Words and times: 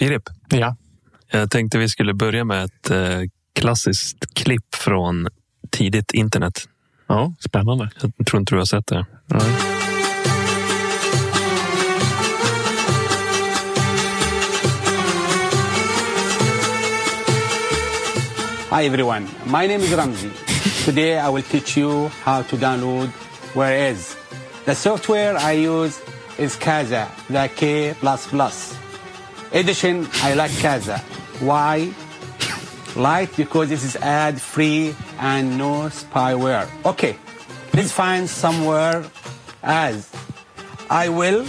Filip, 0.00 0.22
Ja. 0.48 0.76
jag 1.30 1.50
tänkte 1.50 1.78
vi 1.78 1.88
skulle 1.88 2.14
börja 2.14 2.44
med 2.44 2.64
ett 2.64 2.90
eh, 2.90 3.20
klassiskt 3.54 4.34
klipp 4.34 4.74
från 4.74 5.28
tidigt 5.70 6.12
internet. 6.12 6.68
Ja, 7.06 7.34
spännande. 7.40 7.90
Jag 8.18 8.26
tror 8.26 8.40
inte 8.40 8.54
du 8.54 8.58
har 8.58 8.64
sett 8.64 8.86
det. 8.86 9.06
Nej. 9.26 9.50
Hi 18.70 18.82
everyone, 18.86 19.26
my 19.46 19.66
name 19.66 19.80
is 19.82 19.92
Ramzi. 19.92 20.30
Today 20.84 21.18
I 21.18 21.28
will 21.30 21.42
teach 21.42 21.76
you 21.76 22.08
how 22.22 22.42
to 22.42 22.56
download 22.56 23.08
Whereas. 23.54 24.16
The 24.64 24.74
software 24.74 25.36
I 25.36 25.52
use 25.52 26.00
is 26.38 26.56
Kaza, 26.56 27.06
the 27.28 27.48
K++. 27.48 27.94
Edition, 29.52 30.06
I 30.22 30.34
like 30.34 30.50
Kaza. 30.52 31.00
Why? 31.40 31.92
Like 32.96 33.36
because 33.36 33.68
this 33.68 33.84
is 33.84 33.96
ad 33.96 34.40
free 34.40 34.94
and 35.18 35.58
no 35.58 35.88
spyware. 35.90 36.68
Okay, 36.84 37.16
let's 37.74 37.92
find 37.92 38.28
somewhere 38.28 39.04
as 39.62 40.08
I 40.88 41.08
will 41.08 41.44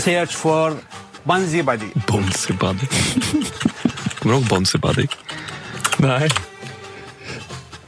search 0.00 0.34
for 0.34 0.72
Bunzi 1.26 1.64
Buddy. 1.64 1.90
Bonzi 2.06 2.58
Buddy. 2.58 2.86
Ihåg 4.24 4.42
Bonzi 4.48 4.78
Buddy? 4.80 5.08
Nej. 5.98 6.28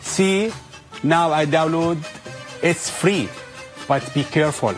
See, 0.01 0.53
now 1.03 1.33
I 1.33 1.47
download. 1.47 1.99
It's 2.63 2.91
free, 2.91 3.29
but 3.89 4.03
be 4.15 4.25
careful. 4.25 4.75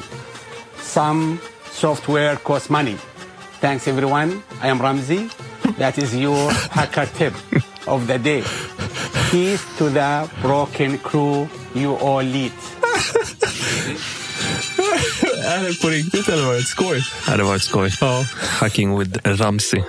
Some 0.79 1.41
software 1.71 2.37
costs 2.37 2.71
money. 2.71 2.97
Thanks 3.65 3.89
everyone. 3.89 4.43
I 4.61 4.69
am 4.69 4.79
Ramzi. 4.79 5.31
That 5.79 5.97
is 5.97 6.15
your 6.15 6.53
hacker 6.71 7.07
tip 7.07 7.33
of 7.89 8.07
the 8.07 8.19
day. 8.19 8.43
Peace 9.31 9.65
to 9.79 9.89
the 9.89 10.29
broken 10.43 10.99
crew 10.99 11.49
you 11.75 11.97
all 11.97 12.23
lead. 12.23 12.53
Är 15.45 15.69
det 15.69 15.81
på 15.83 15.89
riktigt 15.89 16.29
eller 16.29 16.45
var 16.45 16.53
det 16.53 16.59
ett 16.59 16.67
skoj? 16.67 17.05
Ja, 17.27 17.37
det 17.37 17.43
var 17.43 17.57
ett 17.57 17.63
skoj. 17.63 17.93
Ja. 18.01 18.25
Hacking 18.61 18.99
with 18.99 19.19
Ramsi. 19.25 19.85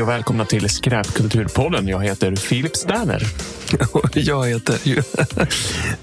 Hej 0.00 0.04
och 0.04 0.08
välkomna 0.08 0.44
till 0.44 0.70
Skräpkulturpodden. 0.70 1.88
Jag 1.88 2.04
heter 2.04 2.36
Filip 2.36 2.76
Sterner. 2.76 3.22
Jag 4.14 4.48
heter, 4.48 4.78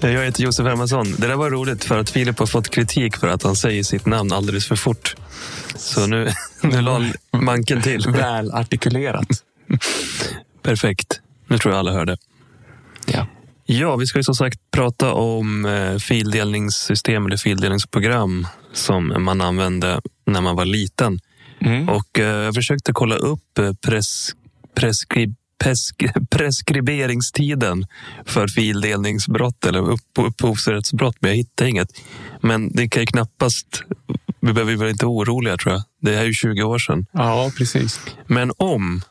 jag 0.00 0.24
heter 0.24 0.42
Josef 0.42 0.66
Hermansson. 0.66 1.14
Det 1.18 1.26
där 1.26 1.34
var 1.34 1.50
roligt 1.50 1.84
för 1.84 1.98
att 1.98 2.10
Filip 2.10 2.38
har 2.38 2.46
fått 2.46 2.68
kritik 2.68 3.16
för 3.16 3.28
att 3.28 3.42
han 3.42 3.56
säger 3.56 3.82
sitt 3.82 4.06
namn 4.06 4.32
alldeles 4.32 4.66
för 4.66 4.76
fort. 4.76 5.16
Så 5.76 6.06
nu, 6.06 6.28
nu 6.62 6.80
la 6.80 7.04
manken 7.32 7.82
till. 7.82 8.06
Väl 8.08 8.50
artikulerat. 8.50 9.28
Perfekt. 10.62 11.20
Nu 11.46 11.58
tror 11.58 11.74
jag 11.74 11.78
alla 11.78 11.92
hörde. 11.92 12.16
Ja. 13.06 13.26
Ja, 13.66 13.96
vi 13.96 14.06
ska 14.06 14.18
ju 14.18 14.24
som 14.24 14.34
sagt 14.34 14.58
prata 14.70 15.12
om 15.12 15.64
eh, 15.64 15.96
fildelningssystem 15.96 17.26
eller 17.26 17.36
fildelningsprogram 17.36 18.46
som 18.72 19.24
man 19.24 19.40
använde 19.40 20.00
när 20.26 20.40
man 20.40 20.56
var 20.56 20.64
liten. 20.64 21.20
Mm. 21.60 21.88
Och 21.88 22.18
eh, 22.18 22.26
jag 22.44 22.54
försökte 22.54 22.92
kolla 22.92 23.16
upp 23.16 23.58
eh, 23.58 23.72
pres, 23.72 24.30
preskri, 24.74 25.34
pesk, 25.64 26.04
preskriberingstiden 26.30 27.86
för 28.24 28.48
fildelningsbrott 28.48 29.64
eller 29.66 29.90
upp, 29.90 30.00
upphovsrättsbrott, 30.18 31.16
men 31.20 31.30
jag 31.30 31.36
hittade 31.36 31.70
inget. 31.70 31.88
Men 32.40 32.72
det 32.72 32.88
kan 32.88 33.02
ju 33.02 33.06
knappast... 33.06 33.82
Vi 34.40 34.52
behöver 34.52 34.76
vara 34.76 34.90
inte 34.90 35.06
oroliga, 35.06 35.56
tror 35.56 35.72
jag. 35.74 35.82
Det 36.02 36.14
är 36.14 36.24
ju 36.24 36.32
20 36.32 36.62
år 36.62 36.78
sedan. 36.78 37.06
ja, 37.12 37.50
precis. 37.58 38.00
Men 38.26 38.52
om 38.56 39.02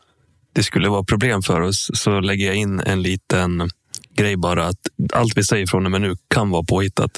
det 0.54 0.64
skulle 0.64 0.90
vara 0.90 1.04
problem 1.04 1.42
för 1.42 1.62
oss 1.62 1.92
så 1.94 2.20
lägger 2.20 2.46
jag 2.48 2.56
in 2.56 2.80
en 2.80 3.02
liten 3.02 3.70
grej 4.16 4.38
bara 4.38 4.68
att 4.68 4.80
allt 5.14 5.38
vi 5.38 5.44
säger 5.44 5.66
från 5.68 5.86
och 5.86 5.92
med 5.92 6.02
nu 6.02 6.16
kan 6.28 6.50
vara 6.50 6.64
påhittat. 6.64 7.12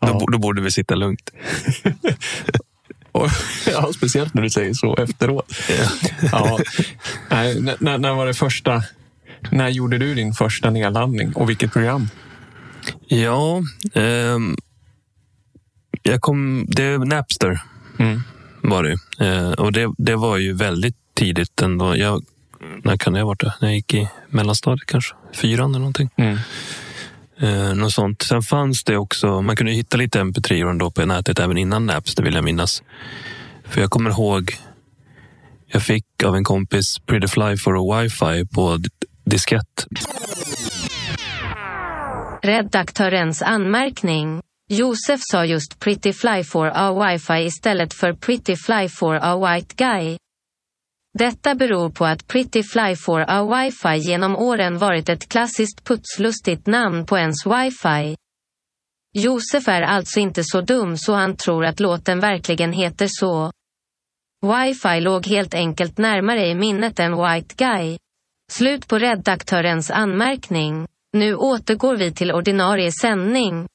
Då, 0.00 0.08
Ja. 0.08 0.12
bo- 0.18 0.26
då 0.26 0.38
borde 0.38 0.62
vi 0.62 0.70
sitta 0.70 0.94
lugnt. 0.94 1.30
Och, 3.12 3.28
ja, 3.66 3.92
speciellt 3.96 4.34
när 4.34 4.42
du 4.42 4.50
säger 4.50 4.74
så 4.74 4.96
efteråt. 4.96 5.52
Ja. 6.32 6.58
Nej, 7.30 7.60
när- 7.60 7.98
när, 7.98 8.12
var 8.14 8.26
det 8.26 8.34
första... 8.34 8.82
När 9.50 9.68
gjorde 9.68 9.98
du 9.98 10.14
din 10.14 10.32
första 10.32 10.70
nedladdning 10.70 11.32
och 11.32 11.50
vilket 11.50 11.72
program? 11.72 12.08
Ja, 13.08 13.62
ehm, 13.94 14.56
jag 16.02 16.20
kom, 16.20 16.66
det 16.68 16.82
är 16.84 16.98
Napster 16.98 17.60
Mm. 17.98 18.22
var 18.62 18.82
det. 18.82 19.26
Eh, 19.26 19.50
och 19.52 19.72
det, 19.72 19.90
det 19.98 20.16
var 20.16 20.36
ju 20.36 20.52
väldigt 20.52 20.96
tidigt 21.14 21.62
ändå. 21.62 21.96
Jag, 21.96 22.24
när 22.84 22.96
kan 22.96 23.12
det 23.12 23.18
ha 23.20 23.26
varit? 23.26 23.40
det? 23.40 23.54
Jag 23.60 23.74
gick 23.74 23.94
i 23.94 24.08
mellanstadiet 24.28 24.86
kanske? 24.86 25.14
Fyran 25.34 25.70
eller 25.70 25.78
någonting. 25.78 26.10
Mm. 26.16 26.38
Eh, 27.42 27.74
något 27.74 27.92
sånt. 27.92 28.22
Sen 28.22 28.42
fanns 28.42 28.84
det 28.84 28.96
också, 28.96 29.42
man 29.42 29.56
kunde 29.56 29.72
hitta 29.72 29.96
lite 29.96 30.20
mp3 30.20 30.70
ändå 30.70 30.90
på 30.90 31.06
nätet 31.06 31.38
även 31.38 31.58
innan 31.58 31.86
Naps, 31.86 32.14
det 32.14 32.22
vill 32.22 32.34
jag 32.34 32.44
minnas. 32.44 32.82
För 33.64 33.80
jag 33.80 33.90
kommer 33.90 34.10
ihåg, 34.10 34.56
jag 35.66 35.82
fick 35.82 36.04
av 36.24 36.36
en 36.36 36.44
kompis 36.44 36.98
Pretty 36.98 37.28
Fly 37.28 37.56
for 37.56 37.76
a 37.76 37.96
Wi-Fi 37.96 38.46
på 38.46 38.78
diskett. 39.24 39.86
Redaktörens 42.42 43.42
anmärkning. 43.42 44.40
Josef 44.70 45.20
sa 45.22 45.44
just 45.44 45.78
Pretty 45.78 46.12
Fly 46.12 46.44
for 46.44 46.72
a 46.74 46.92
Wi-Fi 46.92 47.46
istället 47.46 47.94
för 47.94 48.12
Pretty 48.12 48.56
Fly 48.56 48.88
for 48.88 49.18
a 49.22 49.54
White 49.54 49.74
Guy. 49.76 50.16
Detta 51.18 51.54
beror 51.54 51.90
på 51.90 52.04
att 52.06 52.26
Pretty 52.26 52.62
Fly 52.62 52.96
for 52.96 53.24
a 53.28 53.42
Wi-Fi 53.42 53.96
genom 53.96 54.36
åren 54.36 54.78
varit 54.78 55.08
ett 55.08 55.28
klassiskt 55.28 55.84
putslustigt 55.84 56.66
namn 56.66 57.06
på 57.06 57.18
ens 57.18 57.46
wifi. 57.46 58.16
Josef 59.18 59.68
är 59.68 59.82
alltså 59.82 60.20
inte 60.20 60.44
så 60.44 60.60
dum 60.60 60.96
så 60.96 61.14
han 61.14 61.36
tror 61.36 61.64
att 61.64 61.80
låten 61.80 62.20
verkligen 62.20 62.72
heter 62.72 63.08
så. 63.10 63.50
Wifi 64.42 65.00
låg 65.00 65.26
helt 65.26 65.54
enkelt 65.54 65.98
närmare 65.98 66.46
i 66.46 66.54
minnet 66.54 67.00
än 67.00 67.12
White 67.12 67.54
Guy. 67.56 67.98
Slut 68.52 68.88
på 68.88 68.98
redaktörens 68.98 69.90
anmärkning. 69.90 70.86
Nu 71.12 71.34
återgår 71.34 71.96
vi 71.96 72.12
till 72.12 72.32
ordinarie 72.32 72.92
sändning. 72.92 73.66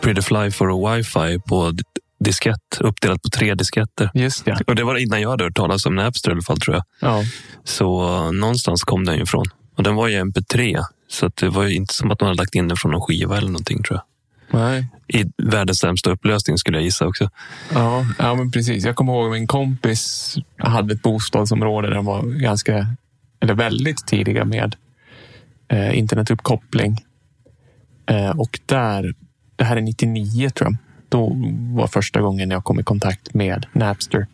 Pretty 0.00 0.22
Fly 0.22 0.50
for 0.50 0.70
a 0.70 0.96
Wi-Fi 0.96 1.38
på 1.48 1.72
diskett, 2.18 2.78
uppdelat 2.80 3.22
på 3.22 3.28
tre 3.28 3.54
disketter. 3.54 4.10
Just 4.14 4.44
det. 4.44 4.58
Och 4.66 4.74
det 4.74 4.84
var 4.84 4.96
innan 4.96 5.20
jag 5.20 5.30
hade 5.30 5.44
hört 5.44 5.56
talas 5.56 5.86
om 5.86 5.94
Napster 5.94 6.30
i 6.30 6.32
alla 6.32 6.42
fall 6.42 6.60
tror 6.60 6.76
jag. 6.76 6.84
Ja. 7.00 7.22
Så 7.64 8.16
eh, 8.16 8.32
någonstans 8.32 8.82
kom 8.82 9.04
den 9.04 9.22
ifrån. 9.22 9.44
Och 9.76 9.82
den 9.82 9.94
var 9.94 10.08
ju 10.08 10.24
mp3. 10.24 10.84
Så 11.08 11.30
det 11.34 11.48
var 11.48 11.64
ju 11.64 11.74
inte 11.74 11.94
som 11.94 12.10
att 12.10 12.20
man 12.20 12.28
hade 12.28 12.38
lagt 12.42 12.54
in 12.54 12.68
den 12.68 12.76
från 12.76 12.92
någon 12.92 13.00
skiva 13.00 13.36
eller 13.36 13.48
någonting 13.48 13.82
tror 13.82 13.96
jag. 13.96 14.04
Nej. 14.50 14.86
I 15.08 15.24
världens 15.42 15.78
sämsta 15.78 16.10
upplösning 16.10 16.58
skulle 16.58 16.76
jag 16.76 16.84
gissa 16.84 17.06
också. 17.06 17.30
Ja, 17.74 18.06
ja, 18.18 18.34
men 18.34 18.50
precis. 18.50 18.84
Jag 18.84 18.96
kommer 18.96 19.12
ihåg 19.12 19.30
min 19.30 19.46
kompis 19.46 20.34
hade 20.58 20.94
ett 20.94 21.02
bostadsområde 21.02 21.88
där 21.88 21.94
de 21.94 22.04
var 22.04 22.22
ganska, 22.22 22.86
eller 23.40 23.54
väldigt 23.54 24.06
tidiga 24.06 24.44
med 24.44 24.76
eh, 25.68 25.98
internetuppkoppling. 25.98 27.04
Eh, 28.06 28.30
och 28.30 28.60
där, 28.66 29.14
det 29.56 29.64
här 29.64 29.76
är 29.76 29.80
99 29.80 30.50
tror 30.50 30.70
jag, 30.70 30.76
då 31.08 31.32
var 31.74 31.86
första 31.86 32.20
gången 32.20 32.50
jag 32.50 32.64
kom 32.64 32.80
i 32.80 32.82
kontakt 32.82 33.34
med 33.34 33.66
Napster. 33.72 34.26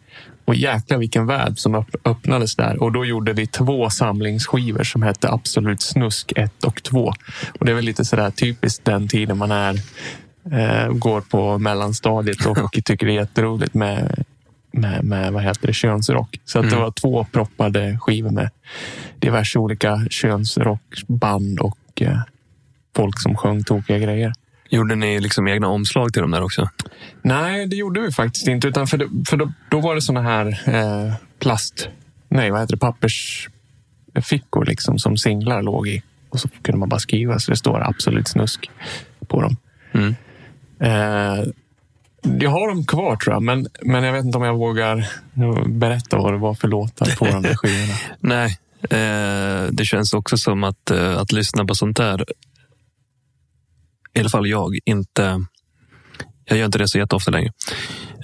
Och 0.46 0.54
jäklar 0.54 0.98
vilken 0.98 1.26
värld 1.26 1.58
som 1.58 1.74
öpp- 1.74 1.96
öppnades 2.04 2.56
där. 2.56 2.82
Och 2.82 2.92
då 2.92 3.04
gjorde 3.04 3.32
vi 3.32 3.46
två 3.46 3.90
samlingsskivor 3.90 4.82
som 4.82 5.02
hette 5.02 5.30
Absolut 5.30 5.82
Snusk 5.82 6.32
1 6.36 6.64
och 6.64 6.82
2. 6.82 7.12
Och 7.60 7.64
det 7.66 7.70
är 7.72 7.74
väl 7.76 7.84
lite 7.84 8.04
sådär 8.04 8.30
typiskt 8.30 8.84
den 8.84 9.08
tiden 9.08 9.38
man 9.38 9.50
är 9.52 9.74
eh, 10.52 10.88
går 10.92 11.20
på 11.20 11.58
mellanstadiet 11.58 12.46
och 12.46 12.72
tycker 12.84 13.06
det 13.06 13.12
är 13.12 13.14
jätteroligt 13.14 13.74
med, 13.74 14.24
med, 14.72 15.04
med 15.04 15.32
vad 15.32 15.42
heter 15.42 15.66
det, 15.66 15.72
könsrock. 15.72 16.40
Så 16.44 16.58
att 16.58 16.64
det 16.64 16.68
Mm. 16.76 16.82
var 16.82 16.90
två 16.90 17.26
proppade 17.32 17.98
skivor 18.00 18.30
med 18.30 18.50
diverse 19.18 19.58
olika 19.58 20.06
könsrockband 20.10 21.58
och 21.60 21.78
eh, 22.02 22.18
folk 22.96 23.20
som 23.20 23.36
sjöng 23.36 23.64
tokiga 23.64 23.98
grejer. 23.98 24.32
Gjorde 24.70 24.94
ni 24.94 25.20
liksom 25.20 25.48
egna 25.48 25.68
omslag 25.68 26.12
till 26.12 26.22
dem 26.22 26.30
där 26.30 26.42
också? 26.42 26.68
Nej, 27.22 27.66
det 27.66 27.76
gjorde 27.76 28.00
vi 28.00 28.12
faktiskt 28.12 28.48
inte. 28.48 28.68
Utan 28.68 28.86
för, 28.86 29.24
för 29.26 29.36
då, 29.36 29.52
då 29.70 29.80
var 29.80 29.94
det 29.94 30.02
såna 30.02 30.22
här 30.22 30.46
eh, 30.66 31.14
plast... 31.38 31.88
Nej, 32.28 32.50
vad 32.50 32.60
heter 32.60 32.76
det? 32.76 32.80
Pappersfickor 32.80 34.64
liksom, 34.64 34.98
som 34.98 35.16
singlar 35.16 35.62
låg 35.62 35.88
i. 35.88 36.02
och 36.30 36.40
så 36.40 36.48
kunde 36.62 36.78
man 36.78 36.88
bara 36.88 37.00
skriva 37.00 37.38
så 37.38 37.50
det 37.50 37.56
står 37.56 37.80
absolut 37.88 38.28
snusk 38.28 38.70
på 39.28 39.42
dem. 39.42 39.56
Mm. 39.92 40.14
Eh, 40.80 41.44
jag 42.40 42.50
har 42.50 42.68
dem 42.68 42.86
kvar 42.86 43.16
tror 43.16 43.34
jag, 43.34 43.42
men, 43.42 43.66
men 43.82 44.04
jag 44.04 44.12
vet 44.12 44.24
inte 44.24 44.38
om 44.38 44.44
jag 44.44 44.54
vågar 44.54 45.08
berätta 45.68 46.16
vad 46.16 46.32
det 46.32 46.38
var 46.38 46.54
för 46.54 46.68
låtar 46.68 47.16
på 47.16 47.24
de 47.24 47.42
där 47.42 47.54
skivorna. 47.56 47.94
Nej, 48.20 48.58
eh, 48.82 49.68
det 49.72 49.84
känns 49.84 50.12
också 50.12 50.36
som 50.36 50.64
att, 50.64 50.90
eh, 50.90 51.18
att 51.18 51.32
lyssna 51.32 51.64
på 51.64 51.74
sånt 51.74 51.96
där, 51.96 52.24
i 54.14 54.20
alla 54.20 54.28
fall 54.28 54.46
jag, 54.46 54.78
inte... 54.84 55.44
Jag 56.46 56.58
gör 56.58 56.66
inte 56.66 56.78
det 56.78 56.88
så 56.88 56.98
jätteofta 56.98 57.30
längre. 57.30 57.52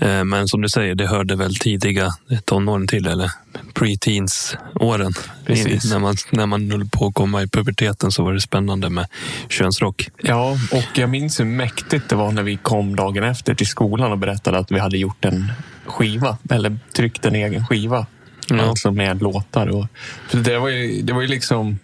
Eh, 0.01 0.25
men 0.25 0.49
som 0.49 0.61
du 0.61 0.69
säger, 0.69 0.95
det 0.95 1.07
hörde 1.07 1.37
väl 1.37 1.55
tidiga 1.55 2.11
tonåren 2.45 2.87
till, 2.87 3.07
eller 3.07 3.31
pre-teens-åren. 3.75 5.13
När 5.47 5.99
man, 5.99 6.17
när 6.31 6.47
man 6.47 6.71
höll 6.71 6.89
på 6.89 7.07
att 7.07 7.15
komma 7.15 7.43
i 7.43 7.49
puberteten 7.49 8.13
så 8.13 8.25
var 8.25 8.33
det 8.33 8.41
spännande 8.41 8.91
med 8.91 9.07
könsrock. 9.49 10.09
Ja, 10.23 10.57
och 10.73 10.99
jag 10.99 11.11
minns 11.11 11.41
hur 11.41 11.45
mäktigt 11.45 12.09
det 12.09 12.17
var 12.17 12.33
när 12.33 12.43
vi 12.43 12.57
kom 12.57 12.97
dagen 12.97 13.25
efter 13.25 13.55
till 13.55 13.67
skolan 13.67 14.13
och 14.13 14.19
berättade 14.19 14.59
att 14.59 14.71
vi 14.73 14.79
hade 14.79 14.99
gjort 14.99 15.25
en 15.25 15.53
skiva, 15.87 16.39
eller 16.51 16.79
tryckt 16.97 17.25
en 17.25 17.35
egen 17.35 17.67
skiva. 17.67 18.07
Ja. 18.49 18.63
Alltså 18.63 18.91
med 18.91 19.23
låtar. 19.23 19.67
Och, 19.67 19.87
för 20.29 20.39
det, 20.39 20.59
var 20.59 20.69
ju, 20.69 21.03
det 21.03 21.13
var 21.13 21.21
ju 21.21 21.29
liksom... 21.29 21.79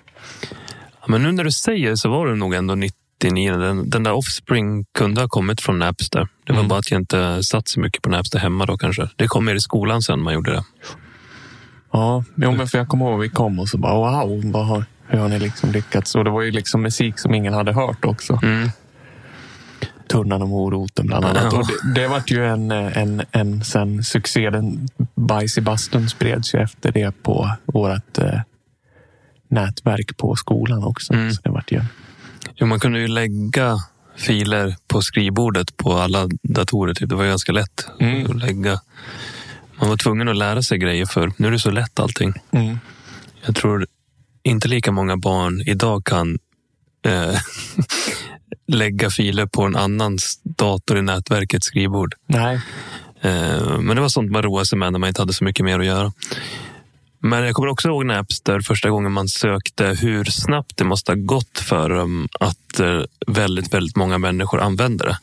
Men 1.06 1.22
nu 1.22 1.32
när 1.32 1.44
du 1.44 1.50
säger 1.50 1.90
det 1.90 1.96
så 1.96 2.08
var 2.08 2.26
det 2.26 2.34
nog 2.34 2.54
ändå 2.54 2.74
99. 3.24 3.52
Den, 3.56 3.90
den 3.90 4.02
där 4.02 4.12
Offspring 4.12 4.84
kunde 4.94 5.20
ha 5.20 5.28
kommit 5.28 5.60
från 5.60 5.78
Napster. 5.78 6.28
Det 6.44 6.52
var 6.52 6.58
Mm. 6.60 6.68
bara 6.68 6.78
att 6.78 6.90
jag 6.90 7.00
inte 7.00 7.42
satt 7.42 7.68
så 7.68 7.80
mycket 7.80 8.02
på 8.02 8.10
Napster 8.10 8.38
hemma 8.38 8.66
då 8.66 8.76
kanske. 8.78 9.08
Det 9.16 9.26
kom 9.28 9.44
mer 9.44 9.54
i 9.54 9.60
skolan 9.60 10.02
sen 10.02 10.20
man 10.20 10.34
gjorde 10.34 10.52
det. 10.52 10.64
Ja, 11.92 12.24
jo, 12.34 12.52
men 12.52 12.66
för 12.68 12.78
jag 12.78 12.88
kommer 12.88 13.10
ihåg 13.10 13.20
vi 13.20 13.28
kom 13.28 13.58
och 13.58 13.68
så 13.68 13.78
bara 13.78 13.94
wow, 14.24 14.42
vad 14.52 14.66
har, 14.66 14.84
hur 15.08 15.18
har 15.18 15.28
ni 15.28 15.38
liksom 15.38 15.72
lyckats? 15.72 16.14
Och 16.14 16.24
det 16.24 16.30
var 16.30 16.42
ju 16.42 16.50
liksom 16.50 16.82
musik 16.82 17.18
som 17.18 17.34
ingen 17.34 17.54
hade 17.54 17.72
hört 17.72 18.04
också. 18.04 18.40
Mm. 18.42 18.68
Tunnan 20.08 20.42
och 20.42 20.48
moroten 20.48 21.06
bland 21.06 21.24
annat. 21.24 21.52
Ja. 21.52 21.58
Och 21.58 21.66
det, 21.66 22.00
det 22.00 22.08
vart 22.08 22.30
ju 22.30 22.46
en, 22.46 22.70
en, 22.70 23.22
en 23.32 23.64
sen 23.64 24.04
succé. 24.04 24.50
Den 24.50 24.88
Bajs 25.14 25.58
i 25.58 25.60
bastun 25.60 26.08
spreds 26.08 26.54
ju 26.54 26.58
efter 26.58 26.92
det 26.92 27.22
på 27.22 27.50
vårt 27.64 28.18
eh, 28.18 28.40
nätverk 29.48 30.16
på 30.16 30.36
skolan 30.36 30.84
också. 30.84 31.12
Mm. 31.12 31.32
Så 31.32 31.40
det 31.44 31.50
vart 31.50 31.72
ju... 31.72 31.80
Jo, 32.56 32.66
man 32.66 32.80
kunde 32.80 32.98
ju 33.00 33.08
lägga 33.08 33.76
filer 34.16 34.76
på 34.88 35.02
skrivbordet 35.02 35.76
på 35.76 35.92
alla 35.92 36.28
datorer. 36.42 36.94
Typ. 36.94 37.08
Det 37.08 37.14
var 37.14 37.24
ganska 37.26 37.52
lätt 37.52 37.86
Mm. 38.00 38.30
att 38.30 38.36
lägga. 38.36 38.80
Man 39.80 39.88
var 39.88 39.96
tvungen 39.96 40.28
att 40.28 40.36
lära 40.36 40.62
sig 40.62 40.78
grejer 40.78 41.06
för 41.06 41.32
nu 41.36 41.46
är 41.46 41.50
det 41.52 41.58
så 41.58 41.70
lätt 41.70 42.00
allting. 42.00 42.32
Mm. 42.50 42.78
Jag 43.46 43.54
tror 43.56 43.86
inte 44.42 44.68
lika 44.68 44.92
många 44.92 45.16
barn 45.16 45.60
idag 45.66 46.04
kan 46.04 46.38
eh, 47.06 47.36
lägga 48.68 49.10
filer 49.10 49.46
på 49.46 49.62
en 49.62 49.76
annans 49.76 50.40
dator 50.42 50.98
i 50.98 51.02
nätverkets 51.02 51.66
skrivbord. 51.66 52.14
Nej, 52.26 52.60
Eh, 53.20 53.78
Men 53.80 53.96
det 53.96 54.00
var 54.02 54.08
sånt 54.08 54.30
man 54.30 54.42
roade 54.42 54.66
sig 54.66 54.78
med 54.78 54.92
när 54.92 54.98
man 54.98 55.08
inte 55.08 55.22
hade 55.22 55.32
så 55.32 55.44
mycket 55.44 55.64
mer 55.64 55.78
att 55.80 55.86
göra. 55.86 56.12
Men 57.18 57.44
jag 57.44 57.54
kommer 57.54 57.68
också 57.68 57.88
ihåg 57.88 58.06
Napster 58.06 58.60
första 58.60 58.90
gången 58.90 59.12
man 59.12 59.28
sökte 59.28 59.84
hur 59.84 60.24
snabbt 60.24 60.76
det 60.76 60.84
måste 60.84 61.12
ha 61.12 61.16
gått 61.16 61.58
för 61.58 61.90
dem 61.90 62.28
att 62.40 62.80
eh, 62.80 63.00
väldigt, 63.26 63.74
väldigt 63.74 63.96
många 63.96 64.18
människor 64.18 64.60
använde 64.60 65.04
det. 65.04 65.18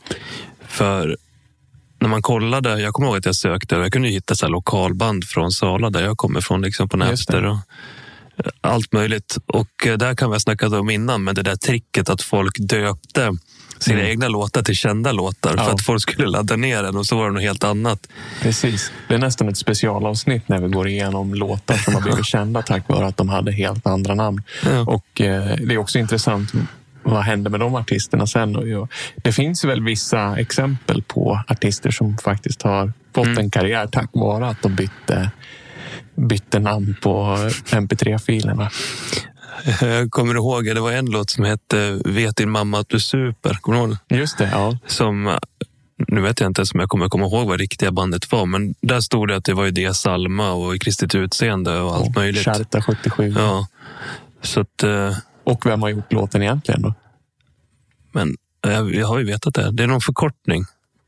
För 0.67 1.17
när 1.99 2.09
man 2.09 2.21
kollade, 2.21 2.81
jag 2.81 2.93
kommer 2.93 3.07
ihåg 3.07 3.17
att 3.17 3.25
jag 3.25 3.35
sökte 3.35 3.77
och 3.77 3.83
jag 3.83 3.91
kunde 3.91 4.09
hitta 4.09 4.35
så 4.35 4.47
lokalband 4.47 5.25
från 5.25 5.51
Sala 5.51 5.89
där 5.89 6.03
jag 6.03 6.17
kommer 6.17 6.39
ifrån 6.39 6.61
liksom 6.61 6.89
på 6.89 6.97
Napster. 6.97 7.45
Och 7.45 7.57
eh, 8.37 8.51
allt 8.61 8.93
möjligt. 8.93 9.37
Och 9.45 9.87
eh, 9.87 9.97
där 9.97 10.15
kan 10.15 10.29
vi 10.29 10.35
ha 10.35 10.39
snackat 10.39 10.73
om 10.73 10.89
innan, 10.89 11.23
men 11.23 11.35
det 11.35 11.41
där 11.41 11.55
tricket 11.55 12.09
att 12.09 12.21
folk 12.21 12.57
döpte 12.59 13.31
sina 13.83 13.99
Mm. 13.99 14.11
egna 14.11 14.27
låtar 14.27 14.61
till 14.63 14.75
kända 14.75 15.11
låtar 15.11 15.49
för 15.49 15.57
Ja. 15.57 15.71
att 15.73 15.81
folk 15.85 16.01
skulle 16.01 16.27
ladda 16.27 16.55
ner 16.55 16.83
den 16.83 16.97
och 16.97 17.05
så 17.05 17.15
var 17.17 17.25
det 17.25 17.31
något 17.33 17.41
helt 17.43 17.63
annat. 17.63 18.07
precis. 18.41 18.91
Det 19.07 19.13
är 19.15 19.19
nästan 19.19 19.49
ett 19.49 19.57
specialavsnitt 19.57 20.49
när 20.49 20.57
vi 20.57 20.67
går 20.67 20.87
igenom 20.87 21.33
låtar 21.33 21.77
som 21.77 21.93
har 21.93 22.01
blivit 22.01 22.25
kända 22.35 22.61
tack 22.61 22.89
vare 22.89 23.05
att 23.07 23.17
de 23.17 23.29
hade 23.29 23.51
helt 23.51 23.87
andra 23.87 24.15
namn. 24.15 24.43
Ja. 24.65 24.79
Och 24.79 25.21
eh, 25.21 25.55
det 25.57 25.73
är 25.73 25.77
också 25.77 25.99
intressant 25.99 26.51
vad 27.05 27.23
hände 27.23 27.49
med 27.49 27.59
de 27.59 27.75
artisterna 27.75 28.27
sen? 28.27 28.57
Det 29.15 29.31
finns 29.31 29.63
väl 29.65 29.83
vissa 29.83 30.37
exempel 30.39 31.01
på 31.01 31.43
artister 31.47 31.91
som 31.91 32.17
faktiskt 32.17 32.61
har 32.61 32.93
fått 33.15 33.25
Mm. 33.25 33.37
en 33.37 33.49
karriär 33.51 33.87
tack 33.87 34.09
vare 34.13 34.47
att 34.47 34.61
de 34.61 34.75
bytte, 34.75 35.31
bytte 36.15 36.59
namn 36.59 36.95
på 37.01 37.37
mp3-filerna. 37.71 38.69
Jag 39.81 40.11
kommer 40.11 40.35
ihåg, 40.35 40.65
det 40.65 40.79
var 40.79 40.91
en 40.91 41.05
låt 41.05 41.29
som 41.29 41.43
hette 41.43 41.99
Vet 42.05 42.35
din 42.35 42.49
mamma 42.49 42.79
att 42.79 42.89
du 42.89 42.99
super? 42.99 43.53
Kommer 43.53 43.77
du 43.77 43.83
ihåg? 43.83 43.97
Just 44.09 44.37
det, 44.37 44.49
ja. 44.51 44.77
Som, 44.87 45.39
nu 46.07 46.21
vet 46.21 46.39
jag 46.39 46.49
inte 46.49 46.59
ens 46.59 46.73
om 46.73 46.79
jag 46.79 46.89
kommer 46.89 47.09
komma 47.09 47.25
ihåg 47.25 47.47
vad 47.47 47.59
riktiga 47.59 47.91
bandet 47.91 48.31
var, 48.31 48.45
men 48.45 48.75
där 48.81 48.99
stod 48.99 49.27
det 49.27 49.35
att 49.35 49.45
det 49.45 49.53
var 49.53 49.65
ju 49.65 49.71
det 49.71 49.93
Salma 49.93 50.51
och 50.51 50.81
Kristet 50.81 51.15
utseende 51.15 51.79
och 51.79 51.95
allt 51.95 52.15
möjligt. 52.15 52.43
Charta 52.43 52.81
77. 52.81 53.33
Ja, 53.37 53.67
så 54.41 54.59
att, 54.59 54.83
eh, 54.83 55.17
Och 55.43 55.65
vem 55.65 55.81
har 55.81 55.89
gjort 55.89 56.13
låten 56.13 56.41
egentligen 56.41 56.81
då? 56.81 56.93
men 58.11 58.35
jag, 58.61 58.95
jag 58.95 59.07
har 59.07 59.19
ju 59.19 59.25
vetat 59.25 59.53
det. 59.53 59.71
Det 59.71 59.83
är 59.83 59.87
någon 59.87 60.01
förkortning. 60.01 60.65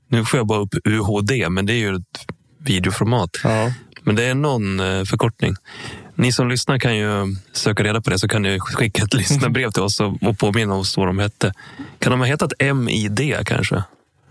Nu 0.08 0.26
får 0.26 0.38
jag 0.38 0.48
bara 0.48 0.60
upp 0.60 0.76
UHD, 0.84 1.50
men 1.50 1.66
det 1.66 1.74
är 1.74 1.78
ju 1.78 1.96
ett 1.96 2.26
videoformat. 2.58 3.30
Ja. 3.44 3.74
Men 4.04 4.16
det 4.16 4.24
är 4.24 4.36
någon 4.36 4.80
eh, 4.80 5.04
förkortning. 5.04 5.56
Ni 6.16 6.32
som 6.32 6.50
lyssnar 6.50 6.80
kan 6.80 6.98
ju 6.98 7.36
söka 7.54 7.84
reda 7.84 8.02
på 8.02 8.10
det, 8.10 8.20
så 8.20 8.28
kan 8.28 8.42
ni 8.42 8.60
skicka 8.60 9.04
ett 9.04 9.14
lyssnarbrev 9.14 9.72
till 9.72 9.82
oss 9.84 10.00
och, 10.00 10.38
påminna 10.40 10.76
oss 10.76 10.98
vad 10.98 11.08
de 11.08 11.20
hette. 11.20 11.54
Kan 12.00 12.12
de 12.12 12.20
ha 12.20 12.28
hetat 12.28 12.54
MID 12.76 13.36
kanske? 13.46 13.76
Ja, 13.76 13.84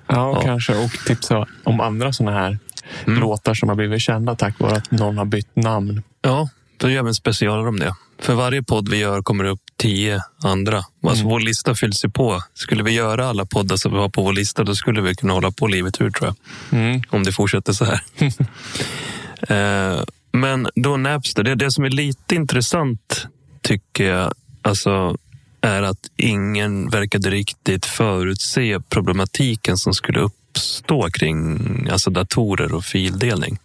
Ja. 0.07 0.41
kanske. 0.43 0.75
Och 0.77 0.91
tipsa 1.07 1.47
om 1.65 1.81
andra 1.81 2.13
såna 2.13 2.31
här 2.33 2.59
Mm. 3.07 3.21
låtar 3.21 3.55
som 3.55 3.69
har 3.69 3.77
blivit 3.77 4.03
kända 4.03 4.35
tack 4.37 4.61
vare 4.61 4.77
att 4.77 4.91
någon 4.91 5.19
har 5.19 5.25
bytt 5.25 5.57
namn. 5.57 6.03
Ja, 6.23 6.49
då 6.77 6.91
gör 6.91 7.03
vi 7.03 7.09
en 7.09 7.15
specialare 7.15 7.69
om 7.69 7.79
det. 7.81 7.95
För 8.21 8.35
varje 8.35 8.63
podd 8.63 8.89
vi 8.89 8.97
gör 8.97 9.23
kommer 9.23 9.45
det 9.45 9.51
upp 9.51 9.61
tio 9.79 10.23
andra. 10.43 10.77
Alltså 10.77 11.21
Mm. 11.23 11.31
Vår 11.31 11.41
lista 11.41 11.75
fylls 11.75 12.05
ju 12.05 12.11
på. 12.11 12.43
Skulle 12.55 12.83
vi 12.83 12.91
göra 12.93 13.27
alla 13.29 13.47
poddar 13.47 13.77
som 13.77 13.93
vi 13.93 13.99
har 13.99 14.09
på 14.09 14.23
vår 14.23 14.33
lista, 14.33 14.65
då 14.65 14.75
skulle 14.75 15.01
vi 15.01 15.15
kunna 15.15 15.33
hålla 15.33 15.51
på 15.51 15.67
livet 15.67 16.01
ut 16.01 16.15
tror 16.15 16.35
jag. 16.71 16.81
Mm. 16.81 17.03
Om 17.11 17.25
det 17.25 17.33
fortsätter 17.33 17.73
så 17.73 17.85
här. 17.85 18.01
eh, 19.95 20.03
men 20.35 20.69
då 20.75 20.97
Napster, 20.97 21.43
det, 21.43 21.55
det 21.55 21.71
som 21.71 21.85
är 21.85 21.91
lite 21.91 22.35
intressant 22.35 23.27
tycker 23.63 24.05
jag, 24.05 24.35
alltså 24.63 25.17
är 25.61 25.83
att 25.83 26.11
ingen 26.17 26.91
verkade 26.91 27.31
riktigt 27.31 27.87
förutse 27.87 28.81
problematiken 28.89 29.77
som 29.77 29.95
skulle 29.95 30.21
uppstå 30.21 31.11
kring 31.11 31.89
alltså 31.91 32.11
datorer 32.11 32.75
och 32.75 32.85
fildelning. 32.85 33.59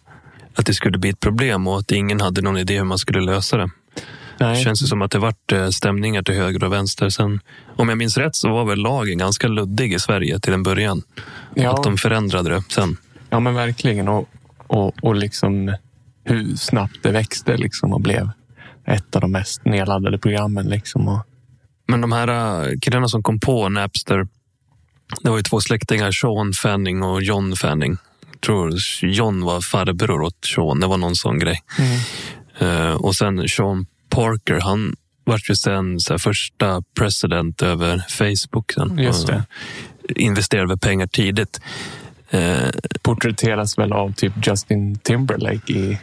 Att 0.54 0.66
det 0.66 0.74
skulle 0.74 0.98
bli 0.98 1.10
ett 1.10 1.20
problem 1.20 1.66
och 1.66 1.78
att 1.78 1.92
ingen 1.92 2.20
hade 2.20 2.42
någon 2.42 2.56
idé 2.56 2.76
hur 2.76 2.84
man 2.84 2.98
skulle 2.98 3.20
lösa 3.20 3.56
det. 3.56 3.70
Det 4.38 4.46
Nej. 4.46 4.64
känns 4.64 4.82
ju 4.82 4.86
som 4.86 5.02
att 5.02 5.10
det 5.10 5.18
vart 5.18 5.52
eh, 5.52 5.68
stämningar 5.68 6.22
till 6.22 6.34
höger 6.34 6.64
och 6.64 6.72
vänster. 6.72 7.08
Sen, 7.08 7.40
om 7.76 7.88
jag 7.88 7.98
minns 7.98 8.16
rätt 8.16 8.36
så 8.36 8.48
var 8.48 8.64
väl 8.64 8.78
lagen 8.78 9.18
ganska 9.18 9.48
luddig 9.48 9.94
i 9.94 9.98
Sverige 9.98 10.40
till 10.40 10.52
en 10.52 10.62
början. 10.62 11.02
Ja. 11.54 11.74
Att 11.74 11.82
de 11.82 11.96
förändrade 11.96 12.50
det 12.50 12.62
sen. 12.68 12.96
Ja, 13.30 13.40
men 13.40 13.54
verkligen. 13.54 14.08
Och, 14.08 14.28
och, 14.66 15.04
och 15.04 15.14
liksom 15.14 15.76
hur 16.30 16.56
snabbt 16.56 17.02
det 17.02 17.10
växte 17.10 17.56
liksom 17.56 17.92
och 17.92 18.00
blev 18.00 18.30
ett 18.84 19.16
av 19.16 19.20
de 19.20 19.32
mest 19.32 19.64
nedladdade 19.64 20.18
programmen. 20.18 20.68
Liksom. 20.68 21.08
Och, 21.08 21.26
Men 21.88 22.00
de 22.00 22.12
här 22.12 22.28
äh, 22.68 22.78
killarna 22.80 23.08
som 23.08 23.22
kom 23.22 23.40
på 23.40 23.68
Napster, 23.68 24.28
det 25.22 25.30
var 25.30 25.36
ju 25.36 25.42
två 25.42 25.60
släktingar, 25.60 26.12
Sean 26.12 26.52
Fanning 26.52 27.02
och 27.02 27.22
John 27.22 27.56
Fanning. 27.56 27.96
Jag 28.32 28.40
tror 28.40 28.72
John 29.02 29.44
var 29.44 29.60
farbror 29.60 30.22
åt 30.22 30.44
Sean, 30.54 30.80
det 30.80 30.86
var 30.86 30.96
någon 30.96 31.16
sån 31.16 31.38
grej. 31.38 31.62
Eh, 32.58 32.92
och 32.92 33.16
sen 33.16 33.48
Sean 33.48 33.86
Parker, 34.08 34.60
han 34.60 34.96
var 35.24 35.40
ju 35.48 35.54
sen 35.54 36.00
så 36.00 36.18
första 36.18 36.82
president 36.98 37.62
över 37.62 38.04
Facebook. 38.08 38.72
Sen, 38.72 38.98
Just 38.98 39.26
det. 39.26 39.44
Investerade 40.08 40.76
pengar 40.76 41.06
tidigt. 41.06 41.60
Eh, 42.30 42.68
porträtteras 43.02 43.78
väl 43.78 43.92
av 43.92 44.12
typ 44.12 44.32
Justin 44.46 44.98
Timberlake 44.98 45.72
i 45.72 45.98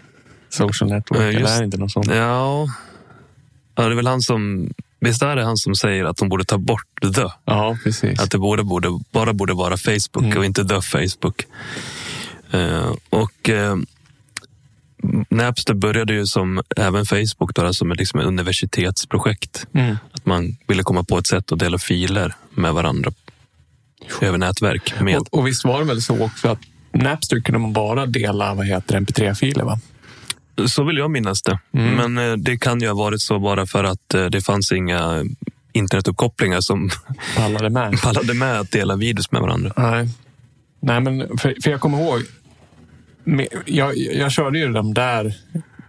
Social 0.57 0.89
Network. 0.89 1.21
Ja, 1.21 1.25
just- 1.31 1.37
Eller 1.37 1.59
är 1.59 1.63
inte 1.63 1.77
någon 1.77 1.89
sån? 1.89 2.03
ja, 2.09 2.67
ja, 3.75 3.83
det 3.83 3.91
är 3.91 3.95
väl 3.95 4.07
han 4.07 4.21
som... 4.21 4.69
Visst 4.99 5.21
är 5.21 5.35
det 5.35 5.43
han 5.43 5.57
som 5.57 5.75
säger 5.75 6.05
att 6.05 6.17
de 6.17 6.29
borde 6.29 6.43
ta 6.45 6.57
bort 6.57 6.87
the? 7.15 7.21
Ja, 7.45 7.77
precis. 7.83 8.19
Att 8.19 8.31
det 8.31 8.37
borde, 8.37 8.63
borde, 8.63 8.87
bara 9.11 9.33
borde 9.33 9.53
vara 9.53 9.77
Facebook 9.77 10.23
Mm. 10.23 10.37
och 10.37 10.45
inte 10.45 10.65
the 10.65 10.81
Facebook. 10.81 11.45
Eh, 12.51 12.91
och 13.09 13.49
eh, 13.49 13.75
Napster 15.29 15.73
började 15.73 16.13
ju 16.13 16.25
som 16.25 16.61
även 16.77 17.05
Facebook 17.05 17.55
då, 17.55 17.73
som 17.73 17.91
ett 17.91 17.97
liksom 17.99 18.19
universitetsprojekt. 18.19 19.65
Mm. 19.73 19.97
Att 20.13 20.25
man 20.25 20.57
ville 20.67 20.83
komma 20.83 21.03
på 21.03 21.17
ett 21.17 21.27
sätt 21.27 21.51
att 21.51 21.59
dela 21.59 21.77
filer 21.79 22.33
med 22.49 22.73
varandra 22.73 23.11
över 24.21 24.37
nätverk. 24.37 24.93
Med. 25.01 25.17
Och, 25.17 25.33
och 25.33 25.47
visst 25.47 25.65
var 25.65 25.79
det 25.79 25.85
väl 25.85 26.01
så 26.01 26.23
också 26.23 26.47
att 26.49 26.59
Napster 26.91 27.39
kunde 27.39 27.59
man 27.59 27.73
bara 27.73 28.05
dela 28.05 28.53
vad 28.53 28.65
heter 28.67 28.99
mp3-filer? 28.99 29.63
va? 29.63 29.79
Så 30.65 30.83
vill 30.83 30.97
jag 30.97 31.11
minnas 31.11 31.41
det. 31.41 31.59
Mm. 31.73 32.13
Men 32.13 32.31
eh, 32.31 32.37
det 32.37 32.57
kan 32.57 32.79
ju 32.81 32.87
ha 32.87 32.95
varit 32.95 33.21
så 33.21 33.39
bara 33.39 33.65
för 33.65 33.83
att 33.83 34.13
eh, 34.13 34.25
det 34.25 34.41
fanns 34.41 34.71
inga 34.71 35.25
internetuppkopplingar 35.73 36.61
som 36.61 36.89
Pallade 37.37 37.69
med. 37.69 38.01
pallade 38.01 38.33
med 38.33 38.59
att 38.59 38.71
dela 38.71 38.95
videos 38.95 39.31
med 39.31 39.41
varandra. 39.41 39.73
Nej, 39.77 40.09
Nej 40.79 41.01
men 41.01 41.37
för, 41.37 41.55
för 41.63 41.71
jag 41.71 41.79
kommer 41.81 42.01
ihåg. 42.01 42.21
Jag, 43.65 43.97
jag 43.97 44.31
körde 44.31 44.59
ju 44.59 44.67
dem 44.73 44.93
där 44.93 45.35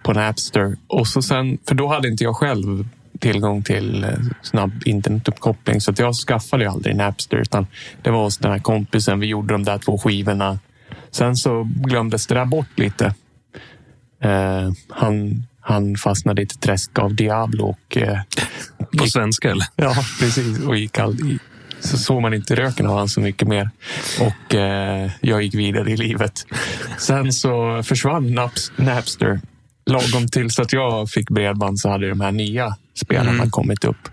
på 0.03 0.13
Napster. 0.13 0.77
Och 0.87 1.09
så 1.09 1.23
sen, 1.23 1.59
för 1.69 1.75
då 1.75 1.89
hade 1.89 2.09
inte 2.09 2.25
jag 2.25 2.37
själv 2.37 2.89
tillgång 3.19 3.63
till 3.63 4.05
eh, 4.05 4.11
snabb 4.43 4.73
internetuppkoppling. 4.85 5.81
Så 5.81 5.91
att 5.91 5.99
jag 5.99 6.15
skaffade 6.15 6.65
ju 6.65 6.71
aldrig 6.71 6.97
Napster. 6.97 7.37
Utan 7.37 7.67
det 8.03 8.11
var 8.11 8.23
hos 8.25 8.39
den 8.39 8.53
här 8.53 8.59
kompisen. 8.59 9.21
Vi 9.21 9.27
gjorde 9.27 9.55
de 9.55 9.65
där 9.65 9.79
två 9.79 9.99
skivorna. 9.99 10.59
Sen 11.11 11.37
så 11.37 11.69
glömdes 11.75 12.27
det 12.27 12.35
där 12.35 12.45
bort 12.45 12.79
lite. 12.79 13.15
Eh, 14.23 14.71
han, 14.89 15.47
han 15.61 15.97
fastnade 15.97 16.43
i 16.43 16.45
ett 16.45 16.61
träsk 16.61 16.99
av 16.99 17.15
Diablo 17.15 17.65
och 17.65 17.97
eh, 17.97 18.19
På 18.99 19.07
svenska 19.07 19.51
eller? 19.51 19.67
Ja, 19.77 19.95
precis. 20.21 20.59
Och 20.61 20.77
gick 20.77 20.99
all, 20.99 21.15
i- 21.15 21.39
så 21.81 21.99
såg 21.99 22.23
man 22.23 22.35
inte 22.35 22.55
röken 22.57 22.87
av 22.87 22.99
han 22.99 23.09
så 23.09 23.21
mycket 23.21 23.49
mer. 23.49 23.71
Och 24.21 24.55
eh, 24.55 25.11
jag 25.21 25.43
gick 25.43 25.55
vidare 25.55 25.91
i 25.91 25.97
livet. 25.97 26.47
Sen 26.99 27.33
så 27.33 27.83
försvann 27.83 28.35
Naps, 28.35 28.73
Napster. 28.77 29.41
Lagom 29.87 30.29
tills 30.29 30.59
att 30.59 30.73
jag 30.73 31.11
fick 31.11 31.31
bredband 31.31 31.81
så 31.81 31.89
hade 31.91 32.09
de 32.09 32.21
här 32.21 32.33
nya 32.33 32.77
spelarna 32.95 33.31
Mm. 33.31 33.51
kommit 33.51 33.85
upp. 33.85 34.09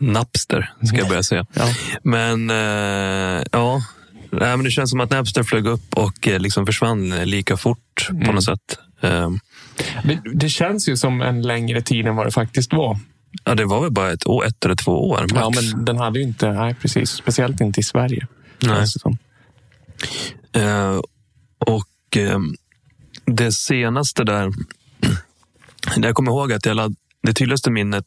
Napster, 0.00 0.72
ska 0.82 0.96
jag 0.96 1.08
börja 1.08 1.22
säga. 1.22 1.46
Ja. 1.52 1.68
Men 2.02 2.50
eh, 2.50 3.44
ja, 3.52 3.82
Nej, 4.30 4.56
men 4.56 4.64
det 4.64 4.70
känns 4.70 4.90
som 4.90 5.00
att 5.00 5.10
Napster 5.10 5.42
flög 5.42 5.66
upp 5.66 5.94
och 5.94 6.28
eh, 6.28 6.38
liksom 6.40 6.66
försvann 6.66 7.08
lika 7.10 7.56
fort 7.56 8.08
på 8.26 8.32
något 8.32 8.44
sätt. 8.44 8.78
Eh, 9.00 9.30
Det, 10.34 10.48
känns 10.48 10.88
ju 10.88 10.96
som 10.96 11.20
en 11.22 11.42
längre 11.42 11.82
tid 11.82 12.06
än 12.06 12.16
vad 12.16 12.26
det 12.26 12.30
faktiskt 12.30 12.72
var. 12.72 12.98
ja, 13.44 13.54
det 13.54 13.64
var 13.64 13.80
väl 13.80 13.90
bara 13.92 14.12
ett, 14.12 14.26
år, 14.26 14.46
ett 14.46 14.64
eller 14.64 14.74
två 14.74 15.10
år 15.10 15.20
max. 15.20 15.32
Ja, 15.34 15.50
men 15.74 15.84
den 15.84 15.96
hade 15.98 16.18
ju 16.18 16.24
inte, 16.24 16.52
nej 16.52 16.74
precis, 16.74 17.10
speciellt 17.10 17.60
inte 17.60 17.80
i 17.80 17.82
Sverige. 17.82 18.26
Nej. 18.62 18.86
Eh, 20.52 21.00
och 21.58 22.16
eh, 22.16 22.38
det 23.24 23.52
senaste 23.52 24.24
där, 24.24 24.52
jag 25.96 26.14
kommer 26.14 26.30
ihåg 26.30 26.52
att 26.52 26.66
jag 26.66 26.76
ladd, 26.76 26.96
det 27.22 27.32
tydligaste 27.32 27.70
minnet 27.70 28.04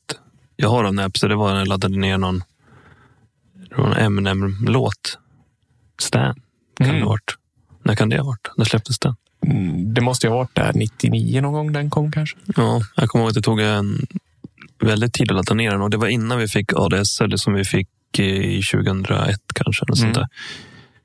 jag 0.56 0.70
har 0.70 0.84
av 0.84 0.94
Napster, 0.94 1.30
det 1.30 1.36
var 1.36 1.52
när 1.52 1.60
jag 1.60 1.68
laddade 1.68 1.98
ner 1.98 2.18
någon, 2.18 2.44
någon 3.78 3.94
Eminem-låt. 3.94 5.18
Stan, 6.02 6.36
kan 6.78 6.88
Mm. 6.88 7.00
det 7.00 7.04
ha 7.06 7.10
varit. 7.10 7.36
När 7.84 7.96
kan 7.96 8.10
det 8.10 8.18
ha 8.18 8.26
varit? 8.26 8.48
När 8.58 8.66
släpptes 8.66 9.00
den? 9.00 9.16
Mm, 9.46 9.94
Det 9.94 10.02
måste 10.02 10.28
ju 10.28 10.32
ha 10.32 10.38
varit 10.38 10.56
där 10.56 10.72
99 10.76 11.42
någon 11.42 11.54
gång 11.54 11.72
den 11.74 11.90
kom 11.90 12.12
kanske. 12.12 12.38
Ja, 12.56 12.82
jag 12.96 13.10
kommer 13.10 13.24
ihåg 13.24 13.30
att 13.30 13.36
det 13.36 13.42
tog 13.42 13.60
en 13.60 14.08
väldigt 14.82 15.14
tid 15.14 15.32
att 15.32 15.36
ladda 15.36 15.54
ner 15.54 15.72
den 15.72 15.82
och 15.82 15.90
det 15.90 15.98
var 15.98 16.08
innan 16.08 16.38
vi 16.38 16.48
fick 16.48 16.74
ADSL 16.74 17.38
som 17.38 17.54
vi 17.54 17.66
fick 17.66 17.88
i 18.18 18.62
2001 18.74 19.40
kanske. 19.56 19.86
Eller 19.86 19.96
sånt 19.96 20.18
Mm. 20.18 20.28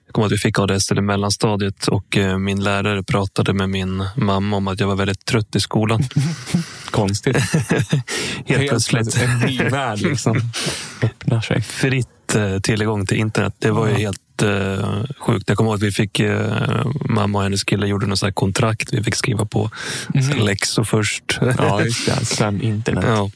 Jag 0.07 0.15
kommer 0.15 0.25
ihåg 0.27 0.33
att 0.33 0.39
vi 0.39 0.43
fick 0.43 0.59
ADSL 0.59 0.99
i 0.99 1.01
mellanstadiet 1.01 1.87
och 1.89 2.17
eh, 2.17 2.39
min 2.39 2.65
lärare 2.65 3.03
pratade 3.03 3.53
med 3.55 3.71
min 3.71 4.05
mamma 4.17 4.57
om 4.57 4.69
att 4.69 4.81
jag 4.81 4.87
var 4.87 4.97
väldigt 4.97 5.25
trött 5.25 5.57
i 5.57 5.61
skolan. 5.61 6.03
Konstigt. 6.91 7.37
Helt, 8.47 8.69
plötsligt. 8.69 9.17
En 9.23 9.39
ny 9.39 9.59
värld 9.59 9.99
liksom 10.01 10.41
öppnar 11.03 11.41
sig. 11.41 11.63
Fritt 11.63 12.35
eh, 12.35 12.59
tillgång 12.59 13.07
till 13.07 13.17
internet. 13.17 13.55
Det 13.59 13.71
var 13.71 13.89
ju 13.89 13.95
helt 13.95 14.21
eh, 14.43 15.05
sjukt. 15.19 15.49
Jag 15.49 15.57
kommer 15.57 15.71
ihåg 15.71 15.77
att 15.77 15.83
vi 15.83 15.93
fick, 15.93 16.21
eh, 16.21 16.87
mamma 17.09 17.39
och 17.39 17.45
hennes 17.45 17.65
kille 17.65 17.87
gjorde 17.87 18.07
något 18.07 18.35
kontrakt 18.35 18.93
vi 18.93 19.03
fick 19.03 19.15
skriva 19.15 19.45
på. 19.45 19.71
Mhm. 20.15 20.39
Läxor 20.39 20.85
först. 20.85 21.39
Ja, 21.59 21.83
just 21.83 22.07
det. 22.07 22.27
Sen 22.27 22.63
internet. 22.63 23.05
ja. 23.09 23.31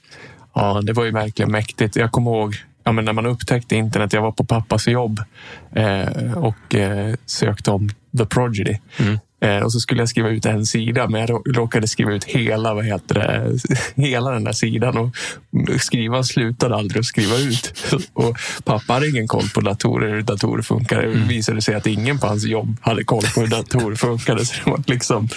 Ja, 0.55 0.81
det 0.83 0.93
var 0.93 1.05
ju 1.05 1.11
verkligen 1.11 1.51
mäktigt. 1.51 1.97
Jag 1.97 2.13
kommer 2.13 2.31
ihåg 2.31 2.57
ja, 2.85 2.93
men 2.93 3.05
när 3.05 3.13
man 3.13 3.27
upptäckte 3.27 3.77
internet. 3.77 4.13
Jag 4.13 4.23
var 4.23 4.33
på 4.33 4.45
pappas 4.45 4.89
jobb 4.89 5.21
eh, 5.75 6.33
och 6.33 6.75
eh, 6.75 7.15
sökte 7.27 7.71
om 7.71 7.89
The 8.19 8.27
Prodigy. 8.27 8.79
Mm. 8.97 9.19
Eh, 9.41 9.59
och 9.59 9.73
så 9.73 9.81
skulle 9.81 10.03
jag 10.03 10.09
skriva 10.09 10.29
ut 10.29 10.47
en 10.47 10.67
sida, 10.67 11.09
men 11.09 11.21
jag 11.21 11.31
rå- 11.31 11.53
råkade 11.55 11.89
skriva 11.89 12.13
ut 12.13 12.25
hela, 12.25 12.75
vad 12.75 12.85
heter 12.85 13.15
det, 13.15 13.59
hela 14.03 14.31
den 14.31 14.45
där 14.45 14.53
sidan. 14.53 14.97
Och 14.97 15.11
skriva 15.81 16.23
slutade 16.23 16.75
aldrig 16.77 17.01
att 17.01 17.07
skriva 17.07 17.37
ut. 17.37 17.75
Och 18.13 18.37
pappa 18.65 18.93
hade 18.93 19.09
ingen 19.09 19.29
koll 19.29 19.49
på 19.55 19.61
datorer, 19.61 20.09
hur 20.15 20.23
datorer 20.23 20.63
funkar. 20.63 21.03
Det 21.03 21.09
visade 21.09 21.63
sig 21.63 21.75
att 21.75 21.87
ingen 21.87 22.19
på 22.19 22.27
hans 22.27 22.45
jobb 22.45 22.77
hade 22.81 23.05
koll 23.05 23.25
på 23.35 23.41
hur 23.41 23.49
datorer 23.49 23.97
funkade. 24.07 24.47
Så 24.47 24.55
det 24.65 24.71
var 24.71 24.83
liksom, 24.87 25.29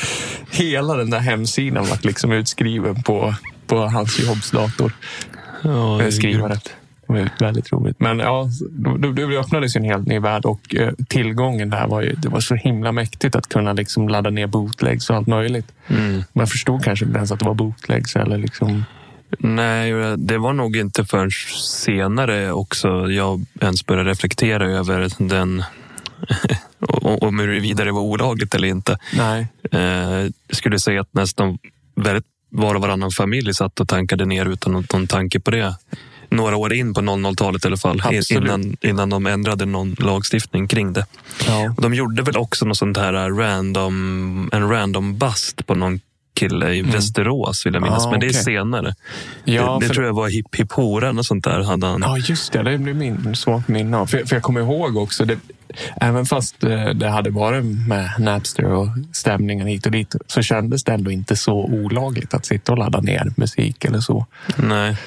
hela 0.52 0.96
den 0.96 1.10
där 1.10 1.20
hemsidan 1.20 1.86
var 1.86 1.98
liksom 2.02 2.32
utskriven 2.32 3.04
på, 3.04 3.36
på 3.68 3.78
hans 3.78 4.20
jobbsdator. 4.20 4.92
Ja, 5.64 6.02
det 6.06 6.12
Det 7.14 7.22
var 7.40 7.48
väldigt 7.48 7.72
roligt. 7.72 8.00
Men 8.00 8.20
ja, 8.20 8.50
då, 8.70 8.98
då 8.98 9.40
öppnades 9.40 9.76
en 9.76 9.84
helt 9.84 10.08
ny 10.08 10.20
värld 10.20 10.46
och 10.46 10.76
eh, 10.76 10.94
tillgången 11.08 11.70
där 11.70 11.88
var 11.88 12.02
ju 12.02 12.14
det 12.14 12.30
var 12.30 12.40
så 12.40 12.56
himla 12.56 12.92
mäktigt 12.92 13.36
att 13.36 13.50
kunna 13.50 13.74
liksom 13.74 14.10
ladda 14.10 14.30
ner 14.30 14.48
bootlegs 14.48 15.10
och 15.10 15.16
allt 15.16 15.28
möjligt. 15.28 15.72
Mm. 15.88 16.24
Man 16.34 16.48
förstod 16.48 16.84
kanske 16.84 17.06
inte 17.06 17.18
ens 17.18 17.32
att 17.32 17.40
det 17.40 17.46
var 17.46 17.54
bootlegs 17.54 18.16
eller 18.16 18.38
liksom. 18.38 18.86
Nej, 19.40 19.94
det 20.18 20.38
var 20.38 20.54
nog 20.54 20.76
inte 20.76 21.06
förrän 21.06 21.32
senare 21.86 22.52
också 22.52 22.88
jag 23.12 23.46
ens 23.62 23.86
började 23.86 24.10
reflektera 24.10 24.72
över 24.72 25.10
den 25.18 25.64
om 27.22 27.40
huruvida 27.40 27.84
det 27.86 27.92
var 27.92 28.02
olagligt 28.02 28.56
eller 28.56 28.68
inte. 28.68 28.98
Nej. 29.18 29.48
Eh, 29.72 29.80
Jag 29.80 30.34
skulle 30.52 30.80
säga 30.80 31.02
att 31.02 31.14
nästan 31.14 31.58
väldigt 31.96 32.26
var 32.50 32.76
och 32.76 32.82
varannan 32.82 33.12
familj 33.12 33.54
satt 33.54 33.80
och 33.80 33.88
tankade 33.88 34.26
ner 34.26 34.46
utan 34.46 34.74
någon 34.74 35.08
tanke 35.08 35.40
på 35.40 35.52
det. 35.52 35.76
Några 36.32 36.56
år 36.58 36.74
in 36.74 36.94
på 36.94 37.02
00-talet 37.02 37.64
i 37.66 37.68
alla 37.68 37.78
fall, 37.78 38.02
Absolut. 38.06 38.32
innan, 38.32 38.78
innan 38.82 39.10
de 39.10 39.26
ändrade 39.28 39.66
någon 39.66 39.96
lagstiftning 40.00 40.68
kring 40.68 40.94
det. 40.94 41.06
Ja. 41.48 41.76
De 41.78 41.94
gjorde 41.94 42.24
väl 42.24 42.38
också 42.38 42.66
något 42.66 42.78
sånt 42.78 42.98
här 42.98 43.14
random, 43.30 44.50
en 44.54 44.70
random 44.70 45.18
bust 45.18 45.68
på 45.68 45.76
någon 45.76 46.00
kille 46.34 46.74
i 46.74 46.82
Västerås 46.82 47.66
vill 47.66 47.74
jag 47.74 47.84
minnas, 47.84 48.06
Ah, 48.06 48.12
men 48.12 48.20
det 48.20 48.26
är 48.26 48.30
okej. 48.32 48.44
senare. 48.44 48.96
Ja, 49.44 49.74
det 49.74 49.80
det 49.80 49.88
för- 49.88 49.94
tror 49.94 50.06
jag 50.06 50.14
var 50.14 50.30
Hip 50.30 50.56
Hip 50.56 50.72
Horan 50.72 51.18
och 51.20 51.26
sånt 51.26 51.44
där. 51.44 51.62
Hade 51.64 51.88
han. 51.88 52.02
Ja, 52.02 52.18
just 52.18 52.52
det. 52.54 52.64
Det 52.64 52.78
blir 52.78 52.94
min 52.94 53.36
svagt 53.36 53.68
minne 53.68 53.98
av. 53.98 54.06
För, 54.06 54.26
för 54.26 54.36
jag 54.36 54.44
kommer 54.44 54.62
ihåg 54.62 54.98
också, 54.98 55.26
det, 55.26 55.38
även 56.02 56.26
fast 56.26 56.64
eh, 56.64 56.86
det 56.90 57.10
hade 57.10 57.30
varit 57.30 57.64
med 57.88 58.12
Napster 58.20 58.66
och 58.66 58.88
stämningen 59.14 59.68
hit 59.68 59.86
och 59.86 59.92
dit, 59.92 60.16
så 60.28 60.42
kändes 60.42 60.84
det 60.84 60.92
ändå 60.94 61.12
inte 61.12 61.36
så 61.36 61.54
olagligt 61.54 62.34
att 62.34 62.46
sitta 62.46 62.72
och 62.72 62.78
ladda 62.78 63.02
ner 63.02 63.34
musik 63.38 63.86
eller 63.86 64.00
så. 64.00 64.26
Nej. 64.56 64.98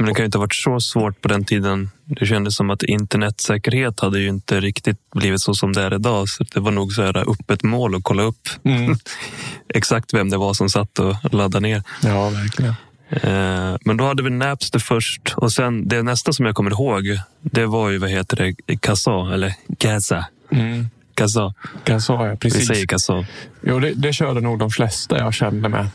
Men 0.00 0.06
det 0.08 0.14
kan 0.14 0.22
ju 0.22 0.26
inte 0.26 0.38
ha 0.38 0.40
varit 0.40 0.54
så 0.54 0.80
svårt 0.80 1.20
på 1.20 1.28
den 1.28 1.44
tiden. 1.44 1.90
Det 2.04 2.26
kändes 2.26 2.56
som 2.56 2.70
att 2.70 2.82
internetsäkerhet 2.82 4.00
hade 4.00 4.20
ju 4.20 4.28
inte 4.28 4.60
riktigt 4.60 5.10
blivit 5.14 5.40
så 5.40 5.54
som 5.54 5.72
det 5.72 5.82
är 5.82 5.94
idag. 5.94 6.28
Så 6.28 6.44
det 6.44 6.60
var 6.60 6.70
nog 6.70 6.92
så 6.92 7.02
här 7.02 7.30
öppet 7.30 7.62
mål 7.62 7.94
att 7.94 8.02
kolla 8.04 8.22
upp 8.22 8.48
Mm. 8.64 8.96
exakt 9.74 10.14
vem 10.14 10.30
det 10.30 10.36
var 10.36 10.54
som 10.54 10.68
satt 10.68 10.98
och 10.98 11.16
laddade 11.34 11.60
ner. 11.60 11.82
Ja, 12.02 12.28
verkligen. 12.28 12.74
Eh, 13.10 13.76
Men 13.84 13.96
då 13.96 14.04
hade 14.06 14.22
vi 14.22 14.30
Napster 14.30 14.78
först 14.78 15.34
och 15.36 15.52
sen 15.52 15.88
det 15.88 16.02
nästa 16.02 16.32
som 16.32 16.46
jag 16.46 16.54
kommer 16.54 16.70
ihåg, 16.70 17.18
det 17.40 17.66
var 17.66 17.90
ju 17.90 17.98
vad 17.98 18.10
heter 18.10 18.36
det, 18.66 18.76
Kazaa 18.76 19.34
eller 19.34 19.54
Gaza. 19.68 20.26
Mm. 20.52 20.86
Kazaa. 21.14 21.54
Jag 21.84 22.02
sa 22.02 22.24
jag 22.26 22.30
Vi 22.32 22.36
precis. 22.36 22.66
säger 22.68 22.86
Kazaa. 22.86 23.24
Jo, 23.62 23.80
det, 23.80 23.92
det 23.94 24.12
körde 24.12 24.40
nog 24.40 24.58
de 24.58 24.70
flesta 24.70 25.18
jag 25.18 25.34
kände 25.34 25.68
med. 25.68 25.86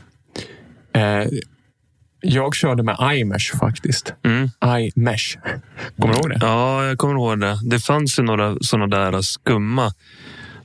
Eh, 0.93 1.27
jag 2.25 2.55
körde 2.55 2.83
med 2.83 2.97
iMesh 3.01 3.57
faktiskt. 3.59 4.13
Mm. 4.23 4.49
iMesh. 4.63 5.37
Kommer 5.99 6.13
du 6.13 6.19
ihåg 6.19 6.29
det? 6.29 6.37
Ja, 6.41 6.85
jag 6.85 6.97
kommer 6.97 7.13
ihåg 7.15 7.39
det. 7.39 7.59
Det 7.63 7.79
fanns 7.79 8.19
ju 8.19 8.23
några 8.23 8.55
sådana 8.61 8.87
där 8.87 9.21
skumma, 9.21 9.93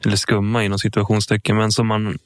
eller 0.05 0.17
skumma 0.17 0.64
inom 0.64 0.79
situationstecken, 0.79 1.57
men 1.57 1.73
som 1.73 1.87
man 1.87 2.19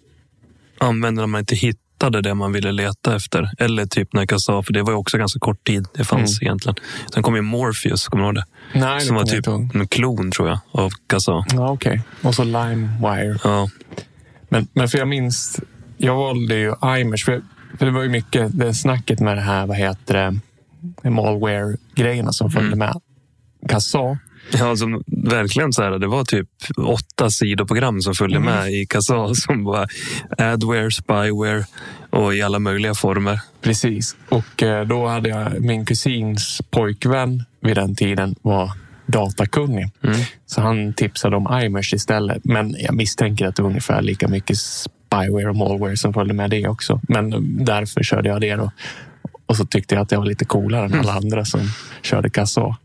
använde 0.78 1.22
när 1.22 1.26
man 1.26 1.38
inte 1.38 1.54
hittade 1.54 2.20
det 2.22 2.34
man 2.34 2.52
ville 2.52 2.72
leta 2.72 3.16
efter. 3.16 3.50
Eller 3.58 3.86
typ 3.86 4.12
när 4.12 4.26
Kazaa, 4.26 4.62
för 4.62 4.72
det 4.72 4.82
var 4.82 4.90
ju 4.90 4.96
också 4.96 5.18
ganska 5.18 5.40
kort 5.40 5.64
tid 5.64 5.86
det 5.94 6.04
fanns 6.04 6.42
egentligen. 6.42 6.76
Sen 7.14 7.22
kom 7.22 7.34
ju 7.36 7.42
Morpheus, 7.42 8.08
kommer 8.08 8.24
du 8.24 8.26
ihåg 8.26 8.34
det? 8.34 8.44
Nej, 8.80 8.94
det 8.94 9.00
som 9.00 9.16
var 9.16 9.24
typ 9.24 9.46
inte 9.46 9.78
en 9.78 9.86
klon 9.88 10.30
tror 10.30 10.48
jag 10.48 10.58
av 10.70 10.90
Kazaa. 11.06 11.44
Ja, 11.52 11.70
okej. 11.70 12.02
Och 12.22 12.34
så 12.34 12.44
LimeWire. 12.44 13.38
Ja, 13.44 13.68
Men, 14.48 14.68
men 14.72 14.88
för 14.88 14.98
jag 14.98 15.08
minns, 15.08 15.60
jag 15.96 16.16
valde 16.16 16.54
ju 16.54 16.74
iMesh. 16.98 17.24
För, 17.24 17.42
för 17.78 17.86
det 17.86 17.92
var 17.92 18.02
ju 18.02 18.08
mycket 18.08 18.58
det 18.58 18.74
snacket 18.74 19.20
med 19.20 19.36
det 19.36 19.40
här, 19.40 19.66
vad 19.66 19.76
heter 19.76 20.14
det, 21.02 21.10
malware-grejerna 21.10 22.32
som 22.32 22.50
följde 22.50 22.76
med. 22.76 23.00
Kazaa. 23.68 24.18
Ja, 24.52 24.68
alltså, 24.70 24.86
verkligen 25.06 25.72
så 25.72 25.82
här. 25.82 25.90
Det 25.90 26.06
var 26.06 26.24
typ 26.24 26.48
åtta 26.76 27.30
sidoprogram 27.30 28.00
som 28.00 28.14
följde 28.14 28.38
Mm. 28.38 28.54
med 28.54 28.72
i 28.72 28.86
Kazaa 28.86 29.34
som 29.34 29.64
var 29.64 29.88
adware, 30.38 30.90
spyware 30.90 31.64
och 32.10 32.34
i 32.34 32.42
alla 32.42 32.58
möjliga 32.58 32.94
former. 32.94 33.40
Precis. 33.60 34.16
Och 34.28 34.62
eh, 34.62 34.86
då 34.86 35.06
hade 35.06 35.28
jag 35.28 35.60
min 35.60 35.86
kusins 35.86 36.60
pojkvän 36.70 37.44
vid 37.60 37.76
den 37.76 37.94
tiden 37.94 38.34
var 38.42 38.72
datakunnig. 39.06 39.90
Mm. 40.02 40.16
Så 40.46 40.60
han 40.60 40.92
tipsade 40.94 41.36
om 41.36 41.60
iMesh 41.62 41.94
istället. 41.94 42.44
Men 42.44 42.76
jag 42.78 42.94
misstänker 42.94 43.46
att 43.46 43.56
det 43.56 43.62
var 43.62 43.68
ungefär 43.70 44.02
lika 44.02 44.28
mycket 44.28 44.56
spyware 45.14 45.48
och 45.50 45.56
malware 45.56 45.96
som 45.96 46.12
följde 46.12 46.34
med 46.34 46.50
det 46.50 46.68
också. 46.68 47.00
Men 47.08 47.30
därför 47.64 48.02
körde 48.02 48.28
jag 48.28 48.40
det 48.40 48.56
då. 48.56 48.70
Och 49.46 49.56
så 49.56 49.66
tyckte 49.66 49.94
jag 49.94 50.02
att 50.02 50.12
jag 50.12 50.18
var 50.18 50.26
lite 50.26 50.44
coolare 50.44 50.84
än 50.84 50.92
alla 50.94 51.12
Mm. 51.12 51.24
andra 51.24 51.44
som 51.44 51.60
körde 52.02 52.30
kassa. 52.30 52.76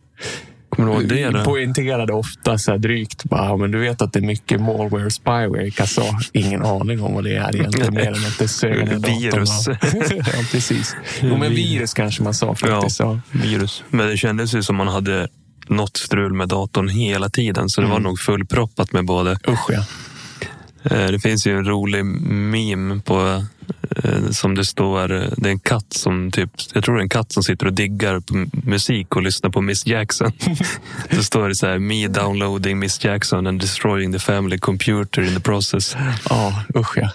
Kommer 0.70 0.90
du 0.90 0.96
ihåg 0.96 1.08
det? 1.10 1.30
Då? 1.40 1.44
Poängterade 1.46 2.14
ofta 2.14 2.58
så 2.58 2.72
här 2.72 2.78
drygt. 2.78 3.24
Bara, 3.24 3.46
"Ja, 3.46 3.58
men 3.58 3.72
du 3.72 3.80
vet 3.80 4.02
att 4.02 4.14
det 4.14 4.20
är 4.20 4.24
mycket 4.24 4.62
malware 4.62 5.06
och 5.06 5.12
spyware 5.12 5.66
i 5.68 5.72
kassa. 5.72 6.02
Ingen 6.34 6.66
aning 6.66 7.04
om 7.04 7.14
vad 7.14 7.24
det 7.24 7.36
är 7.36 7.56
egentligen. 7.56 7.94
mer 7.94 8.08
än 8.08 8.14
att 8.14 8.40
det 8.40 8.46
datorn. 8.46 9.02
Virus. 9.20 9.68
ja, 10.28 10.44
precis. 10.52 10.96
Jo, 11.22 11.38
men 11.38 11.52
virus 11.52 11.94
kanske 11.94 12.24
man 12.24 12.34
sa 12.34 12.56
faktiskt. 12.56 13.00
Ja. 13.00 13.20
virus. 13.32 13.84
Men 13.90 14.08
det 14.08 14.18
kändes 14.18 14.56
ju 14.56 14.64
som 14.64 14.76
man 14.76 14.88
hade 14.88 15.28
något 15.68 15.98
strul 15.98 16.34
med 16.34 16.48
datorn 16.48 16.90
hela 16.90 17.30
tiden. 17.30 17.70
Så 17.70 17.82
det 17.82 17.88
var 17.88 18.00
nog 18.00 18.20
fullproppat 18.20 18.94
med 18.94 19.06
både. 19.06 19.32
Usch 19.48 19.70
ja. 19.70 19.84
Eh, 20.92 21.08
Det 21.12 21.20
finns 21.20 21.48
ju 21.48 21.58
en 21.58 21.66
rolig 21.66 22.06
meme 22.06 23.00
på 23.00 23.44
eh, 24.04 24.30
som 24.32 24.56
det 24.56 24.66
står. 24.66 25.12
eh, 25.12 25.30
Det 25.38 25.50
är 25.50 25.52
en 25.52 25.60
katt 25.60 25.94
som 25.94 26.32
typ. 26.32 26.52
Jag 26.74 26.84
tror 26.84 26.96
det 26.96 27.02
är 27.02 27.04
en 27.04 27.10
katt 27.10 27.32
som 27.32 27.44
sitter 27.44 27.66
och 27.66 27.74
diggar 27.74 28.22
musik 28.70 29.16
och 29.16 29.22
lyssnar 29.22 29.50
på 29.50 29.62
Miss 29.62 29.86
Jackson. 29.88 30.32
Då 31.10 31.24
står 31.24 31.48
det 31.48 31.56
så 31.56 31.68
här. 31.68 31.80
Me 31.80 32.08
downloading 32.08 32.80
Miss 32.80 33.04
Jackson 33.06 33.48
and 33.48 33.62
destroying 33.62 34.14
the 34.14 34.20
family 34.20 34.58
computer 34.58 35.22
in 35.22 35.34
the 35.36 35.40
process. 35.42 35.96
Ja, 36.30 36.64
usch 36.76 36.98
ja. 36.98 37.10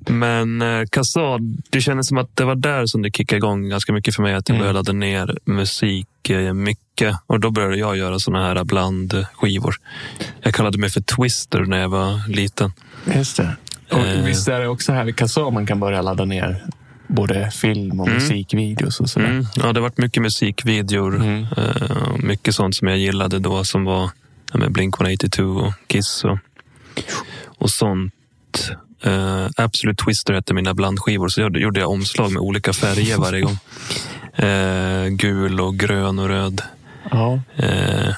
Men 0.00 0.62
eh, 0.62 0.82
Kazaa, 0.90 1.38
det 1.70 1.80
kändes 1.80 2.08
som 2.08 2.18
att 2.18 2.36
det 2.36 2.44
var 2.44 2.54
där 2.54 2.86
som 2.86 3.02
det 3.02 3.10
kickade 3.16 3.36
igång 3.36 3.68
ganska 3.68 3.92
mycket 3.92 4.14
för 4.14 4.22
mig. 4.22 4.34
Att 4.34 4.48
jag 4.48 4.56
Mm. 4.56 4.68
började 4.72 4.92
ner 4.92 5.38
musik 5.44 6.30
eh, 6.30 6.52
mycket. 6.52 7.16
Och 7.26 7.40
då 7.40 7.50
började 7.50 7.76
jag 7.76 7.96
göra 7.96 8.18
såna 8.18 8.42
här 8.46 8.64
blandskivor. 8.64 9.74
Jag 10.40 10.54
kallade 10.54 10.78
mig 10.78 10.90
för 10.90 11.00
Twister 11.00 11.60
när 11.60 11.78
jag 11.78 11.88
var 11.88 12.28
liten. 12.28 12.72
Just 13.14 13.36
det. 13.36 13.56
Och 13.90 13.98
Eh. 13.98 14.24
visst 14.24 14.48
är 14.48 14.60
det 14.60 14.68
också 14.68 14.92
här 14.92 15.04
vid 15.04 15.16
Kazaa 15.16 15.50
man 15.50 15.66
kan 15.66 15.80
börja 15.80 16.02
ladda 16.02 16.24
ner 16.24 16.64
både 17.08 17.50
film 17.50 18.00
och 18.00 18.08
musikvideos 18.08 19.00
och 19.00 19.10
sådär. 19.10 19.26
Mm. 19.26 19.46
Ja, 19.56 19.62
det 19.62 19.80
har 19.80 19.80
varit 19.82 19.98
mycket 19.98 20.22
musikvideor. 20.22 21.16
Mm. 21.16 21.46
eh, 21.56 22.16
mycket 22.18 22.54
sånt 22.54 22.76
som 22.76 22.88
jag 22.88 22.98
gillade 22.98 23.38
då 23.38 23.64
som 23.64 23.84
var 23.84 24.10
ja, 24.52 24.58
med 24.58 24.70
Blink-182 24.70 25.66
och 25.66 25.72
Kiss 25.86 26.24
och, 26.24 26.38
och 27.58 27.70
sånt. 27.70 28.12
Uh, 29.06 29.48
Absolute 29.56 30.04
Twister 30.04 30.34
hette 30.34 30.54
mina 30.54 30.74
blandskivor, 30.74 31.28
så 31.28 31.40
jag 31.40 31.56
gjorde 31.56 31.80
jag 31.80 31.90
omslag 31.90 32.32
med 32.32 32.40
olika 32.42 32.72
färger 32.72 33.16
varje 33.18 33.40
gång. 33.40 33.58
Eh, 34.38 35.06
gul 35.08 35.60
och 35.60 35.76
grön 35.76 36.18
och 36.18 36.28
röd. 36.28 36.62
Ja. 37.10 37.40
Eh, 37.56 38.14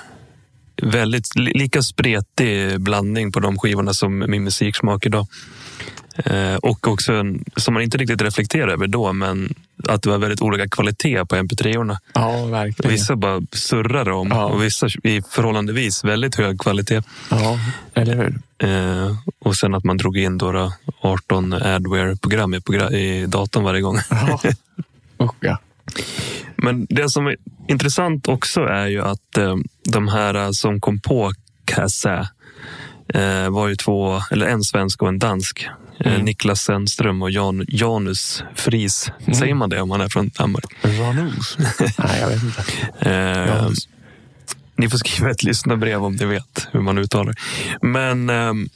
väldigt 0.82 1.36
li- 1.36 1.52
lika 1.54 1.82
spretig 1.82 2.80
blandning 2.80 3.32
på 3.32 3.40
de 3.40 3.58
skivorna 3.58 3.94
som 3.94 4.18
min 4.28 4.44
musiksmak 4.44 5.06
idag. 5.06 5.26
Eh, 6.24 6.54
och 6.54 6.88
också 6.88 7.12
som 7.56 7.74
man 7.74 7.82
inte 7.82 7.98
riktigt 7.98 8.22
reflekterar 8.22 8.68
över 8.68 8.86
då, 8.86 9.12
men 9.12 9.54
att 9.88 10.02
det 10.02 10.10
var 10.10 10.18
väldigt 10.18 10.40
olika 10.42 10.68
kvalitet 10.68 11.24
på 11.24 11.36
mp3-orna. 11.36 12.00
ja, 12.14 12.44
verkligen. 12.46 12.92
Vissa 12.92 13.16
bara 13.16 13.42
surrade 13.52 14.12
om 14.12 14.28
Ja. 14.28 14.44
och 14.44 14.62
vissa 14.62 14.86
i 15.02 15.22
förhållandevis 15.30 16.04
väldigt 16.04 16.34
hög 16.34 16.60
kvalitet. 16.60 17.02
Ja, 17.30 17.58
eller 17.94 18.16
hur? 18.16 18.38
Eh, 18.68 19.16
och 19.38 19.56
sen 19.56 19.74
att 19.74 19.84
man 19.84 19.96
drog 19.96 20.16
in 20.18 20.38
då, 20.38 20.52
då 20.52 20.72
18 21.00 21.52
Adware-program 21.52 22.54
i, 22.54 22.56
i 22.96 23.26
datorn 23.26 23.64
varje 23.64 23.80
gång. 23.80 23.98
Ja. 24.10 24.40
Usch 25.24 25.34
ja. 25.40 25.58
Men 26.56 26.86
det 26.90 27.10
som 27.10 27.26
är 27.26 27.36
intressant 27.68 28.28
också 28.28 28.60
är 28.60 28.86
ju 28.86 29.02
att 29.02 29.36
eh, 29.38 29.56
de 29.84 30.08
här 30.08 30.52
som 30.52 30.80
kom 30.80 31.00
på 31.00 31.32
Kassa 31.64 32.28
eh, 33.14 33.48
var 33.50 33.68
ju 33.68 33.76
två, 33.76 34.20
eller 34.30 34.46
en 34.46 34.62
svensk 34.62 35.02
och 35.02 35.08
en 35.08 35.18
dansk. 35.18 35.66
Eh, 36.00 36.12
Mm. 36.12 36.24
Niklas 36.24 36.60
Sennström 36.62 37.22
och 37.22 37.30
Jan, 37.30 37.64
Janus 37.68 38.42
Fris. 38.54 39.10
Säger 39.38 39.54
man 39.54 39.70
det 39.70 39.80
om 39.80 39.88
man 39.88 40.00
är 40.00 40.08
från 40.08 40.28
Danmark? 40.28 40.64
Ranus? 40.82 41.56
Nej, 41.98 42.20
jag 42.20 42.28
vet 42.28 42.42
inte. 42.42 42.64
Eh, 43.00 43.46
Janus. 43.48 43.88
Ni 44.76 44.88
får 44.90 44.98
skriva 44.98 45.30
ett 45.30 45.42
lyssnarbrev 45.42 46.04
om 46.04 46.12
ni 46.16 46.24
vet 46.24 46.68
hur 46.72 46.80
man 46.80 46.98
uttalar. 46.98 47.34
Men 47.82 48.30
ehm, 48.30 48.68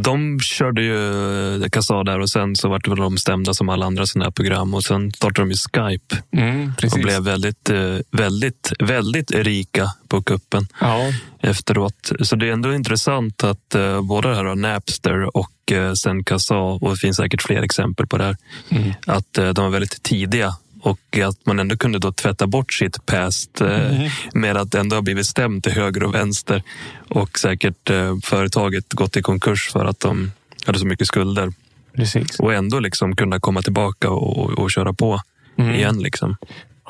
de 0.00 0.40
körde 0.40 0.82
ju 0.82 1.68
Kassa 1.72 2.04
där 2.04 2.20
och 2.20 2.30
sen 2.30 2.56
så 2.56 2.68
vart 2.68 2.88
väl 2.88 2.98
de 2.98 3.18
stämda 3.18 3.54
som 3.54 3.68
alla 3.68 3.86
andra 3.86 4.06
sådana 4.06 4.24
här 4.24 4.30
program 4.30 4.74
och 4.74 4.82
sen 4.82 5.12
startade 5.12 5.42
de 5.42 5.50
ju 5.50 5.56
Skype 5.56 6.22
Mm, 6.32 6.72
och 6.92 6.98
blev 6.98 7.22
väldigt, 7.22 7.70
eh, 7.70 7.98
väldigt, 8.10 8.72
väldigt 8.78 9.30
rika 9.30 9.90
på 10.08 10.22
kuppen 10.22 10.66
Ja, 10.80 11.12
efteråt. 11.40 12.12
Så 12.20 12.36
det 12.36 12.48
är 12.48 12.52
ändå 12.52 12.74
intressant 12.74 13.44
att 13.44 13.74
eh, 13.74 14.02
både 14.02 14.28
det 14.28 14.34
här 14.34 14.54
Napster 14.54 15.36
och 15.36 15.72
eh, 15.72 15.92
sen 15.92 16.24
Kassa 16.24 16.56
och 16.56 16.90
det 16.90 16.96
finns 16.96 17.16
säkert 17.16 17.42
fler 17.42 17.62
exempel 17.62 18.06
på 18.06 18.18
det 18.18 18.24
här. 18.24 18.36
Mm. 18.68 18.92
Att 19.06 19.38
eh, 19.38 19.48
de 19.48 19.64
var 19.64 19.70
väldigt 19.70 20.02
tidiga 20.02 20.54
och 20.82 21.18
att 21.28 21.46
man 21.46 21.58
ändå 21.58 21.76
kunde 21.76 21.98
då 21.98 22.12
tvätta 22.12 22.46
bort 22.46 22.72
sitt 22.72 23.06
past 23.06 23.60
Mm. 23.60 24.10
med 24.34 24.56
att 24.56 24.74
ändå 24.74 24.96
ha 24.96 25.02
blivit 25.02 25.26
stämd 25.26 25.62
till 25.62 25.72
höger 25.72 26.02
och 26.02 26.14
vänster 26.14 26.62
och 27.08 27.38
säkert 27.38 27.90
eh, 27.90 28.16
företaget 28.24 28.92
gått 28.92 29.16
i 29.16 29.22
konkurs 29.22 29.70
för 29.72 29.84
att 29.84 30.00
de 30.00 30.32
hade 30.66 30.78
så 30.78 30.86
mycket 30.86 31.06
skulder 31.06 31.52
precis. 31.96 32.40
och 32.40 32.54
ändå 32.54 32.78
liksom 32.78 33.16
kunna 33.16 33.40
komma 33.40 33.62
tillbaka 33.62 34.10
och, 34.10 34.58
och 34.58 34.70
köra 34.70 34.92
på 34.92 35.20
Mm. 35.58 35.74
igen. 35.74 35.98
Liksom. 36.02 36.36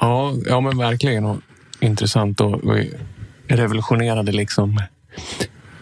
Ja, 0.00 0.34
ja 0.46 0.60
men 0.60 0.78
verkligen. 0.78 1.24
Och 1.24 1.36
intressant 1.80 2.40
och, 2.40 2.54
och 2.64 2.76
revolutionerade 3.48 4.32
liksom 4.32 4.80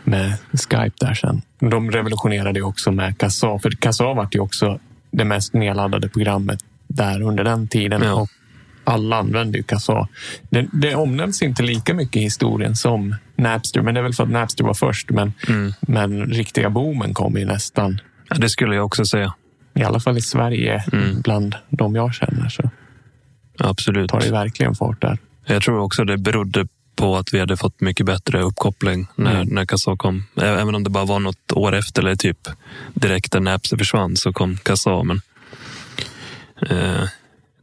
med 0.04 0.32
Skype 0.52 0.92
där 1.00 1.14
sen. 1.14 1.42
De 1.58 1.90
revolutionerade 1.90 2.62
också 2.62 2.92
med 2.92 3.18
Kassa. 3.18 3.58
För 3.58 3.70
Kassa 3.70 4.04
var 4.04 4.28
ju 4.32 4.40
också 4.40 4.80
det 5.10 5.24
mest 5.24 5.54
nedladdade 5.54 6.08
programmet 6.08 6.58
där 6.94 7.22
under 7.22 7.44
den 7.44 7.68
tiden. 7.68 8.02
Ja. 8.02 8.14
Och 8.14 8.28
alla 8.84 9.16
använde 9.16 9.58
ju 9.58 9.64
Kassa. 9.64 10.08
Det, 10.50 10.66
det 10.72 10.94
omnämns 10.94 11.42
inte 11.42 11.62
lika 11.62 11.94
mycket 11.94 12.16
i 12.16 12.20
historien 12.20 12.76
som 12.76 13.14
Napster. 13.36 13.82
Men 13.82 13.94
det 13.94 14.00
är 14.00 14.02
väl 14.02 14.12
för 14.14 14.24
att 14.24 14.30
Napster 14.30 14.64
var 14.64 14.74
först. 14.74 15.10
Men, 15.10 15.32
Mm. 15.48 15.72
men 15.80 16.26
riktiga 16.26 16.70
boomen 16.70 17.14
kom 17.14 17.36
ju 17.36 17.44
nästan, 17.44 18.00
Ja, 18.28 18.36
det 18.36 18.48
skulle 18.48 18.74
jag 18.74 18.84
också 18.86 19.04
säga. 19.04 19.34
i 19.74 19.82
alla 19.82 20.00
fall 20.00 20.18
i 20.18 20.20
Sverige, 20.20 20.84
Mm. 20.92 21.20
bland 21.20 21.54
de 21.70 21.94
jag 21.94 22.14
känner. 22.14 22.48
Så 22.48 22.70
Absolut. 23.58 24.10
tar 24.10 24.20
det 24.20 24.30
verkligen 24.32 24.74
fart 24.74 25.00
där. 25.00 25.18
Jag 25.46 25.62
tror 25.62 25.78
också 25.78 26.04
det 26.04 26.18
berodde 26.18 26.66
på 26.96 27.16
att 27.16 27.34
vi 27.34 27.40
hade 27.40 27.56
fått 27.56 27.80
mycket 27.80 28.06
bättre 28.06 28.42
uppkoppling 28.42 29.06
när, 29.16 29.34
Mm. 29.34 29.48
när 29.48 29.64
Kassa 29.66 29.96
kom. 29.96 30.24
Även 30.42 30.74
om 30.74 30.84
det 30.84 30.90
bara 30.90 31.04
var 31.04 31.20
något 31.20 31.52
år 31.52 31.74
efter 31.74 32.02
eller 32.02 32.16
typ 32.16 32.38
direkt 32.94 33.34
när 33.34 33.40
Napster 33.40 33.76
försvann 33.76 34.16
så 34.16 34.32
kom 34.32 34.56
Kassa. 34.56 35.02
Men 35.04 35.20
jag 36.60 37.08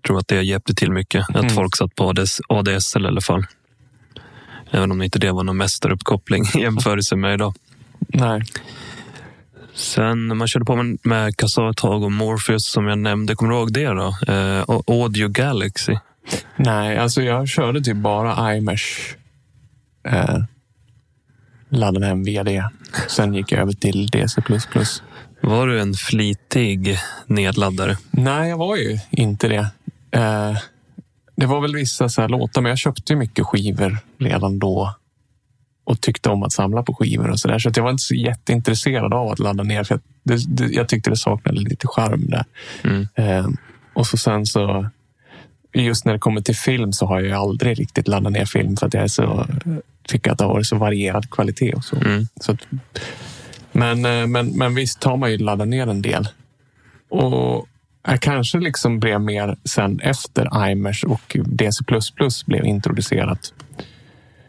tror 0.08 0.18
att 0.20 0.28
det 0.28 0.42
hjälpte 0.42 0.74
till 0.76 0.92
mycket. 0.92 1.30
Att 1.30 1.36
Mm. 1.36 1.50
folk 1.50 1.76
satt 1.76 1.96
på 1.96 2.10
ADS, 2.10 2.42
ADSL 2.50 3.06
i 3.06 3.08
alla 3.08 3.22
fall. 3.22 3.46
Även 4.72 4.92
om 4.92 5.02
inte 5.02 5.20
det 5.20 5.32
var 5.32 5.44
någon 5.44 5.58
mästeruppkoppling 5.58 6.44
i 6.56 6.62
jämförelse 6.62 7.16
med 7.16 7.34
idag. 7.34 7.54
Nej. 8.00 8.42
Sen 9.74 10.38
man 10.38 10.48
körde 10.48 10.66
på 10.66 10.96
med, 11.04 11.38
Kassa 11.38 11.70
ett 11.70 11.78
tag 11.78 12.04
och 12.04 12.12
Morpheus 12.12 12.66
som 12.72 12.88
jag 12.88 12.98
nämnde. 12.98 13.36
Kommer 13.36 13.52
du 13.54 13.58
ihåg 13.60 13.74
det 13.74 13.88
då? 13.88 14.34
Eh, 14.34 14.64
Audio 14.88 15.28
Galaxy. 15.28 15.96
Nej, 16.56 16.98
alltså 16.98 17.22
jag 17.22 17.48
körde 17.48 17.82
typ 17.82 17.98
bara 17.98 18.56
iMesh. 18.56 19.16
Eh, 20.08 20.38
laddade 21.70 22.06
hem 22.06 22.24
via 22.24 22.44
det. 22.44 22.70
Sen 23.08 23.34
gick 23.34 23.52
jag 23.52 23.62
över 23.62 23.74
till 23.74 24.08
DC++. 24.08 24.38
Var 25.48 25.68
du 25.68 25.82
en 25.82 25.94
flitig 25.94 26.98
nedladdare? 27.28 27.98
Nej, 28.12 28.50
jag 28.50 28.58
var 28.58 28.76
ju 28.76 29.00
inte 29.12 29.48
det. 29.48 29.68
Eh, 30.12 30.58
det 31.36 31.46
var 31.46 31.62
väl 31.62 31.76
vissa 31.76 32.10
så 32.10 32.22
här 32.22 32.30
låtar, 32.30 32.62
men 32.62 32.70
jag 32.70 32.78
köpte 32.78 33.14
ju 33.14 33.20
mycket 33.20 33.46
skivor 33.46 33.98
redan 34.18 34.60
då. 34.60 34.96
Och 35.84 36.02
tyckte 36.02 36.30
om 36.30 36.44
att 36.44 36.52
samla 36.52 36.84
på 36.84 36.94
skivor 36.94 37.30
och 37.30 37.40
så 37.40 37.48
där. 37.48 37.60
Så 37.60 37.72
jag 37.76 37.84
var 37.84 37.92
inte 37.92 38.04
så 38.04 38.16
jätteintresserad 38.16 39.14
av 39.14 39.28
att 39.28 39.40
ladda 39.40 39.64
ner. 39.64 39.84
För 39.84 39.96
jag, 39.96 40.02
det, 40.24 40.56
det, 40.56 40.74
jag 40.74 40.90
tyckte 40.90 41.10
det 41.10 41.18
saknade 41.18 41.60
lite 41.60 41.88
charm 41.88 42.26
där. 42.30 42.46
Mm. 42.84 43.08
Eh, 43.16 43.48
och 43.94 44.08
så 44.08 44.18
sen 44.18 44.46
så, 44.46 44.90
just 45.74 46.06
när 46.06 46.14
det 46.14 46.20
kommer 46.20 46.42
till 46.42 46.56
film 46.56 46.94
så 46.94 47.06
har 47.06 47.22
jag 47.22 47.40
aldrig 47.40 47.80
riktigt 47.80 48.08
laddat 48.08 48.34
ner 48.34 48.46
film 48.46 48.78
för 48.78 48.88
att 48.88 48.94
jag 48.94 49.04
är 49.04 49.08
så, 49.08 49.48
tycker 50.08 50.32
att 50.32 50.38
det 50.38 50.44
har 50.44 50.54
varit 50.54 50.68
så 50.68 50.78
varierad 50.78 51.30
kvalitet. 51.30 51.74
Och 51.74 51.84
så. 51.84 51.96
Mm. 51.96 52.28
Så 52.42 52.52
att, 52.52 52.60
men, 53.78 54.06
eh, 54.06 54.28
men, 54.28 54.58
men 54.58 54.76
visst 54.76 55.04
har 55.04 55.18
man 55.18 55.32
ju 55.32 55.38
laddat 55.38 55.68
ner 55.68 55.88
en 55.88 56.02
del. 56.02 56.28
Och 57.10 57.68
jag 58.08 58.22
kanske 58.22 58.58
liksom 58.60 59.00
blev 59.00 59.22
mer 59.22 59.58
sen 59.66 60.00
efter 60.00 60.70
iMesh 60.70 61.06
och 61.06 61.38
DC++ 61.46 61.84
blev 62.46 62.66
introducerat. 62.66 63.54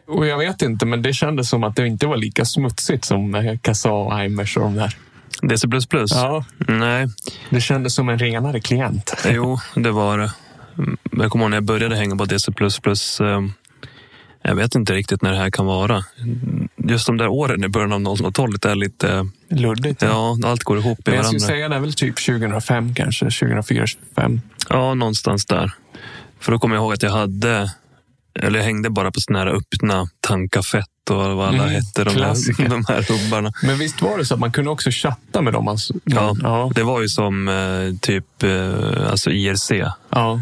Och 0.06 0.26
jag 0.26 0.38
vet 0.38 0.62
inte, 0.62 0.86
men 0.86 1.02
det 1.02 1.12
kändes 1.12 1.48
som 1.50 1.64
att 1.64 1.76
det 1.76 1.86
inte 1.86 2.06
var 2.06 2.16
lika 2.16 2.44
smutsigt 2.44 3.04
som 3.04 3.34
eh, 3.34 3.58
Kassa 3.58 3.90
och 3.92 4.24
iMesh 4.24 4.58
och 4.58 4.64
de 4.64 4.74
där. 4.74 4.96
DC++? 5.42 5.66
Ja, 6.10 6.44
Nej, 6.58 7.06
det 7.50 7.60
kändes 7.60 7.94
som 7.94 8.08
en 8.08 8.18
renare 8.18 8.60
klient. 8.60 9.14
jo, 9.30 9.58
det 9.74 9.90
var 9.90 10.18
det. 10.18 10.32
Mm, 10.78 10.96
Jag 11.12 11.30
kommer 11.30 11.44
ihåg 11.44 11.50
när 11.50 11.56
jag 11.56 11.64
började 11.64 11.96
hänga 11.96 12.16
på 12.16 12.24
DC++. 12.24 12.52
eh, 13.20 13.40
Jag 14.42 14.54
vet 14.54 14.74
inte 14.74 14.94
riktigt 14.94 15.22
när 15.22 15.32
det 15.32 15.38
här 15.38 15.50
kan 15.50 15.66
vara. 15.66 16.04
Just 16.88 17.06
de 17.06 17.16
där 17.16 17.28
åren 17.28 17.64
i 17.64 17.68
början 17.68 17.92
av 17.92 18.00
00-talet 18.00 18.64
är 18.64 18.74
lite 18.74 19.28
luddigt. 19.50 20.02
Ja, 20.02 20.36
allt 20.44 20.62
går 20.64 20.78
ihop 20.78 20.98
i 20.98 21.02
Men 21.04 21.14
jag 21.14 21.24
skulle 21.26 21.38
varandra. 21.40 21.54
säga 21.56 21.68
det 21.68 21.76
är 21.76 21.80
väl 21.80 21.94
typ 21.94 22.26
2005 22.26 22.94
kanske, 22.94 23.24
2004, 23.24 23.80
2005. 23.86 24.40
Ja, 24.68 24.94
någonstans 24.94 25.46
där. 25.46 25.72
För 26.40 26.52
då 26.52 26.58
kommer 26.58 26.76
jag 26.76 26.82
ihåg 26.82 26.92
att 26.92 27.02
jag 27.02 27.10
hade, 27.10 27.72
eller 28.40 28.58
jag 28.58 28.64
hängde 28.66 28.90
bara 28.90 29.10
på 29.10 29.20
såna 29.20 29.38
här 29.38 29.46
öppna 29.46 30.08
tanka 30.20 30.62
fett 30.62 30.84
och 31.10 31.16
vad 31.16 31.48
alla 31.48 31.62
Mm, 31.62 31.68
hette, 31.74 32.04
de 32.04 32.10
klassiker. 32.14 32.62
här, 32.62 32.68
de 32.70 32.84
här 32.88 33.06
hubbarna. 33.24 33.52
Men 33.62 33.78
visst 33.78 34.02
var 34.02 34.18
det 34.18 34.24
så 34.24 34.34
att 34.34 34.40
man 34.40 34.52
kunde 34.52 34.70
också 34.70 34.90
chatta 34.92 35.42
med 35.42 35.52
dem? 35.52 35.68
Alltså, 35.68 35.94
Ja, 36.04 36.34
ja. 36.42 36.70
det 36.74 36.82
var 36.82 37.00
ju 37.00 37.08
som 37.08 37.48
eh, 37.48 37.98
typ 38.00 38.42
eh, 38.42 39.10
alltså 39.10 39.30
IRC. 39.30 39.70
ja. 40.10 40.40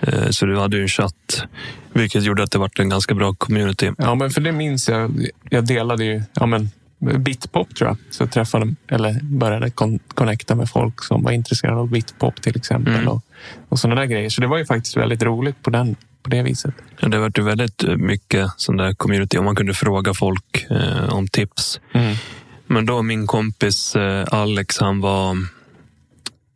Eh, 0.00 0.30
så 0.30 0.46
du 0.46 0.58
hade 0.58 0.76
ju 0.76 0.82
en 0.82 0.88
chatt, 0.88 1.42
vilket 1.92 2.24
gjorde 2.24 2.42
att 2.42 2.50
det 2.50 2.58
var 2.58 2.70
en 2.80 2.88
ganska 2.88 3.14
bra 3.14 3.34
community. 3.34 3.92
Ja, 3.98 4.14
men 4.14 4.30
för 4.30 4.40
det 4.40 4.52
minns 4.52 4.88
jag. 4.88 5.26
Jag 5.50 5.66
delade 5.66 6.04
ju 6.04 6.22
ja, 6.34 6.46
men, 6.46 6.70
Bitpop 7.18 7.74
tror 7.74 7.88
jag. 7.88 7.96
Så 8.10 8.22
jag 8.22 8.32
träffade, 8.32 8.74
eller 8.88 9.20
började 9.22 9.70
kon- 9.70 9.98
connecta 10.14 10.54
med 10.54 10.70
folk 10.70 11.04
som 11.04 11.22
var 11.22 11.32
intresserade 11.32 11.76
av 11.80 11.90
Bitpop 11.90 12.42
till 12.42 12.56
exempel. 12.56 12.94
Mm. 12.94 13.08
Och, 13.08 13.22
och 13.68 13.78
sådana 13.78 14.00
där 14.00 14.06
grejer. 14.06 14.28
Så 14.30 14.40
det 14.40 14.46
var 14.46 14.58
ju 14.58 14.66
faktiskt 14.66 14.96
väldigt 14.96 15.22
roligt 15.22 15.62
på, 15.62 15.70
den, 15.70 15.96
på 16.22 16.30
det 16.30 16.42
viset. 16.42 16.74
Ja, 17.00 17.08
Det 17.08 17.18
var 17.18 17.32
ju 17.36 17.42
väldigt 17.42 17.84
eh, 17.84 17.96
mycket 17.96 18.50
sån 18.56 18.76
där 18.76 18.94
community 18.94 19.38
och 19.38 19.44
man 19.44 19.56
kunde 19.56 19.74
fråga 19.74 20.14
folk 20.14 20.66
eh, 20.70 21.08
om 21.14 21.28
tips. 21.28 21.80
Men 22.66 22.86
då 22.86 23.02
min 23.02 23.26
kompis 23.26 23.96
eh, 23.96 24.24
Alex, 24.30 24.78
han 24.78 25.00
var 25.00 25.36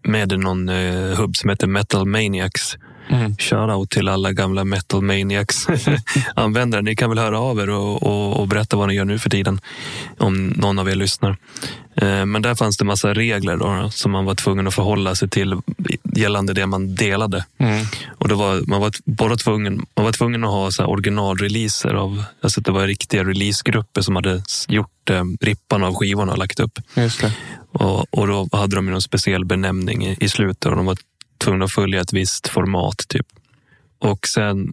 med 0.02 0.33
i 0.33 0.37
någon 0.37 0.68
eh, 0.68 1.16
hubb 1.16 1.37
som 1.37 1.50
heter 1.50 1.66
Metal 1.66 2.07
Maniacs. 2.07 2.76
Mm. 3.08 3.36
Shoutout 3.36 3.90
till 3.90 4.08
alla 4.08 4.32
gamla 4.32 4.64
Metal 4.64 5.02
Maniacs 5.02 5.66
användare. 6.34 6.82
Ni 6.82 6.96
kan 6.96 7.10
väl 7.10 7.18
höra 7.18 7.40
av 7.40 7.60
er 7.60 7.70
och, 7.70 8.02
och, 8.02 8.40
och 8.40 8.48
berätta 8.48 8.76
vad 8.76 8.88
ni 8.88 8.94
gör 8.94 9.04
nu 9.04 9.18
för 9.18 9.30
tiden. 9.30 9.60
Om 10.18 10.46
någon 10.48 10.78
av 10.78 10.88
er 10.88 10.94
lyssnar. 10.94 11.36
Eh, 11.96 12.26
Men 12.26 12.42
där 12.42 12.54
fanns 12.54 12.76
det 12.76 12.84
massa 12.84 13.14
regler 13.14 13.56
då, 13.56 13.90
som 13.90 14.12
man 14.12 14.24
var 14.24 14.34
tvungen 14.34 14.66
att 14.66 14.74
förhålla 14.74 15.14
sig 15.14 15.28
till 15.28 15.56
gällande 16.16 16.52
det 16.52 16.66
man 16.66 16.94
delade. 16.94 17.44
Mm. 17.58 17.86
Och 18.18 18.28
då 18.28 18.34
var, 18.34 18.62
man, 18.66 18.80
var 18.80 18.92
bara 19.04 19.36
tvungen, 19.36 19.86
man 19.96 20.04
var 20.04 20.12
tvungen 20.12 20.44
att 20.44 20.50
ha 20.50 20.70
så 20.70 20.84
originalreleaser. 20.84 21.94
Av, 21.94 22.24
alltså 22.42 22.60
det 22.60 22.70
var 22.70 22.86
riktiga 22.86 23.24
releasegrupper 23.24 24.00
som 24.02 24.16
hade 24.16 24.42
gjort 24.68 25.10
eh, 25.10 25.24
rippan 25.40 25.84
av 25.84 25.94
skivorna 25.94 26.32
och 26.32 26.38
lagt 26.38 26.60
upp. 26.60 26.78
Och, 27.72 28.14
och 28.14 28.26
då 28.26 28.48
hade 28.52 28.76
de 28.76 28.86
någon 28.86 29.02
speciell 29.02 29.44
benämning 29.44 30.06
i, 30.06 30.16
i 30.20 30.28
slutet 30.28 30.64
och 30.66 30.76
de 30.76 30.86
var 30.86 30.96
tvungna 31.42 31.64
att 31.64 31.72
följa 31.72 32.00
ett 32.00 32.12
visst 32.12 32.48
format. 32.48 33.05
typ. 33.09 33.26
Och 33.98 34.26
sen, 34.26 34.72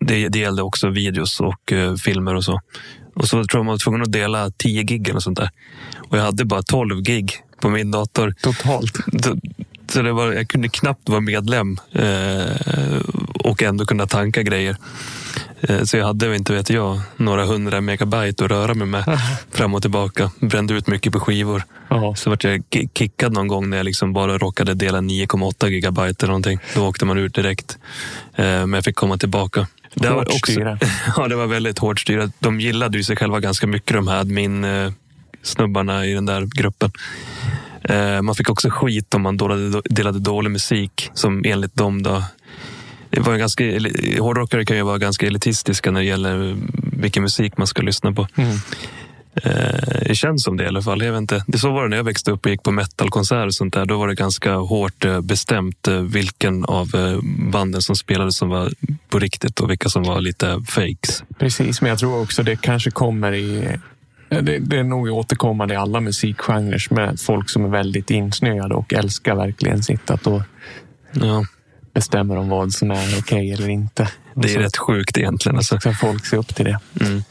det, 0.00 0.28
det 0.28 0.38
gällde 0.38 0.62
också 0.62 0.88
videos 0.88 1.40
och 1.40 1.72
eh, 1.72 1.94
filmer 1.94 2.34
och 2.34 2.44
så. 2.44 2.60
Och 3.14 3.28
så 3.28 3.44
tror 3.44 3.58
jag 3.58 3.64
man 3.64 3.72
var 3.72 3.78
tvungen 3.78 4.02
att 4.02 4.12
dela 4.12 4.50
10 4.50 4.82
gig 4.82 5.08
eller 5.08 5.20
sånt 5.20 5.38
där. 5.38 5.50
Och 6.08 6.18
jag 6.18 6.22
hade 6.22 6.44
bara 6.44 6.62
12 6.62 7.02
gig 7.02 7.32
på 7.60 7.68
min 7.68 7.90
dator. 7.90 8.34
Totalt. 8.42 8.96
Så, 9.22 9.36
så 9.88 10.02
det 10.02 10.12
var, 10.12 10.32
jag 10.32 10.48
kunde 10.48 10.68
knappt 10.68 11.08
vara 11.08 11.20
medlem 11.20 11.78
eh, 11.92 13.00
och 13.34 13.62
ändå 13.62 13.86
kunna 13.86 14.06
tanka 14.06 14.42
grejer. 14.42 14.76
Eh, 15.60 15.82
så 15.82 15.96
jag 15.96 16.06
hade, 16.06 16.36
inte 16.36 16.52
vet 16.52 16.70
jag, 16.70 17.00
några 17.16 17.44
hundra 17.44 17.80
megabyte 17.80 18.44
att 18.44 18.50
röra 18.50 18.74
mig 18.74 18.86
med 18.86 19.04
fram 19.50 19.74
och 19.74 19.82
tillbaka. 19.82 20.30
Brände 20.40 20.74
ut 20.74 20.86
mycket 20.86 21.12
på 21.12 21.20
skivor. 21.20 21.62
Ja. 21.88 22.14
Så 22.16 22.30
vart 22.30 22.44
jag 22.44 22.62
ki- 22.70 22.88
kickad 22.94 23.32
någon 23.32 23.48
gång 23.48 23.70
när 23.70 23.76
jag 23.76 23.84
liksom 23.84 24.12
bara 24.12 24.38
råkade 24.38 24.74
dela 24.74 24.98
9,8 24.98 25.68
gigabyte 25.68 26.26
eller 26.26 26.32
någonting. 26.32 26.58
Då 26.74 26.86
åkte 26.86 27.04
man 27.04 27.18
ut 27.18 27.34
direkt. 27.34 27.78
Eh, 28.36 28.44
men 28.44 28.72
jag 28.72 28.84
fick 28.84 28.96
komma 28.96 29.16
tillbaka. 29.18 29.66
Det 29.94 30.08
var 30.10 30.22
också, 30.36 30.60
ja, 31.16 31.28
det 31.28 31.36
var 31.36 31.46
väldigt 31.46 31.78
hårt 31.78 32.00
styre. 32.00 32.30
De 32.38 32.60
gillade 32.60 32.98
ju 32.98 33.04
sig 33.04 33.16
själva 33.16 33.40
ganska 33.40 33.66
mycket, 33.66 33.94
de 33.96 34.08
här 34.08 34.20
admin-snubbarna 34.20 36.06
i 36.06 36.12
den 36.14 36.26
där 36.26 36.42
gruppen. 36.56 36.90
Eh, 37.84 38.22
man 38.22 38.34
fick 38.34 38.50
också 38.50 38.70
skit 38.70 39.14
om 39.14 39.22
man 39.22 39.36
delade, 39.36 39.82
delade 39.84 40.18
dålig 40.18 40.50
musik, 40.50 41.10
som 41.14 41.42
enligt 41.44 41.74
dem 41.74 42.02
då 42.02 42.22
det 43.10 43.20
var 43.20 43.36
ganska, 43.36 43.64
hårdrockare 44.20 44.64
kan 44.64 44.76
ju 44.76 44.82
vara 44.82 44.98
ganska 44.98 45.26
elitistiska 45.26 45.90
när 45.90 46.00
det 46.00 46.06
gäller 46.06 46.56
vilken 46.92 47.22
musik 47.22 47.56
man 47.56 47.66
ska 47.66 47.82
lyssna 47.82 48.12
på. 48.12 48.28
Mm. 48.36 48.56
Eh, 49.42 50.00
det 50.08 50.14
känns 50.14 50.42
som 50.42 50.56
det 50.56 50.64
i 50.64 50.66
alla 50.66 50.82
fall. 50.82 51.02
Jag 51.02 51.12
vet 51.12 51.18
inte. 51.18 51.44
Det 51.46 51.58
så 51.58 51.72
var 51.72 51.82
det 51.82 51.88
när 51.88 51.96
jag 51.96 52.04
växte 52.04 52.30
upp 52.30 52.44
och 52.44 52.50
gick 52.50 52.62
på 52.62 52.70
metalkonserter 52.70 53.46
och 53.46 53.54
sånt 53.54 53.74
där. 53.74 53.86
Då 53.86 53.98
var 53.98 54.08
det 54.08 54.14
ganska 54.14 54.54
hårt 54.54 55.04
eh, 55.04 55.20
bestämt 55.20 55.88
eh, 55.88 56.00
vilken 56.00 56.64
av 56.64 56.88
banden 57.52 57.82
som 57.82 57.96
spelade 57.96 58.32
som 58.32 58.48
var 58.48 58.72
på 59.08 59.18
riktigt 59.18 59.60
och 59.60 59.70
vilka 59.70 59.88
som 59.88 60.02
var 60.02 60.20
lite 60.20 60.62
fakes. 60.68 61.22
Precis, 61.38 61.80
men 61.80 61.88
jag 61.88 61.98
tror 61.98 62.22
också 62.22 62.42
det 62.42 62.56
kanske 62.56 62.90
kommer 62.90 63.32
i... 63.32 63.78
Det, 64.28 64.58
det 64.58 64.78
är 64.78 64.82
nog 64.82 65.08
återkommande 65.08 65.74
i 65.74 65.76
alla 65.76 66.00
musikgenrer 66.00 66.94
med 66.94 67.20
folk 67.20 67.50
som 67.50 67.64
är 67.64 67.68
väldigt 67.68 68.10
insnöade 68.10 68.74
och 68.74 68.94
älskar 68.94 69.34
verkligen 69.34 69.82
sitt. 69.82 70.10
Att 70.10 70.22
då 70.22 70.42
Ja, 71.12 71.44
bestämmer 71.98 72.36
de 72.36 72.48
vad 72.48 72.72
som 72.72 72.90
är 72.90 73.18
okej 73.18 73.52
eller 73.52 73.68
inte. 73.68 74.08
det 74.34 74.48
är 74.48 74.54
så 74.54 74.60
rätt 74.60 74.76
sjukt 74.76 75.18
egentligen. 75.18 75.56
Alltså. 75.56 75.80
ska 75.80 75.92
folk 75.92 76.26
se 76.26 76.36
upp 76.36 76.54
till 76.54 76.64
det. 76.64 76.78
Mm. 77.00 77.22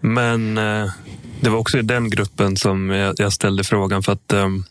Men 0.00 0.58
eh, 0.58 0.90
det 1.40 1.50
var 1.50 1.58
också 1.58 1.78
i 1.78 1.82
den 1.82 2.10
gruppen 2.10 2.56
som 2.56 2.90
jag, 2.90 3.14
jag 3.18 3.32
ställde 3.32 3.64
frågan 3.64 4.02
för 4.02 4.12
att 4.12 4.32
ehm, 4.32 4.64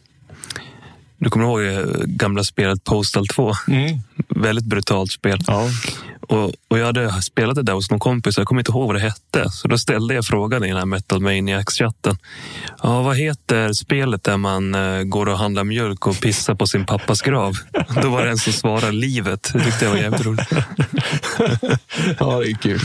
du 1.20 1.30
kommer 1.30 1.46
ihåg 1.46 1.64
eh, 1.64 1.86
gamla 2.06 2.44
spelet 2.44 2.84
Postal 2.84 3.28
2? 3.28 3.54
Mm. 3.68 4.00
Väldigt 4.36 4.66
brutalt 4.66 5.12
spel. 5.12 5.40
Ja. 5.48 5.70
Och, 6.22 6.52
och 6.68 6.80
jag 6.80 6.86
hade 6.86 7.22
spelat 7.22 7.56
det 7.56 7.64
där 7.64 7.74
hos 7.74 7.92
någon 7.92 8.00
kompis 8.00 8.38
och 8.38 8.42
jag 8.42 8.48
kommer 8.48 8.62
inte 8.62 8.72
ihåg 8.72 8.88
vad 8.88 8.96
det 8.96 9.00
hette. 9.00 9.50
Så 9.52 9.68
då 9.68 9.78
ställde 9.78 10.14
jag 10.14 10.26
frågan 10.26 10.64
i 10.64 10.68
den 10.68 10.78
här 10.78 10.86
Metal 10.86 11.22
Maniacs-chatten. 11.22 12.18
Ja, 12.84 13.02
vad 13.02 13.18
heter 13.18 13.74
spelet 13.74 14.24
där 14.24 14.38
man 14.38 14.76
eh, 14.76 15.04
går 15.04 15.30
och 15.30 15.38
handlar 15.38 15.64
mjölk 15.64 16.08
och 16.08 16.20
pissar 16.20 16.56
på 16.56 16.68
sin 16.68 16.86
pappas 16.86 17.22
grav? 17.22 17.58
Då 18.02 18.10
var 18.10 18.24
det 18.24 18.32
en 18.32 18.38
som 18.38 18.54
svarade 18.54 18.92
livet. 18.92 19.50
Det 19.54 19.64
tyckte 19.64 19.86
jag 19.86 19.92
var 19.92 19.98
jävligt 19.98 20.26
roligt. 20.26 20.48
ja, 22.20 22.40
det 22.40 22.50
är 22.50 22.56
kul. 22.62 22.80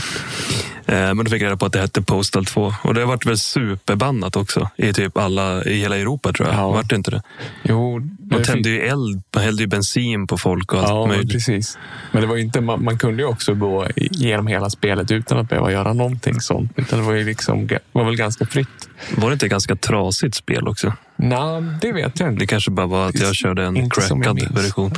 Eh, 0.87 0.95
men 0.95 1.17
då 1.17 1.25
fick 1.25 1.41
jag 1.41 1.45
reda 1.45 1.57
på 1.57 1.65
att 1.65 1.73
det 1.73 1.79
hette 1.79 2.01
Postal 2.01 2.45
2. 2.45 2.73
Och 2.83 2.93
det 2.93 2.99
har 3.01 3.07
varit 3.07 3.25
väl 3.25 3.37
superbannat 3.37 4.35
också 4.35 4.69
i 4.77 4.93
typ 4.93 5.17
alla, 5.17 5.63
i 5.63 5.79
hela 5.79 5.97
Europa 5.97 6.33
tror 6.33 6.47
jag. 6.49 6.57
Ja. 6.57 6.69
Vart 6.71 6.89
det 6.89 6.95
inte 6.95 7.11
det? 7.11 7.21
Jo, 7.63 7.99
Man 7.99 8.39
det 8.39 8.45
tände 8.45 8.69
ju 8.69 8.79
eld, 8.81 9.21
man 9.35 9.43
hällde 9.43 9.63
ju 9.63 9.67
bensin 9.67 10.27
på 10.27 10.37
folk 10.37 10.73
och 10.73 10.79
allt 10.79 10.89
Ja, 10.89 11.05
möjligt. 11.05 11.31
precis. 11.31 11.77
Men 12.11 12.21
det 12.21 12.27
var 12.27 12.37
inte, 12.37 12.61
man, 12.61 12.83
man 12.83 12.97
kunde 12.97 13.23
ju 13.23 13.29
också 13.29 13.53
gå 13.53 13.87
igenom 13.95 14.47
hela 14.47 14.69
spelet 14.69 15.11
utan 15.11 15.37
att 15.37 15.49
behöva 15.49 15.71
göra 15.71 15.93
någonting 15.93 16.41
sånt. 16.41 16.71
Utan 16.75 16.99
det 16.99 17.05
var 17.05 17.13
ju 17.13 17.23
liksom, 17.23 17.69
var 17.91 18.03
väl 18.05 18.15
ganska 18.15 18.45
fritt. 18.45 18.89
Var 19.17 19.29
det 19.29 19.33
inte 19.33 19.45
ett 19.45 19.51
ganska 19.51 19.75
trasigt 19.75 20.35
spel 20.35 20.67
också? 20.67 20.93
Nej, 21.15 21.63
det 21.81 21.91
vet 21.91 22.19
jag 22.19 22.29
inte. 22.29 22.39
Det 22.39 22.47
kanske 22.47 22.71
bara 22.71 22.85
var 22.87 23.09
att 23.09 23.19
jag 23.19 23.35
körde 23.35 23.63
en 23.63 23.77
Inte 23.77 24.01
crackad 24.01 24.55
version. 24.55 24.91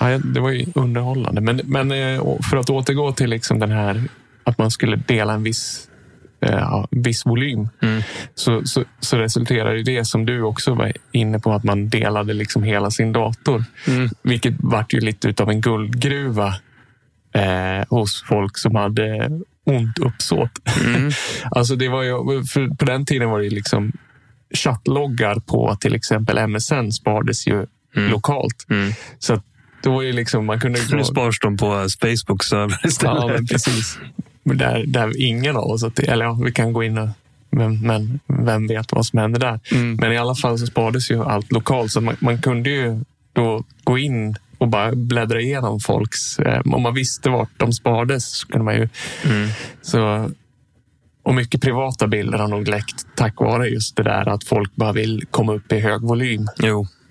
Ja, 0.00 0.18
det 0.24 0.40
var 0.40 0.50
ju 0.50 0.66
underhållande. 0.74 1.40
Men, 1.40 1.60
men 1.64 1.92
eh, 1.92 2.18
och 2.20 2.44
för 2.44 2.56
att 2.56 2.70
återgå 2.70 3.12
till 3.12 3.30
liksom 3.30 3.58
den 3.58 3.70
här 3.70 4.02
att 4.46 4.58
man 4.58 4.70
skulle 4.70 4.96
dela 4.96 5.32
en 5.32 5.42
viss, 5.42 5.88
eh, 6.40 6.84
viss 6.90 7.26
volym. 7.26 7.68
Mm. 7.82 8.02
Så, 8.34 8.64
så, 8.64 8.84
så 9.00 9.18
resulterar 9.18 9.74
ju 9.74 9.82
det 9.82 10.04
som 10.04 10.26
du 10.26 10.42
också 10.42 10.74
var 10.74 10.92
inne 11.12 11.38
på, 11.38 11.52
att 11.52 11.64
man 11.64 11.88
delade 11.88 12.32
liksom 12.34 12.62
hela 12.62 12.90
sin 12.90 13.12
dator. 13.12 13.64
Mm. 13.86 14.08
Vilket 14.22 14.54
vart 14.58 14.92
ju 14.92 15.00
lite 15.00 15.28
utav 15.28 15.50
en 15.50 15.60
guldgruva 15.60 16.54
eh, 17.34 17.86
hos 17.88 18.24
folk 18.28 18.58
som 18.58 18.74
hade 18.74 19.30
ont 19.64 19.98
uppsåt. 19.98 20.50
Mm. 20.86 21.10
alltså 21.50 21.76
det 21.76 21.88
var 21.88 22.02
ju, 22.02 22.44
för 22.44 22.76
på 22.76 22.84
den 22.84 23.06
tiden 23.06 23.30
var 23.30 23.40
det 23.40 23.50
liksom 23.50 23.92
chattloggar 24.54 25.34
på 25.34 25.76
till 25.80 25.94
exempel 25.94 26.48
MSN 26.48 26.92
sparades 26.92 27.46
ju 27.46 27.66
Mm. 27.96 28.10
lokalt. 28.10 28.66
Mm. 28.70 28.92
Så 29.18 29.42
då 29.82 29.94
var 29.94 30.02
det 30.02 30.12
liksom, 30.12 30.46
man 30.46 30.60
kunde 30.60 30.80
Nu 30.92 31.04
sparas 31.04 31.38
de 31.40 31.56
på 31.56 31.66
Facebook-server 31.66 32.86
istället. 32.86 33.22
Ja, 33.22 33.38
precis. 33.50 33.98
Där, 34.54 34.84
där 34.86 35.22
ingen 35.22 35.56
av 35.56 35.64
oss, 35.64 35.84
att, 35.84 35.98
eller 35.98 36.24
ja, 36.24 36.38
vi 36.44 36.52
kan 36.52 36.72
gå 36.72 36.84
in 36.84 36.98
och 36.98 37.08
men, 37.50 37.80
men 37.80 38.20
vem 38.26 38.66
vet 38.66 38.92
vad 38.92 39.06
som 39.06 39.18
händer 39.18 39.40
där. 39.40 39.60
Mm. 39.72 39.96
Men 40.00 40.12
i 40.12 40.18
alla 40.18 40.34
fall 40.34 40.58
så 40.58 40.66
sparades 40.66 41.10
ju 41.10 41.22
allt 41.22 41.52
lokalt. 41.52 41.92
Så 41.92 42.00
man, 42.00 42.16
man 42.18 42.42
kunde 42.42 42.70
ju 42.70 43.00
då 43.32 43.64
gå 43.84 43.98
in 43.98 44.36
och 44.58 44.68
bara 44.68 44.94
bläddra 44.94 45.40
igenom 45.40 45.80
folks... 45.80 46.38
Eh, 46.38 46.60
om 46.64 46.82
man 46.82 46.94
visste 46.94 47.30
vart 47.30 47.50
de 47.56 47.72
sparades 47.72 48.38
så 48.38 48.46
kunde 48.46 48.64
man 48.64 48.74
ju... 48.74 48.88
Mm. 49.24 49.48
Så, 49.82 50.30
och 51.22 51.34
mycket 51.34 51.60
privata 51.60 52.06
bilder 52.06 52.38
har 52.38 52.48
nog 52.48 52.68
läckt 52.68 53.06
tack 53.16 53.40
vare 53.40 53.68
just 53.68 53.96
det 53.96 54.02
där 54.02 54.28
att 54.28 54.44
folk 54.44 54.76
bara 54.76 54.92
vill 54.92 55.24
komma 55.30 55.54
upp 55.54 55.72
i 55.72 55.80
hög 55.80 56.02
volym 56.02 56.46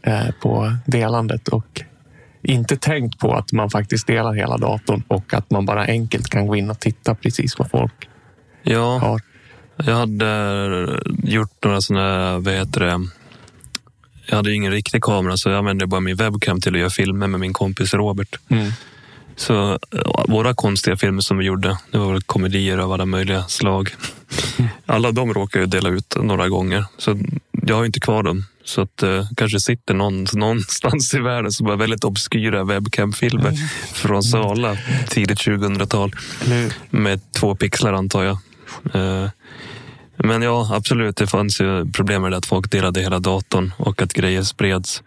eh, 0.01 0.31
på 0.41 0.75
delandet 0.85 1.47
och 1.47 1.81
inte 2.45 2.77
tänkt 2.77 3.19
på 3.19 3.33
att 3.33 3.51
man 3.51 3.69
faktiskt 3.69 4.07
delar 4.07 4.33
hela 4.33 4.57
datorn 4.57 5.03
och 5.07 5.33
att 5.33 5.51
man 5.51 5.65
bara 5.65 5.85
enkelt 5.85 6.29
kan 6.29 6.47
gå 6.47 6.55
in 6.55 6.69
och 6.69 6.79
titta 6.79 7.15
precis 7.15 7.59
vad 7.59 7.69
folk 7.69 8.09
ja. 8.63 8.97
har. 8.97 9.21
Jag 9.77 9.95
hade 9.95 11.01
gjort 11.23 11.63
några 11.63 11.81
sådana, 11.81 12.39
vad 12.39 12.53
heter 12.53 12.79
det? 12.79 13.07
Jag 14.25 14.35
hade 14.35 14.53
ingen 14.53 14.71
riktig 14.71 15.03
kamera 15.03 15.37
så 15.37 15.49
jag 15.49 15.57
använde 15.57 15.87
bara 15.87 16.01
min 16.01 16.15
webcam 16.15 16.61
till 16.61 16.73
att 16.73 16.79
göra 16.79 16.89
filmer 16.89 17.27
med 17.27 17.39
min 17.39 17.53
kompis 17.53 17.93
Robert. 17.93 18.39
Mm. 18.47 18.71
Så 19.35 19.71
eh, 19.71 19.79
våra 20.27 20.53
konstiga 20.53 20.97
filmer 20.97 21.21
som 21.21 21.37
vi 21.37 21.45
gjorde, 21.45 21.77
det 21.91 21.97
var 21.97 22.13
väl 22.13 22.21
komedier 22.21 22.77
av 22.77 22.91
alla 22.91 23.05
möjliga 23.05 23.43
slag. 23.43 23.89
Alla 24.85 25.11
de 25.11 25.33
råkar 25.33 25.59
ju 25.59 25.65
dela 25.65 25.89
ut 25.89 26.15
några 26.21 26.49
gånger. 26.49 26.85
Så 26.97 27.19
jag 27.51 27.75
har 27.75 27.85
inte 27.85 27.99
kvar 27.99 28.23
dem. 28.23 28.45
Så 28.65 28.81
att 28.81 29.03
eh, 29.03 29.27
kanske 29.37 29.59
sitter 29.59 29.93
någon 29.93 30.25
någonstans 30.33 31.13
i 31.13 31.19
världen 31.19 31.51
som 31.51 31.67
har 31.67 31.77
väldigt 31.77 32.03
obskyra 32.03 32.63
webcam-filmer 32.63 33.53
från 33.93 34.23
Sala 34.23 34.77
tidigt 35.09 35.39
2000-tal. 35.39 36.15
Eller 36.45 36.61
hur? 36.61 36.73
Med 36.89 37.31
två 37.31 37.55
pixlar 37.55 37.93
antar 37.93 38.23
jag. 38.23 38.37
Eh, 38.93 39.29
men 40.17 40.41
ja, 40.41 40.69
absolut. 40.73 41.17
Det 41.17 41.27
fanns 41.27 41.61
ju 41.61 41.91
problem 41.91 42.21
med 42.21 42.31
det 42.31 42.37
att 42.37 42.45
folk 42.45 42.71
delade 42.71 43.01
hela 43.01 43.19
datorn 43.19 43.71
och 43.77 44.01
att 44.01 44.13
grejer 44.13 44.43
spreds. 44.43 45.03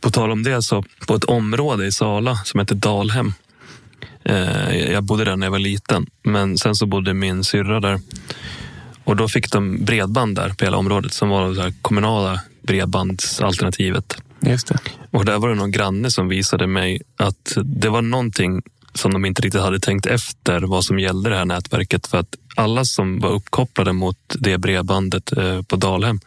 På 0.00 0.10
tal 0.10 0.30
om 0.30 0.42
det 0.42 0.62
så 0.62 0.84
på 1.06 1.14
ett 1.14 1.24
område 1.24 1.86
i 1.86 1.92
Sala 1.92 2.36
som 2.36 2.60
heter 2.60 2.74
Dalhem. 2.74 3.32
Eh, 4.24 4.76
jag 4.92 5.04
bodde 5.04 5.24
där 5.24 5.36
när 5.36 5.46
jag 5.46 5.50
var 5.50 5.58
liten, 5.58 6.06
men 6.22 6.58
sen 6.58 6.74
så 6.74 6.86
bodde 6.86 7.14
min 7.14 7.44
syrra 7.44 7.80
där. 7.80 8.00
Och 9.08 9.16
då 9.16 9.28
fick 9.28 9.52
de 9.52 9.84
bredband 9.84 10.36
där 10.36 10.48
på 10.48 10.64
hela 10.64 10.76
området 10.76 11.12
som 11.12 11.28
var 11.28 11.50
det 11.50 11.72
kommunala 11.82 12.40
bredbandsalternativet. 12.62 14.16
Just 14.40 14.68
det. 14.68 14.78
Och 15.10 15.24
där 15.24 15.38
var 15.38 15.48
det 15.48 15.54
någon 15.54 15.70
granne 15.70 16.10
som 16.10 16.28
visade 16.28 16.66
mig 16.66 17.02
att 17.16 17.52
det 17.64 17.88
var 17.88 18.02
någonting 18.02 18.62
som 18.94 19.12
de 19.12 19.24
inte 19.24 19.42
riktigt 19.42 19.60
hade 19.60 19.80
tänkt 19.80 20.06
efter 20.06 20.60
vad 20.60 20.84
som 20.84 20.98
gällde 20.98 21.30
det 21.30 21.36
här 21.36 21.44
nätverket. 21.44 22.06
För 22.06 22.18
att 22.18 22.34
alla 22.54 22.84
som 22.84 23.18
var 23.20 23.30
uppkopplade 23.30 23.92
mot 23.92 24.16
det 24.38 24.58
bredbandet 24.58 25.32
eh, 25.36 25.62
på 25.62 25.76
Dalhem, 25.76 26.20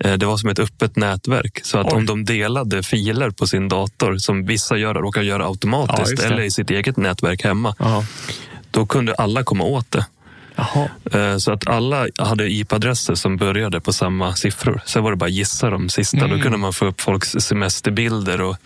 eh, 0.00 0.12
det 0.14 0.26
var 0.26 0.36
som 0.36 0.50
ett 0.50 0.58
öppet 0.58 0.96
nätverk. 0.96 1.60
Så 1.64 1.78
att 1.78 1.86
Oj. 1.86 1.92
om 1.96 2.06
de 2.06 2.24
delade 2.24 2.82
filer 2.82 3.30
på 3.30 3.46
sin 3.46 3.68
dator, 3.68 4.16
som 4.16 4.46
vissa 4.46 4.76
gör, 4.76 4.94
råkar 4.94 5.22
göra 5.22 5.42
Ja, 5.42 5.48
automatiskt 5.48 6.16
det. 6.16 6.26
eller 6.26 6.42
i 6.42 6.50
sitt 6.50 6.70
eget 6.70 6.96
nätverk 6.96 7.44
hemma, 7.44 7.74
Jaha. 7.78 8.04
då 8.70 8.86
kunde 8.86 9.14
alla 9.14 9.44
komma 9.44 9.64
åt 9.64 9.90
det. 9.90 10.06
Jaha. 10.74 10.88
Eh, 11.32 11.36
Så 11.38 11.52
att 11.52 11.66
alla 11.68 12.06
hade 12.18 12.50
IP-adresser 12.52 13.14
som 13.14 13.36
började 13.36 13.80
på 13.80 13.92
samma 13.92 14.34
siffror. 14.34 14.80
Sen 14.86 15.02
var 15.02 15.10
det 15.10 15.16
bara 15.16 15.28
gissa 15.30 15.70
de 15.70 15.88
sista. 15.88 16.16
Mm. 16.18 16.30
Då 16.30 16.42
kunde 16.42 16.58
man 16.58 16.72
få 16.72 16.86
upp 16.86 17.00
folks 17.00 17.28
semesterbilder 17.38 18.40
och 18.40 18.56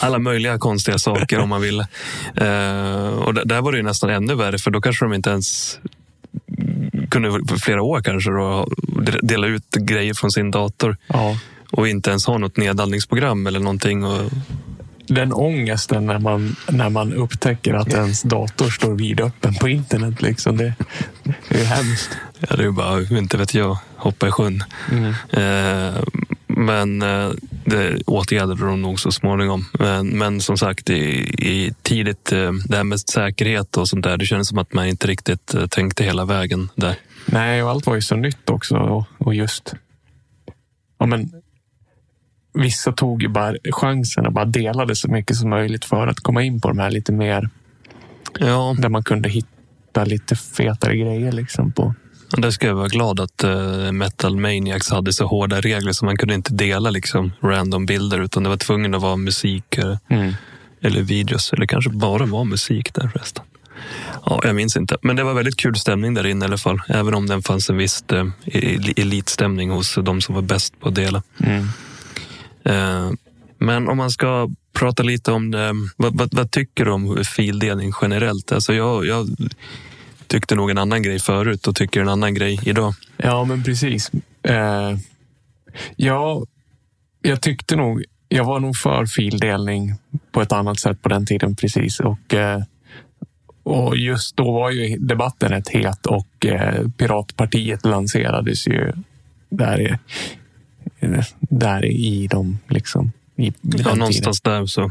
alla 0.00 0.18
möjliga 0.18 0.58
konstiga 0.58 0.98
saker 0.98 1.38
om 1.38 1.48
man 1.48 1.60
ville. 1.60 1.82
Eh, 2.36 3.08
Och 3.08 3.34
där- 3.34 3.44
där 3.44 3.60
var 3.62 3.72
det 3.72 3.78
ju 3.78 3.84
nästan 3.84 4.10
ännu 4.10 4.34
värre 4.34 4.58
för 4.58 4.70
då 4.70 4.80
kanske 4.80 5.04
de 5.04 5.12
inte 5.12 5.30
ens 5.30 5.78
kunde 7.10 7.30
för 7.48 7.56
flera 7.56 7.82
år 7.82 8.00
kanske 8.02 8.30
då 8.30 8.68
dela 9.22 9.46
ut 9.46 9.70
grejer 9.74 10.14
från 10.14 10.30
sin 10.30 10.50
dator 10.50 10.96
Ja. 11.06 11.36
och 11.72 11.88
inte 11.88 12.10
ens 12.10 12.26
ha 12.26 12.38
något 12.38 12.56
nedladdningsprogram 12.56 13.46
eller 13.46 13.60
någonting. 13.60 14.04
Och, 14.04 14.30
Den 15.10 15.32
ångesten 15.32 16.06
när 16.06 16.18
man, 16.18 16.56
när 16.68 16.88
man 16.88 17.12
upptäcker 17.12 17.74
att 17.74 17.94
ens 17.94 18.22
dator 18.22 18.70
står 18.70 18.94
vidöppen 18.94 19.54
på 19.54 19.68
internet. 19.68 20.22
Liksom, 20.22 20.56
det, 20.56 20.74
det 21.48 21.60
är 21.60 21.64
hemskt. 21.64 22.10
ja, 22.40 22.56
det 22.56 22.62
är 22.62 22.66
ju 22.66 22.72
bara, 22.72 23.18
inte 23.18 23.36
vet 23.36 23.54
jag, 23.54 23.78
hoppa 23.96 24.28
i 24.28 24.30
sjön. 24.30 24.64
Mm. 24.90 25.14
Eh, 25.30 26.02
Men 26.46 27.02
eh, 27.02 27.30
det 27.64 28.02
åtgärdade 28.06 28.66
de 28.66 28.82
nog 28.82 29.00
så 29.00 29.12
småningom. 29.12 29.64
Men, 29.72 30.08
men 30.18 30.40
som 30.40 30.58
sagt, 30.58 30.90
i, 30.90 31.02
i 31.38 31.74
tidigt, 31.82 32.32
eh, 32.32 32.52
det 32.68 32.76
här 32.76 32.84
med 32.84 33.00
säkerhet 33.00 33.76
och 33.76 33.88
sånt 33.88 34.04
där, 34.04 34.16
det 34.16 34.26
kändes 34.26 34.48
som 34.48 34.58
att 34.58 34.72
man 34.72 34.86
inte 34.86 35.06
riktigt 35.06 35.54
eh, 35.54 35.66
tänkte 35.66 36.04
hela 36.04 36.24
vägen 36.24 36.68
där. 36.74 36.94
Nej, 37.26 37.62
och 37.62 37.70
allt 37.70 37.86
var 37.86 37.94
ju 37.94 38.02
så 38.02 38.16
nytt 38.16 38.50
också. 38.50 38.76
Och, 38.76 39.04
och 39.18 39.34
just... 39.34 39.74
Ja, 40.98 41.06
men, 41.06 41.32
vissa 42.54 42.92
tog 42.92 43.22
ju 43.22 43.28
bara 43.28 43.54
chansen 43.72 44.26
och 44.26 44.32
bara 44.32 44.44
delade 44.44 44.96
så 44.96 45.08
mycket 45.08 45.36
som 45.36 45.50
möjligt 45.50 45.84
för 45.84 46.06
att 46.06 46.20
komma 46.20 46.42
in 46.42 46.60
på 46.60 46.68
de 46.68 46.78
här 46.78 46.90
lite 46.90 47.12
mer 47.12 47.48
Ja, 48.38 48.76
där 48.78 48.88
man 48.88 49.04
kunde 49.04 49.28
hitta 49.28 50.04
lite 50.04 50.36
fetare 50.36 50.96
grejer. 50.96 51.32
Liksom 51.32 51.72
på. 51.72 51.94
där 52.38 52.50
ska 52.50 52.66
jag 52.66 52.74
vara 52.74 52.88
glad 52.88 53.20
att 53.20 53.44
eh, 53.44 53.92
Metal 53.92 54.36
Maniacs 54.36 54.90
hade 54.90 55.12
så 55.12 55.26
hårda 55.26 55.60
regler 55.60 55.92
så 55.92 56.04
man 56.04 56.16
kunde 56.16 56.34
inte 56.34 56.54
dela 56.54 56.90
liksom 56.90 57.32
random 57.42 57.86
bilder 57.86 58.20
utan 58.20 58.42
det 58.42 58.48
var 58.48 58.56
tvungen 58.56 58.94
att 58.94 59.02
vara 59.02 59.16
musik 59.16 59.78
eh, 59.78 59.96
Mm. 60.10 60.32
eller 60.82 61.02
videos. 61.02 61.52
Eller 61.52 61.66
kanske 61.66 61.90
bara 61.90 62.26
var 62.26 62.44
musik 62.44 62.94
där 62.94 63.08
förresten. 63.08 63.44
Ja, 64.26 64.40
jag 64.44 64.54
minns 64.56 64.76
inte. 64.76 64.96
Men 65.02 65.16
det 65.16 65.24
var 65.24 65.34
väldigt 65.34 65.56
kul 65.56 65.76
stämning 65.76 66.14
där 66.14 66.26
inne 66.26 66.44
i 66.44 66.48
alla 66.48 66.58
fall. 66.58 66.80
Även 66.88 67.14
om 67.14 67.26
det 67.26 67.42
fanns 67.42 67.70
en 67.70 67.76
viss 67.76 68.04
el- 68.44 68.92
elitstämning 68.96 69.70
hos 69.70 69.94
de 70.02 70.20
som 70.20 70.34
var 70.34 70.42
bäst 70.42 70.80
på 70.80 70.88
att 70.88 70.94
dela. 70.94 71.22
Mm. 71.44 71.66
Eh, 72.64 73.10
men 73.58 73.88
om 73.88 73.96
man 73.96 74.10
ska 74.10 74.50
prata 74.72 75.02
lite 75.02 75.32
om 75.32 75.50
det, 75.50 75.72
vad, 75.96 76.18
vad, 76.18 76.34
vad 76.34 76.50
tycker 76.50 76.84
du 76.84 76.90
om 76.90 77.24
fildelning 77.36 77.92
generellt? 78.02 78.52
Alltså 78.52 78.74
jag, 78.74 79.06
jag 79.06 79.28
tyckte 80.26 80.54
nog 80.54 80.70
en 80.70 80.78
annan 80.78 81.02
grej 81.02 81.18
förut 81.18 81.66
och 81.66 81.76
tycker 81.76 82.00
en 82.00 82.08
annan 82.08 82.34
grej 82.34 82.60
idag. 82.64 82.94
Ja, 83.16 83.44
men 83.44 83.64
precis. 83.64 84.10
Eh, 84.42 84.96
ja, 85.96 86.44
jag 87.22 87.42
tyckte 87.42 87.76
nog... 87.76 88.04
Jag 88.32 88.44
var 88.44 88.60
nog 88.60 88.76
för 88.76 89.06
fildelning 89.06 89.94
på 90.32 90.42
ett 90.42 90.52
annat 90.52 90.80
sätt 90.80 91.02
på 91.02 91.08
den 91.08 91.26
tiden. 91.26 91.56
precis. 91.56 92.00
Och, 92.00 92.34
eh, 92.34 92.62
och 93.62 93.96
just 93.96 94.36
då 94.36 94.52
var 94.52 94.70
ju 94.70 94.96
debatten 94.96 95.48
rätt 95.48 95.68
het 95.68 96.06
och 96.06 96.46
eh, 96.46 96.88
Piratpartiet 96.96 97.84
lanserades 97.84 98.68
ju 98.68 98.92
där, 99.50 99.98
där 101.40 101.84
i 101.84 102.26
de 102.30 102.58
liksom... 102.68 103.12
I, 103.36 103.46
i 103.46 103.52
Ja, 103.62 103.94
någonstans 103.94 104.40
där 104.40 104.66
så. 104.66 104.90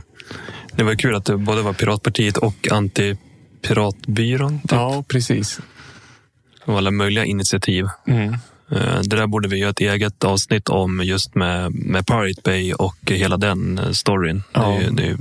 Det 0.75 0.83
var 0.83 0.95
kul 0.95 1.15
att 1.15 1.25
det 1.25 1.37
både 1.37 1.61
var 1.61 1.73
Piratpartiet 1.73 2.37
och 2.37 2.67
Antipiratbyrån. 2.71 4.59
Typ. 4.61 4.71
Ja, 4.71 5.03
precis. 5.07 5.59
Och 6.65 6.77
alla 6.77 6.91
möjliga 6.91 7.25
initiativ. 7.25 7.85
Mm. 8.07 8.33
Eh, 8.71 8.99
Det 9.03 9.15
där 9.15 9.27
borde 9.27 9.47
vi 9.49 9.57
göra 9.57 9.69
ett 9.69 9.79
eget 9.79 10.23
avsnitt 10.23 10.69
om 10.69 11.01
just 11.03 11.35
med, 11.35 11.71
med 11.71 12.07
Pirate 12.07 12.41
Bay 12.43 12.73
och 12.73 13.11
hela 13.11 13.37
den 13.37 13.77
eh, 13.77 13.91
storyn. 13.91 14.43
Ja. 14.53 14.79
Det, 14.91 15.03
är, 15.03 15.17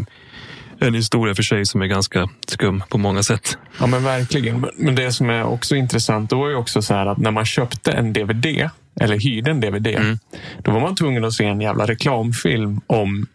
det 0.78 0.84
är 0.84 0.88
en 0.88 0.94
historia 0.94 1.34
för 1.34 1.42
sig 1.42 1.66
som 1.66 1.82
är 1.82 1.86
ganska 1.86 2.28
skum 2.48 2.82
på 2.88 2.98
många 2.98 3.22
sätt. 3.22 3.58
Ja, 3.80 3.86
men 3.86 4.04
verkligen. 4.04 4.66
Men- 4.76 4.94
det 4.94 5.12
som 5.12 5.30
är 5.30 5.44
också 5.44 5.76
intressant, 5.76 6.30
då 6.30 6.38
var 6.38 6.48
ju 6.48 6.54
också 6.54 6.82
så 6.82 6.94
här 6.94 7.06
att 7.06 7.18
när 7.18 7.30
man 7.30 7.44
köpte 7.44 7.92
en 7.92 8.12
DVD 8.12 8.70
eller 9.00 9.18
hyrde 9.20 9.50
en 9.50 9.60
DVD, 9.60 9.86
Mm. 9.86 10.18
då 10.62 10.70
var 10.70 10.80
man 10.80 10.96
tvungen 10.96 11.24
att 11.24 11.32
se 11.32 11.44
en 11.44 11.60
jävla 11.60 11.86
reklamfilm 11.86 12.80
om 12.86 13.26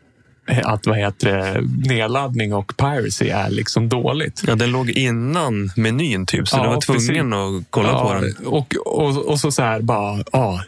att 0.64 0.88
vad 0.88 0.98
heter 0.98 1.62
nedladdning 1.88 2.54
och 2.54 2.78
piracy 2.78 3.30
är 3.30 3.50
liksom 3.50 3.90
dåligt. 3.90 4.44
Ja, 4.48 4.56
den 4.56 4.72
låg 4.72 4.90
innan 4.90 5.72
menyn 5.76 6.26
typ, 6.26 6.48
så 6.48 6.58
Ja, 6.58 6.64
du 6.64 6.70
var 6.70 6.82
tvungen 6.82 7.34
att 7.34 7.64
kolla 7.70 8.00
på 8.00 8.14
den. 8.14 8.48
Och, 8.48 8.76
och, 8.86 9.18
och 9.18 9.40
så 9.40 9.52
så 9.52 9.62
här 9.62 9.82
bara, 9.82 10.24
ja, 10.32 10.64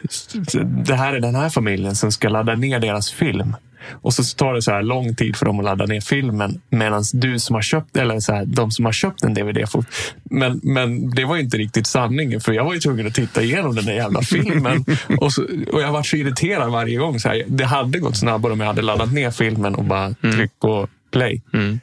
det 0.86 0.94
här 0.94 1.14
är 1.14 1.20
den 1.20 1.34
här 1.34 1.48
familjen 1.48 1.94
som 1.96 2.12
ska 2.12 2.28
ladda 2.28 2.54
ner 2.54 2.78
deras 2.80 3.10
film. 3.12 3.56
Och 3.90 4.14
så 4.14 4.22
tar 4.36 4.54
det 4.54 4.62
så 4.62 4.70
här 4.70 4.82
lång 4.82 5.14
tid 5.14 5.36
för 5.36 5.46
dem 5.46 5.58
att 5.58 5.64
ladda 5.64 5.86
ner 5.86 6.00
filmen 6.00 6.60
medan 6.70 7.04
du 7.12 7.38
som 7.38 7.54
har 7.54 7.62
köpt, 7.62 7.96
eller 7.96 8.20
så 8.20 8.32
här, 8.32 8.44
de 8.44 8.70
som 8.70 8.84
har 8.84 8.92
köpt 8.92 9.24
en 9.24 9.34
DVD 9.34 9.70
får... 9.70 9.84
Men, 10.24 10.60
men 10.62 11.10
det 11.10 11.24
var 11.24 11.36
ju 11.36 11.42
inte 11.42 11.56
riktigt 11.56 11.86
sanningen 11.86 12.40
för 12.40 12.52
jag 12.52 12.64
var 12.64 12.74
ju 12.74 12.80
tvungen 12.80 13.06
att 13.06 13.14
titta 13.14 13.42
igenom 13.42 13.74
den 13.74 13.84
där 13.84 13.92
jävla 13.92 14.22
filmen. 14.22 14.84
och, 15.20 15.32
så, 15.32 15.42
och 15.72 15.82
jag 15.82 15.92
var 15.92 16.02
så 16.02 16.16
irriterad 16.16 16.70
varje 16.70 16.96
gång. 16.96 17.20
Så 17.20 17.28
här, 17.28 17.44
det 17.46 17.64
hade 17.64 17.98
gått 17.98 18.16
snabbare 18.16 18.52
om 18.52 18.60
jag 18.60 18.66
hade 18.66 18.82
laddat 18.82 19.12
ner 19.12 19.30
filmen 19.30 19.74
och 19.74 19.84
bara 19.84 20.14
tryckt 20.14 20.60
på 20.60 20.88
play. 21.12 21.42
Mm. 21.52 21.80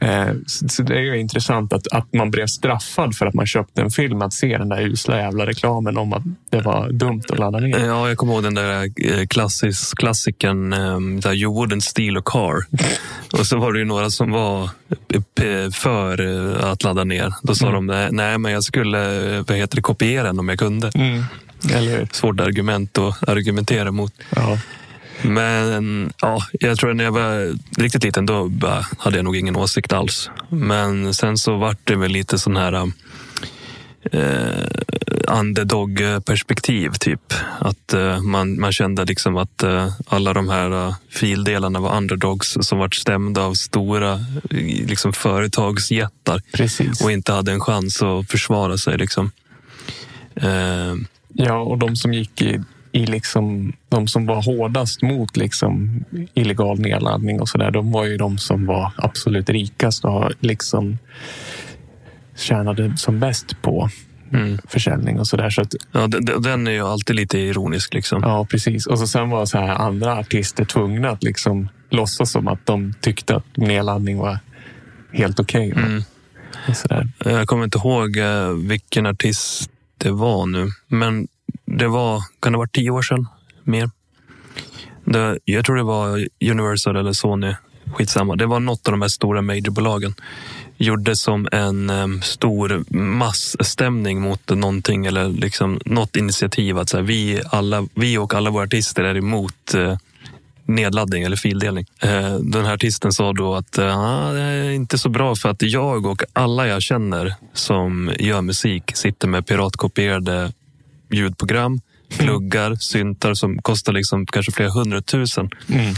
Eh, 0.00 0.34
Så 0.46 0.82
det 0.82 0.94
är 0.94 1.00
ju 1.00 1.18
intressant 1.18 1.72
att, 1.72 1.86
att 1.92 2.12
man 2.12 2.30
blev 2.30 2.46
straffad 2.46 3.14
för 3.16 3.26
att 3.26 3.34
man 3.34 3.46
köpte 3.46 3.82
en 3.82 3.90
film 3.90 4.22
att 4.22 4.32
se 4.32 4.58
den 4.58 4.68
där 4.68 4.80
usla 4.80 5.18
jävla 5.18 5.46
reklamen 5.46 5.96
om 5.96 6.12
att 6.12 6.22
det 6.50 6.60
var 6.60 6.88
dumt 6.92 7.22
att 7.28 7.38
ladda 7.38 7.58
ner. 7.58 7.78
Ja, 7.86 8.08
jag 8.08 8.16
kommer 8.16 8.32
ihåg 8.32 8.42
den 8.42 8.54
där 8.54 8.82
eh, 8.82 9.26
klassis, 9.26 9.92
klassikern 9.94 10.72
um, 10.72 11.20
där 11.20 11.34
You 11.34 11.54
wouldn't 11.54 11.80
steal 11.80 12.16
a 12.16 12.22
car. 12.24 12.56
Och 13.40 13.46
så 13.46 13.58
var 13.58 13.72
det 13.72 13.78
ju 13.78 13.84
några 13.84 14.10
som 14.10 14.30
var 14.30 14.70
för 15.72 16.20
eh, 16.20 16.70
att 16.70 16.84
ladda 16.84 17.04
ner. 17.04 17.34
Då 17.42 17.54
sa 17.54 17.70
de 17.70 18.08
nej, 18.10 18.38
men 18.38 18.52
jag 18.52 18.64
skulle 18.64 19.00
vad 19.48 19.56
heter 19.56 19.76
det, 19.76 19.82
kopiera 19.82 20.22
den 20.22 20.38
om 20.38 20.48
jag 20.48 20.58
kunde. 20.58 20.90
Mm. 20.94 21.24
Eller 21.74 21.98
hur? 21.98 22.08
Svårt 22.12 22.40
argument 22.40 22.98
att 22.98 23.28
argumentera 23.28 23.90
mot. 23.92 24.12
Ja. 24.36 24.58
Men 25.22 26.12
ja, 26.20 26.38
jag 26.52 26.78
tror 26.78 26.90
att 26.90 26.96
när 26.96 27.04
jag 27.04 27.12
var 27.12 27.56
riktigt 27.80 28.04
liten 28.04 28.26
då 28.26 28.50
hade 28.98 29.16
jag 29.16 29.24
nog 29.24 29.36
ingen 29.36 29.56
åsikt 29.56 29.92
alls. 29.92 30.30
Men 30.48 31.14
sen 31.14 31.36
så 31.36 31.56
vart 31.56 31.78
det 31.84 31.96
väl 31.96 32.10
lite 32.10 32.38
sån 32.38 32.56
här 32.56 32.72
eh, 34.12 34.66
underdog-perspektiv. 35.28 36.90
Typ. 36.90 37.34
Att 37.58 37.92
eh, 37.92 38.20
man, 38.20 38.60
man 38.60 38.72
kände 38.72 39.04
liksom 39.04 39.36
att 39.36 39.62
eh, 39.62 39.92
alla 40.06 40.32
de 40.32 40.48
här 40.48 40.86
eh, 40.86 40.94
fildelarna 41.10 41.80
var 41.80 41.96
underdogs 41.96 42.56
som 42.60 42.78
vart 42.78 42.94
stämda 42.94 43.42
av 43.42 43.54
stora 43.54 44.24
liksom, 44.50 45.12
företagsjättar 45.12 46.42
Precis. 46.52 47.00
och 47.04 47.12
inte 47.12 47.32
hade 47.32 47.52
en 47.52 47.60
chans 47.60 48.02
att 48.02 48.30
försvara 48.30 48.78
sig. 48.78 48.98
Liksom. 48.98 49.30
Eh, 50.34 50.94
Ja, 51.34 51.58
och 51.58 51.78
de 51.78 51.96
som 51.96 52.14
gick 52.14 52.42
i, 52.42 52.60
i 52.92 53.06
liksom, 53.06 53.72
de 53.88 54.08
som 54.08 54.26
var 54.26 54.42
hårdast 54.42 55.02
mot 55.02 55.36
liksom 55.36 56.04
illegal 56.34 56.78
nedladdning 56.80 57.40
och 57.40 57.48
sådär, 57.48 57.70
de 57.70 57.92
var 57.92 58.04
ju 58.04 58.16
de 58.16 58.38
som 58.38 58.66
var 58.66 58.92
absolut 58.96 59.48
rikast 59.50 60.04
och 60.04 60.30
liksom 60.40 60.98
tjänade 62.36 62.96
som 62.96 63.20
bäst 63.20 63.62
på 63.62 63.88
Mm. 64.32 64.58
försäljning 64.68 65.20
och 65.20 65.26
sådär. 65.26 65.50
Så 65.50 65.60
att, 65.62 65.74
Ja, 65.92 66.06
den, 66.40 66.66
är 66.66 66.70
ju 66.70 66.86
alltid 66.86 67.16
lite 67.16 67.38
ironisk. 67.38 67.94
Liksom. 67.94 68.22
ja, 68.22 68.44
precis. 68.50 68.86
Och 68.86 68.98
så 68.98 69.06
sen 69.06 69.30
var 69.30 69.46
så 69.46 69.58
här 69.58 69.68
andra 69.68 70.18
artister 70.18 70.64
tvungna 70.64 71.10
att 71.10 71.22
liksom 71.22 71.68
låtsas 71.90 72.30
som 72.30 72.48
att 72.48 72.66
de 72.66 72.94
tyckte 73.00 73.36
att 73.36 73.56
nedladdning 73.56 74.18
var 74.18 74.38
helt 75.12 75.40
okej. 75.40 75.72
va? 75.72 75.80
Mm. 75.80 76.02
Jag 77.24 77.46
kommer 77.48 77.64
inte 77.64 77.78
ihåg 77.78 78.16
eh, 78.16 78.48
vilken 78.48 79.06
artist 79.06 79.70
det 79.98 80.10
var 80.10 80.46
nu. 80.46 80.68
Men 80.88 81.28
det 81.70 81.88
var, 81.88 82.22
kan 82.40 82.52
det 82.52 82.56
vara 82.58 82.66
varit 82.66 82.74
tio 82.74 82.90
år 82.90 83.02
sedan? 83.02 83.26
Mer? 83.64 83.90
Det, 85.04 85.38
jag 85.44 85.64
tror 85.64 85.76
det 85.76 85.82
var 85.82 86.28
Universal 86.50 86.96
eller 86.96 87.12
Sony. 87.12 87.54
Skitsamma. 87.92 88.36
Det 88.36 88.46
var 88.46 88.60
något 88.60 88.88
av 88.88 88.92
de 88.92 89.02
här 89.02 89.08
stora 89.08 89.42
majorbolagen. 89.42 90.14
Gjorde 90.76 91.16
som 91.16 91.48
en 91.52 91.90
um, 91.90 92.22
stor 92.22 92.84
massstämning 92.96 94.20
mot 94.20 94.48
någonting 94.48 95.06
eller 95.06 95.28
liksom 95.28 95.80
något 95.84 96.16
initiativ. 96.16 96.78
Att 96.78 96.88
så 96.88 96.96
här, 96.96 97.04
vi, 97.04 97.42
alla, 97.50 97.86
vi 97.94 98.18
och 98.18 98.34
alla 98.34 98.50
våra 98.50 98.64
artister 98.64 99.04
är 99.04 99.16
emot 99.16 99.74
uh, 99.74 99.96
nedladdning 100.70 101.22
eller 101.22 101.36
fildelning. 101.36 101.86
Eh, 102.02 102.34
den 102.34 102.64
här 102.64 102.74
artisten 102.74 103.12
sa 103.12 103.32
då 103.32 103.54
att 103.54 103.78
eh, 103.78 103.98
ah, 103.98 104.32
det 104.32 104.40
är 104.40 104.70
inte 104.70 104.98
så 104.98 105.08
bra 105.08 105.34
för 105.34 105.48
att 105.48 105.62
jag 105.62 106.06
och 106.06 106.22
alla 106.32 106.66
jag 106.66 106.82
känner 106.82 107.34
som 107.52 108.12
gör 108.18 108.42
musik 108.42 108.96
sitter 108.96 109.28
med 109.28 109.46
piratkopierade 109.46 110.52
ljudprogram, 111.10 111.80
pluggar, 112.18 112.74
syntar 112.74 113.34
som 113.34 113.58
kostar 113.62 113.92
liksom 113.92 114.26
kanske 114.26 114.52
flera 114.52 114.70
hundratusen. 114.70 115.50
Mm. 115.68 115.94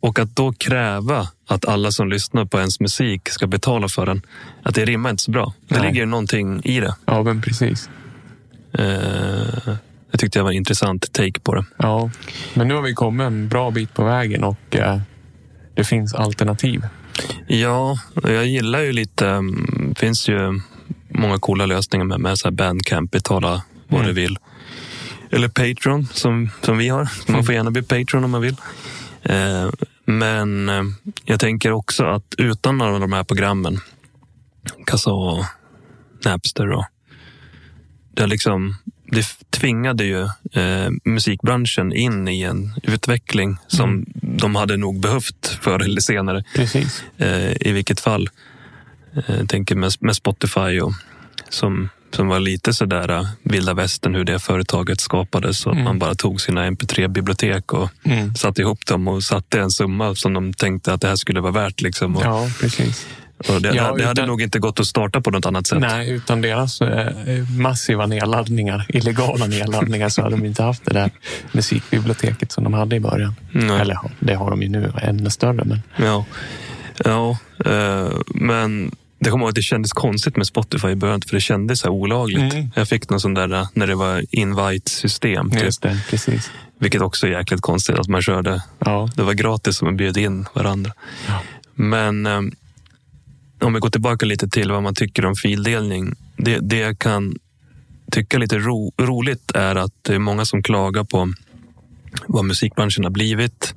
Och- 0.00 0.18
att 0.18 0.36
då 0.36 0.52
kräva 0.52 1.28
att 1.48 1.64
alla 1.64 1.90
som 1.90 2.08
lyssnar 2.08 2.44
på 2.44 2.58
ens 2.58 2.80
musik 2.80 3.28
ska 3.28 3.46
betala 3.46 3.88
för 3.88 4.06
den, 4.06 4.22
att 4.62 4.74
det 4.74 4.84
rimmar 4.84 5.10
inte 5.10 5.22
så 5.22 5.30
bra. 5.30 5.52
Det 5.68 5.74
Nej. 5.78 5.86
ligger 5.86 6.00
ju 6.00 6.06
någonting 6.06 6.60
i 6.64 6.80
det. 6.80 6.94
Ja, 7.06 7.22
men 7.22 7.42
precis. 7.42 7.88
Eh, 8.78 9.74
Jag 10.10 10.20
tyckte 10.20 10.38
det 10.38 10.42
var 10.42 10.50
en 10.50 10.56
intressant 10.56 11.12
take 11.12 11.40
på 11.40 11.54
det. 11.54 11.64
Ja, 11.76 12.10
men 12.54 12.68
nu 12.68 12.74
har 12.74 12.82
vi 12.82 12.94
kommit 12.94 13.24
en 13.26 13.48
bra 13.48 13.70
bit 13.70 13.94
på 13.94 14.04
vägen 14.04 14.44
och 14.44 14.76
eh, 14.76 15.00
det 15.74 15.84
finns 15.84 16.14
alternativ. 16.14 16.82
Ja, 17.46 17.98
jag 18.22 18.46
gillar 18.46 18.80
ju 18.80 18.92
lite... 18.92 19.28
mm, 19.28 19.86
Det 19.94 19.98
finns 20.00 20.28
ju 20.28 20.60
många 21.08 21.38
coola 21.38 21.66
lösningar 21.66 22.04
med, 22.04 22.20
med 22.20 22.38
så 22.38 22.48
här 22.48 22.52
Bandcamp, 22.52 23.10
betala 23.10 23.62
vad 23.94 24.04
Mm. 24.04 24.14
du 24.14 24.20
vill. 24.22 24.38
Eller 25.30 25.48
Patreon 25.48 26.06
som, 26.12 26.50
som 26.62 26.78
vi 26.78 26.88
har. 26.88 27.08
Man 27.28 27.44
får 27.44 27.54
gärna 27.54 27.70
bli 27.70 27.82
Patreon 27.82 28.24
om 28.24 28.30
man 28.30 28.40
vill. 28.40 28.56
Eh, 29.22 29.70
men 30.04 30.68
eh, 30.68 30.82
jag 31.24 31.40
tänker 31.40 31.72
också 31.72 32.04
att 32.04 32.34
utan 32.38 32.80
alla 32.82 32.98
de 32.98 33.12
här 33.12 33.24
programmen, 33.24 33.80
Kazaa, 34.86 35.48
Napster 36.24 36.70
och 36.72 36.84
det, 38.14 38.26
liksom, 38.26 38.74
det 39.06 39.26
tvingade 39.50 40.04
ju 40.04 40.22
eh, 40.52 40.90
musikbranschen 41.04 41.92
in 41.92 42.28
i 42.28 42.42
en 42.42 42.74
utveckling 42.82 43.56
som 43.66 44.04
de 44.14 44.54
hade 44.56 44.76
nog 44.76 45.00
behövt 45.00 45.58
förr 45.62 45.82
eller 45.82 46.00
senare 46.00 46.44
Precis. 46.54 47.04
i 47.60 47.72
vilket 47.72 48.00
fall. 48.00 48.28
Jag 49.26 49.48
tänker 49.48 49.74
med, 49.76 49.92
med 50.00 50.16
Spotify 50.16 50.80
och, 50.80 50.92
som, 51.48 51.88
som 52.14 52.28
var 52.28 52.40
lite 52.40 52.74
sådär 52.74 53.10
eh, 53.10 53.26
vilda 53.42 53.74
västern 53.74 54.14
hur 54.14 54.24
det 54.24 54.38
företaget 54.38 55.00
skapades. 55.00 55.58
Så 55.58 55.68
att 55.70 55.74
Mm. 55.74 55.84
man 55.84 55.98
bara 55.98 56.14
tog 56.14 56.40
sina 56.40 56.66
mp3-bibliotek 56.70 57.72
och 57.72 57.88
Mm. 58.04 58.34
satte 58.34 58.62
ihop 58.62 58.86
dem 58.86 59.08
och 59.08 59.22
satte 59.22 59.60
en 59.60 59.70
summa 59.70 60.14
som 60.14 60.32
de 60.34 60.52
tänkte 60.54 60.92
att 60.92 61.00
det 61.00 61.08
här 61.08 61.16
skulle 61.16 61.40
vara 61.40 61.52
värt. 61.52 61.80
Liksom. 61.80 62.16
Och, 62.16 62.22
Ja, 62.24 62.48
precis. 62.60 63.06
och 63.48 63.62
det, 63.62 63.68
Ja, 63.68 63.82
det 63.96 64.04
hade 64.04 64.12
utan- 64.12 64.28
nog 64.28 64.42
inte 64.42 64.58
gått 64.58 64.80
att 64.80 64.86
starta 64.86 65.20
på 65.20 65.30
något 65.30 65.46
annat 65.46 65.66
sätt. 65.66 65.78
Nej, 65.80 66.10
utan 66.10 66.40
deras 66.40 66.80
eh, 66.80 67.12
massiva 67.58 68.06
nedladdningar, 68.06 68.86
illegala 68.88 69.46
nedladdningar, 69.46 70.08
så 70.08 70.22
hade 70.22 70.36
de 70.36 70.44
inte 70.46 70.62
haft 70.62 70.84
det 70.84 70.94
där 70.94 71.10
musikbiblioteket 71.52 72.52
som 72.52 72.64
de 72.64 72.72
hade 72.74 72.96
i 72.96 73.00
början. 73.00 73.34
Nej. 73.52 73.80
Eller 73.80 73.98
det 74.20 74.34
har 74.34 74.50
de 74.50 74.62
ju 74.62 74.68
nu, 74.68 74.92
ännu 75.02 75.30
större. 75.30 75.64
Men 75.64 75.82
Ja, 75.96 76.24
ja 77.04 77.38
eh, 77.66 78.12
men 78.34 78.90
det 79.24 79.30
kommer 79.30 79.48
att 79.48 79.54
det 79.54 79.62
kändes 79.62 79.92
konstigt 79.92 80.36
med 80.36 80.46
Spotify 80.46 80.88
i 80.88 80.96
början 80.96 81.20
för 81.20 81.36
det 81.36 81.40
kändes 81.40 81.80
så 81.80 81.90
olagligt. 81.90 82.54
Mm. 82.54 82.70
Jag 82.74 82.88
fick 82.88 83.10
någon 83.10 83.20
sån 83.20 83.34
där 83.34 83.52
eh, 83.52 83.68
när 83.74 83.86
det 83.86 83.94
var 83.94 84.24
invite-system. 84.30 85.50
Typ. 85.50 85.62
just 85.62 85.82
det, 85.82 86.00
precis. 86.10 86.50
Vilket 86.78 87.02
också 87.02 87.26
är 87.26 87.30
jäkligt 87.30 87.60
konstigt 87.60 87.98
att 87.98 88.08
man 88.08 88.22
körde. 88.22 88.62
Ja, 88.78 89.10
Det 89.16 89.22
var 89.22 89.32
gratis 89.32 89.76
som 89.76 89.86
man 89.86 89.96
bjöd 89.96 90.16
in 90.16 90.46
varandra. 90.54 90.92
Ja. 91.28 91.40
Men 91.74 92.26
eh, 92.26 92.40
om 93.60 93.74
vi 93.74 93.80
går 93.80 93.90
tillbaka 93.90 94.26
lite 94.26 94.48
till 94.48 94.72
vad 94.72 94.82
man 94.82 94.94
tycker 94.94 95.24
om 95.26 95.34
fildelning. 95.34 96.14
Det, 96.36 96.58
det 96.58 96.78
jag 96.78 96.98
kan 96.98 97.38
tycka 98.10 98.38
lite 98.38 98.58
ro, 98.58 98.92
roligt 98.98 99.50
är 99.54 99.76
att 99.76 99.92
det 100.02 100.14
är 100.14 100.18
många 100.18 100.44
som 100.44 100.62
klagar 100.62 101.04
på 101.04 101.32
vad 102.26 102.44
musikbranschen 102.44 103.04
har 103.04 103.10
blivit. 103.10 103.74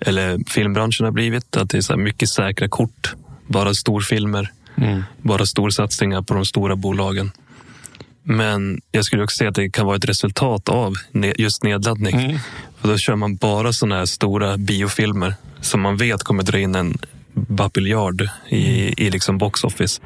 Eller 0.00 0.38
filmbranschen 0.50 1.04
har 1.04 1.12
blivit. 1.12 1.56
Att 1.56 1.70
det 1.70 1.76
är 1.76 1.82
så 1.82 1.96
mycket 1.96 2.28
säkra 2.28 2.68
kort. 2.68 3.14
Bara 3.46 3.74
storfilmer. 3.74 4.52
Mm. 4.76 5.02
Bara 5.22 5.46
storsatsningar 5.46 6.22
på 6.22 6.34
de 6.34 6.44
stora 6.46 6.76
bolagen. 6.76 7.30
Men 8.22 8.80
jag 8.92 9.04
skulle 9.04 9.22
också 9.24 9.36
säga 9.36 9.48
att 9.50 9.56
det 9.56 9.70
kan 9.70 9.86
vara 9.86 9.96
ett 9.96 10.04
resultat 10.04 10.68
av 10.68 10.94
just 11.36 11.62
nedladdning. 11.62 12.14
Mm. 12.16 12.38
För 12.80 12.88
då 12.88 12.98
kör 12.98 13.16
man 13.16 13.36
bara 13.36 13.72
såna 13.72 13.96
här 13.96 14.06
stora 14.06 14.56
biofilmer 14.56 15.34
som 15.60 15.80
man 15.80 15.96
vet 15.96 16.22
kommer 16.22 16.42
dra 16.42 16.58
in 16.58 16.74
en 16.74 16.98
babiljard 17.32 18.28
i, 18.48 18.80
Mm. 18.80 18.94
i 18.96 19.10
liksom 19.10 19.38
box 19.38 19.64
office. 19.64 20.00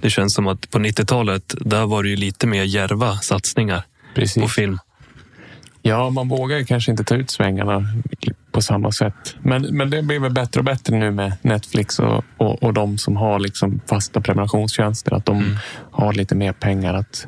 Det 0.00 0.10
känns 0.10 0.34
som 0.34 0.46
att 0.46 0.70
på 0.70 0.78
90-talet, 0.78 1.54
där 1.60 1.86
var 1.86 2.02
det 2.02 2.08
ju 2.08 2.16
lite 2.16 2.46
mer 2.46 2.64
järva 2.64 3.16
satsningar 3.16 3.78
på 3.80 3.84
precis. 4.14 4.54
film. 4.54 4.78
Ja, 5.82 6.10
man 6.10 6.28
vågar 6.28 6.62
kanske 6.62 6.90
inte 6.90 7.04
ta 7.04 7.14
ut 7.14 7.30
svängarna 7.30 7.84
på 8.58 8.62
samma 8.62 8.92
sätt. 8.92 9.36
Men, 9.42 9.62
men 9.62 9.90
det 9.90 10.02
blir 10.02 10.20
väl 10.20 10.32
bättre 10.32 10.60
och 10.60 10.64
bättre 10.64 10.96
nu 10.96 11.10
med 11.10 11.32
Netflix 11.42 11.98
och, 11.98 12.24
och, 12.36 12.62
och 12.62 12.74
de 12.74 12.98
som 12.98 13.16
har 13.16 13.38
liksom 13.38 13.80
fasta 13.86 14.20
prenumerationstjänster. 14.20 15.14
Att 15.14 15.26
de 15.26 15.58
har 15.90 16.12
lite 16.12 16.34
mer 16.34 16.52
pengar 16.52 16.94
att 16.94 17.26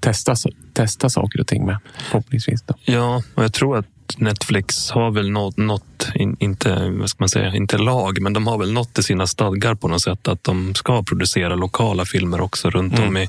testa, 0.00 0.34
testa 0.72 1.10
saker 1.10 1.40
och 1.40 1.46
ting 1.46 1.66
med. 1.66 1.78
Förhoppningsvis. 1.98 2.62
Då. 2.62 2.74
Ja, 2.84 3.22
och 3.34 3.44
jag 3.44 3.52
tror 3.52 3.78
att 3.78 3.86
Netflix 4.16 4.90
har 4.90 5.10
väl 5.10 5.30
nått, 5.30 5.56
nått 5.56 6.08
in, 6.14 6.36
inte, 6.40 6.90
vad 6.90 7.10
ska 7.10 7.22
man 7.22 7.28
säga, 7.28 7.54
inte 7.54 7.78
lag, 7.78 8.20
men 8.20 8.32
de 8.32 8.46
har 8.46 8.58
väl 8.58 8.72
nått 8.72 8.98
i 8.98 9.02
sina 9.02 9.26
stadgar 9.26 9.74
på 9.74 9.88
något 9.88 10.02
sätt 10.02 10.28
att 10.28 10.44
de 10.44 10.74
ska 10.74 11.02
producera 11.02 11.54
lokala 11.54 12.04
filmer 12.04 12.40
också 12.40 12.70
runt 12.70 12.98
om 12.98 13.16
i, 13.16 13.28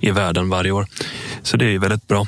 i 0.00 0.10
världen 0.10 0.48
varje 0.48 0.72
år. 0.72 0.86
Så 1.42 1.56
det 1.56 1.64
är 1.64 1.70
ju 1.70 1.78
väldigt 1.78 2.08
bra. 2.08 2.26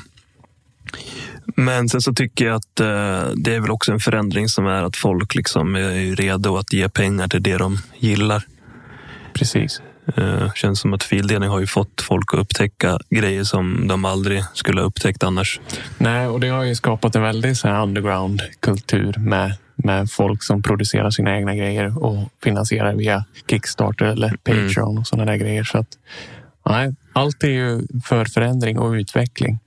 Men 1.55 1.89
sen 1.89 2.01
så 2.01 2.13
tycker 2.13 2.45
jag 2.45 2.55
att 2.55 2.79
eh, 2.79 3.29
det 3.35 3.55
är 3.55 3.59
väl 3.59 3.71
också 3.71 3.91
en 3.91 3.99
förändring 3.99 4.47
som 4.47 4.65
är 4.67 4.83
att 4.83 4.95
folk 4.97 5.35
liksom 5.35 5.75
är 5.75 6.15
redo 6.15 6.57
att 6.57 6.73
ge 6.73 6.89
pengar 6.89 7.27
till 7.27 7.43
det 7.43 7.57
de 7.57 7.77
gillar. 7.99 8.43
Precis. 9.33 9.81
Eh, 10.17 10.53
känns 10.53 10.79
som 10.79 10.93
att 10.93 11.03
fildelning 11.03 11.49
har 11.49 11.59
ju 11.59 11.67
fått 11.67 12.01
folk 12.01 12.33
att 12.33 12.39
upptäcka 12.39 12.99
grejer 13.09 13.43
som 13.43 13.87
de 13.87 14.05
aldrig 14.05 14.43
skulle 14.53 14.81
ha 14.81 14.87
upptäckt 14.87 15.23
annars. 15.23 15.59
Nej, 15.97 16.27
och 16.27 16.39
det 16.39 16.47
har 16.47 16.63
ju 16.63 16.75
skapat 16.75 17.15
en 17.15 17.21
väldig 17.21 17.57
så 17.57 17.67
här 17.67 17.83
underground-kultur 17.83 19.13
med, 19.17 19.57
med 19.75 20.11
folk 20.11 20.43
som 20.43 20.61
producerar 20.63 21.09
sina 21.09 21.37
egna 21.37 21.55
grejer 21.55 22.03
och 22.03 22.29
finansierar 22.43 22.93
via 22.95 23.25
Kickstarter 23.49 24.05
eller 24.05 24.37
Patreon 24.43 24.97
och 24.97 25.07
sådana 25.07 25.31
där 25.31 25.37
grejer. 25.37 25.63
Så 25.63 25.77
att, 25.77 25.87
nej, 26.69 26.95
allt 27.13 27.43
är 27.43 27.47
ju 27.47 27.81
för 28.05 28.25
förändring 28.25 28.79
och 28.79 28.91
utveckling. 28.91 29.59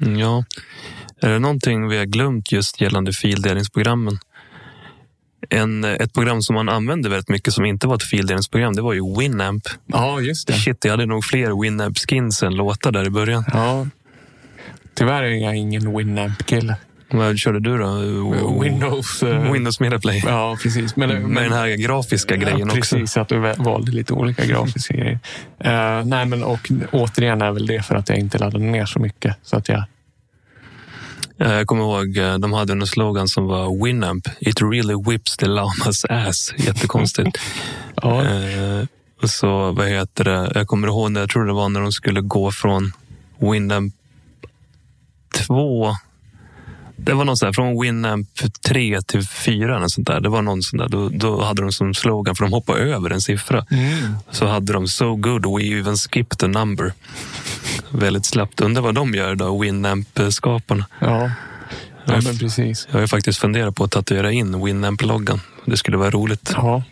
Mm, 0.00 0.18
Ja. 0.18 0.44
Är 1.22 1.30
det 1.30 1.38
någonting 1.38 1.88
vi 1.88 1.98
har 1.98 2.04
glömt 2.04 2.52
just 2.52 2.80
gällande 2.80 3.12
fildelningsprogrammen? 3.12 4.18
En, 5.50 5.84
ett 5.84 6.12
program 6.14 6.42
som 6.42 6.54
man 6.54 6.68
använde 6.68 7.08
väldigt 7.08 7.28
mycket 7.28 7.52
som 7.54 7.64
inte 7.64 7.86
var 7.86 7.94
ett 7.94 8.02
fildelningsprogram, 8.02 8.74
det 8.74 8.82
var 8.82 8.92
ju 8.92 9.18
Winamp. 9.18 9.62
Ja, 9.86 10.20
just 10.20 10.46
det. 10.46 10.52
Shit, 10.52 10.84
jag 10.84 10.90
hade 10.90 11.06
nog 11.06 11.24
fler 11.24 11.62
Winamp-skins 11.62 12.42
än 12.42 12.54
låtar 12.54 12.92
där 12.92 13.06
i 13.06 13.10
början. 13.10 13.44
Ja. 13.52 13.86
Tyvärr 14.94 15.22
är 15.22 15.30
jag 15.30 15.56
ingen 15.56 15.96
Winamp-kille. 15.98 16.76
Vad 17.10 17.38
körde 17.38 17.60
du 17.60 17.78
då? 17.78 18.60
Windows. 18.62 19.22
eh, 19.22 19.52
Windows 19.52 19.80
Media 19.80 19.98
Play. 19.98 20.22
Ja, 20.26 20.56
precis. 20.62 20.96
Men, 20.96 21.32
Med 21.32 21.42
den 21.42 21.52
här 21.52 21.76
grafiska 21.76 22.36
grejen 22.36 22.58
ja, 22.58 22.78
också. 22.78 22.96
Precis, 22.96 23.16
att 23.16 23.28
du 23.28 23.54
valde 23.56 23.92
lite 23.92 24.12
olika 24.12 24.44
grafiska 24.46 24.94
grejer. 24.94 25.18
Eh, 25.58 26.04
nej, 26.04 26.26
men 26.26 26.44
och 26.44 26.70
återigen 26.92 27.42
är 27.42 27.50
väl 27.52 27.66
det 27.66 27.82
för 27.82 27.94
att 27.94 28.08
jag 28.08 28.18
inte 28.18 28.38
laddade 28.38 28.64
ner 28.64 28.86
så 28.86 28.98
mycket. 28.98 29.36
Så 29.42 29.56
att 29.56 29.68
jag, 29.68 29.84
Jag 31.36 31.66
kommer 31.66 31.82
ihåg, 31.82 32.16
eh, 32.16 32.38
de 32.38 32.52
hade 32.52 32.72
en 32.72 32.86
slogan 32.86 33.28
som 33.28 33.46
var 33.46 33.84
Winamp. 33.84 34.28
It 34.40 34.62
really 34.62 34.94
whips 34.94 35.36
the 35.36 35.46
llamas 35.46 36.04
ass. 36.04 36.54
Jättekonstigt. 36.56 37.38
ja, 38.02 38.24
Eh, 38.24 38.84
så, 39.24 39.72
vad 39.72 39.88
heter 39.88 40.24
det? 40.24 40.52
Jag 40.54 40.66
kommer 40.66 40.88
ihåg, 40.88 41.16
jag 41.16 41.30
tror 41.30 41.46
det 41.46 41.52
var 41.52 41.68
när 41.68 41.80
de 41.80 41.92
skulle 41.92 42.20
gå 42.20 42.52
från 42.52 42.92
Winamp 43.38 43.94
2. 45.46 45.96
Det 46.96 47.14
var 47.14 47.24
någon 47.24 47.36
sån 47.36 47.46
här, 47.46 47.52
från 47.52 47.80
Winamp 47.82 48.28
3 48.66 49.00
till 49.06 49.22
4 49.28 49.76
eller 49.76 49.88
sånt 49.88 50.06
där. 50.06 50.20
Det 50.20 50.28
var 50.28 50.42
någon 50.42 50.62
sån 50.62 50.78
där. 50.78 50.88
Då, 50.88 51.08
då 51.08 51.42
hade 51.42 51.62
de 51.62 51.72
som 51.72 51.94
slogan, 51.94 52.36
för 52.36 52.44
de 52.44 52.52
hoppade 52.52 52.78
över 52.80 53.10
en 53.10 53.20
siffra. 53.20 53.66
Mm. 53.70 54.14
Så 54.30 54.46
hade 54.46 54.72
de 54.72 54.88
so 54.88 55.16
good 55.16 55.46
we 55.46 55.64
even 55.78 55.96
skipped 55.96 56.44
a 56.44 56.46
number. 56.60 56.92
väldigt 57.90 58.26
slappt. 58.26 58.60
Undrar 58.60 58.82
vad 58.82 58.94
de 58.94 59.14
gör 59.14 59.34
då, 59.34 59.58
Winamp-skaparna. 59.62 60.84
Ja, 61.00 61.06
ja 61.08 61.30
Jag- 62.14 62.24
men 62.24 62.38
precis. 62.38 62.86
Jag 62.88 62.94
har 62.94 63.00
ju 63.00 63.08
faktiskt 63.08 63.38
funderat 63.38 63.74
på 63.76 63.84
att 63.84 63.90
tatuera 63.90 64.32
in 64.32 64.64
Winamp-loggan. 64.64 65.40
Det 65.64 65.76
skulle 65.76 65.96
vara 65.96 66.10
roligt. 66.10 66.52
Ja, 66.56 66.82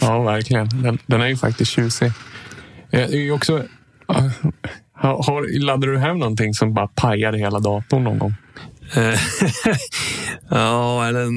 ja 0.00 0.22
verkligen. 0.22 0.82
Den, 0.82 0.98
den 1.06 1.20
är 1.20 1.26
ju 1.26 1.36
faktiskt 1.36 1.70
tjusig. 1.72 2.12
Eh, 2.90 3.06
ju 3.10 3.32
också, 3.32 3.62
ah, 4.06 4.22
har, 4.94 5.22
har, 5.22 5.58
laddade 5.60 5.92
du 5.92 5.98
hem 5.98 6.18
någonting 6.18 6.54
som 6.54 6.74
bara 6.74 6.88
pajade 6.88 7.38
hela 7.38 7.58
datorn 7.58 8.04
någon 8.04 8.18
gång? 8.18 8.34
Eh, 8.94 9.20
ja, 10.50 11.06
eller, 11.06 11.28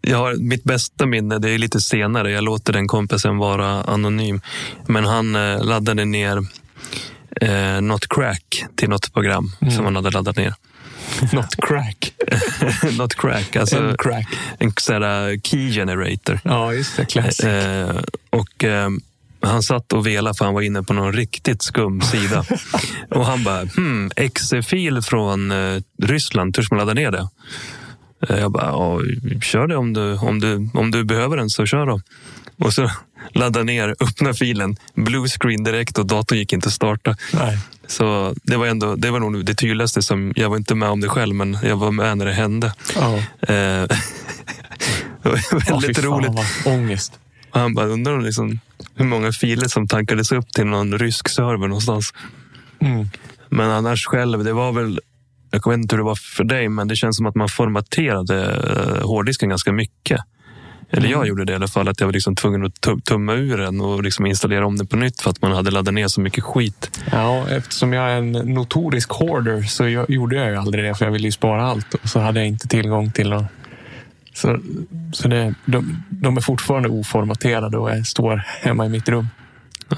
jag 0.00 0.18
har 0.18 0.34
mitt 0.34 0.64
bästa 0.64 1.06
minne, 1.06 1.38
det 1.38 1.50
är 1.50 1.58
lite 1.58 1.80
senare. 1.80 2.30
Jag 2.30 2.44
låter 2.44 2.72
den 2.72 2.88
kompisen 2.88 3.38
vara 3.38 3.82
anonym. 3.82 4.40
Men 4.86 5.04
han 5.04 5.36
eh, 5.36 5.64
laddade 5.64 6.04
ner 6.04 6.42
eh, 7.40 7.80
något 7.80 8.08
crack 8.08 8.64
till 8.76 8.88
något 8.88 9.12
program 9.12 9.50
som 9.76 9.84
han 9.84 9.96
hade 9.96 10.10
laddat 10.10 10.36
ner. 10.36 10.54
Något 11.32 11.56
crack. 11.56 12.12
något 12.98 13.14
crack, 13.14 13.56
alltså 13.56 13.76
En 13.76 13.96
crack. 13.96 14.26
en 14.58 14.72
sån 14.80 15.02
här 15.02 15.40
key 15.42 15.72
generator. 15.72 16.40
Ja, 16.44 16.74
just 16.74 16.96
det. 16.96 17.04
Classic. 17.04 17.44
Eh, 17.44 17.96
och 18.30 18.64
eh, 18.64 18.90
han 19.42 19.62
satt 19.62 19.92
och 19.92 20.06
velade 20.06 20.34
för 20.34 20.44
han 20.44 20.54
var 20.54 20.62
inne 20.62 20.82
på 20.82 20.92
någon 20.92 21.12
riktigt 21.12 21.62
skum 21.62 22.00
sida. 22.00 22.44
och 23.10 23.26
han 23.26 23.44
bara, 23.44 23.64
hmm, 23.64 24.10
exe-fil 24.16 25.02
från 25.02 25.50
eh, 25.50 25.80
Ryssland, 26.02 26.54
törs 26.54 26.70
man 26.70 26.78
ladda 26.78 26.94
ner 26.94 27.10
det? 27.10 27.28
Eh, 28.28 28.38
jag 28.38 28.52
bara, 28.52 28.66
ja, 28.66 29.00
kör 29.42 29.66
det 29.66 29.76
om 29.76 29.92
du, 29.92 30.18
om, 30.18 30.40
du, 30.40 30.70
om 30.74 30.90
du 30.90 31.04
behöver 31.04 31.36
den 31.36 31.50
så 31.50 31.66
kör 31.66 31.86
då. 31.86 32.00
Och 32.58 32.72
så 32.72 32.90
ladda 33.32 33.62
ner, 33.62 33.94
öppna 34.00 34.34
filen, 34.34 34.76
blue 34.94 35.28
screen 35.28 35.64
direkt 35.64 35.98
och 35.98 36.06
datorn 36.06 36.38
gick 36.38 36.52
inte 36.52 36.68
att 36.68 36.74
starta. 36.74 37.16
Nej. 37.32 37.58
Så 37.86 38.34
det 38.42 38.56
var, 38.56 38.66
ändå, 38.66 38.96
det 38.96 39.10
var 39.10 39.20
nog 39.20 39.44
det 39.44 39.54
tydligaste 39.54 40.02
som, 40.02 40.32
jag 40.36 40.50
var 40.50 40.56
inte 40.56 40.74
med 40.74 40.88
om 40.88 41.00
det 41.00 41.08
själv, 41.08 41.34
men 41.34 41.58
jag 41.62 41.76
var 41.76 41.90
med 41.90 42.18
när 42.18 42.26
det 42.26 42.32
hände. 42.32 42.74
Ja. 42.94 43.16
Eh, 43.40 43.88
det 45.22 45.28
var 45.28 45.70
väldigt 45.70 45.98
fan, 45.98 46.04
roligt. 46.04 46.30
vad 46.64 46.74
Ångest. 46.74 47.18
Och 47.52 47.60
han 47.60 47.74
bara 47.74 47.86
undrar 47.86 48.20
liksom 48.20 48.58
hur 48.94 49.04
många 49.04 49.32
filer 49.32 49.68
som 49.68 49.88
tankades 49.88 50.32
upp 50.32 50.48
till 50.52 50.66
någon 50.66 50.98
rysk 50.98 51.28
server 51.28 51.68
någonstans. 51.68 52.14
Mm. 52.80 53.06
Men 53.48 53.70
annars 53.70 54.06
själv, 54.06 54.44
det 54.44 54.52
var 54.52 54.72
väl, 54.72 55.00
jag 55.50 55.68
vet 55.68 55.78
inte 55.78 55.94
hur 55.94 55.98
det 55.98 56.04
var 56.04 56.14
för 56.14 56.44
dig, 56.44 56.68
men 56.68 56.88
det 56.88 56.96
känns 56.96 57.16
som 57.16 57.26
att 57.26 57.34
man 57.34 57.48
formaterade 57.48 58.44
eh, 58.44 59.06
hårddisken 59.06 59.48
ganska 59.48 59.72
mycket. 59.72 60.20
Eller 60.94 61.08
jag 61.08 61.26
gjorde 61.26 61.44
det 61.44 61.52
i 61.52 61.54
alla 61.54 61.68
fall, 61.68 61.88
att 61.88 62.00
jag 62.00 62.06
var 62.06 62.12
liksom 62.12 62.36
tvungen 62.36 62.64
att 62.64 62.80
tum- 62.80 63.00
tumma 63.00 63.34
ur 63.34 63.58
den 63.58 63.80
och 63.80 64.02
liksom 64.02 64.26
installera 64.26 64.66
om 64.66 64.76
den 64.76 64.86
på 64.86 64.96
nytt 64.96 65.20
för 65.20 65.30
att 65.30 65.42
man 65.42 65.52
hade 65.52 65.70
laddat 65.70 65.94
ner 65.94 66.08
så 66.08 66.20
mycket 66.20 66.44
skit. 66.44 67.00
Ja, 67.12 67.48
eftersom 67.48 67.92
jag 67.92 68.10
är 68.10 68.16
en 68.16 68.32
notorisk 68.32 69.10
hoarder 69.10 69.62
så 69.62 69.88
jag, 69.88 70.10
gjorde 70.10 70.36
jag 70.36 70.50
ju 70.50 70.56
aldrig 70.56 70.84
det 70.84 70.94
för 70.94 71.04
jag 71.04 71.12
ville 71.12 71.28
ju 71.28 71.32
spara 71.32 71.62
allt 71.62 71.94
och 71.94 72.08
så 72.08 72.20
hade 72.20 72.40
jag 72.40 72.48
inte 72.48 72.68
tillgång 72.68 73.12
till 73.12 73.30
någon. 73.30 73.46
Så, 74.42 74.58
så 75.12 75.28
det, 75.28 75.54
de, 75.64 76.02
de 76.10 76.36
är 76.36 76.40
fortfarande 76.40 76.88
oformaterade 76.88 77.78
och 77.78 77.90
jag 77.90 78.06
står 78.06 78.36
hemma 78.60 78.86
i 78.86 78.88
mitt 78.88 79.08
rum. 79.08 79.28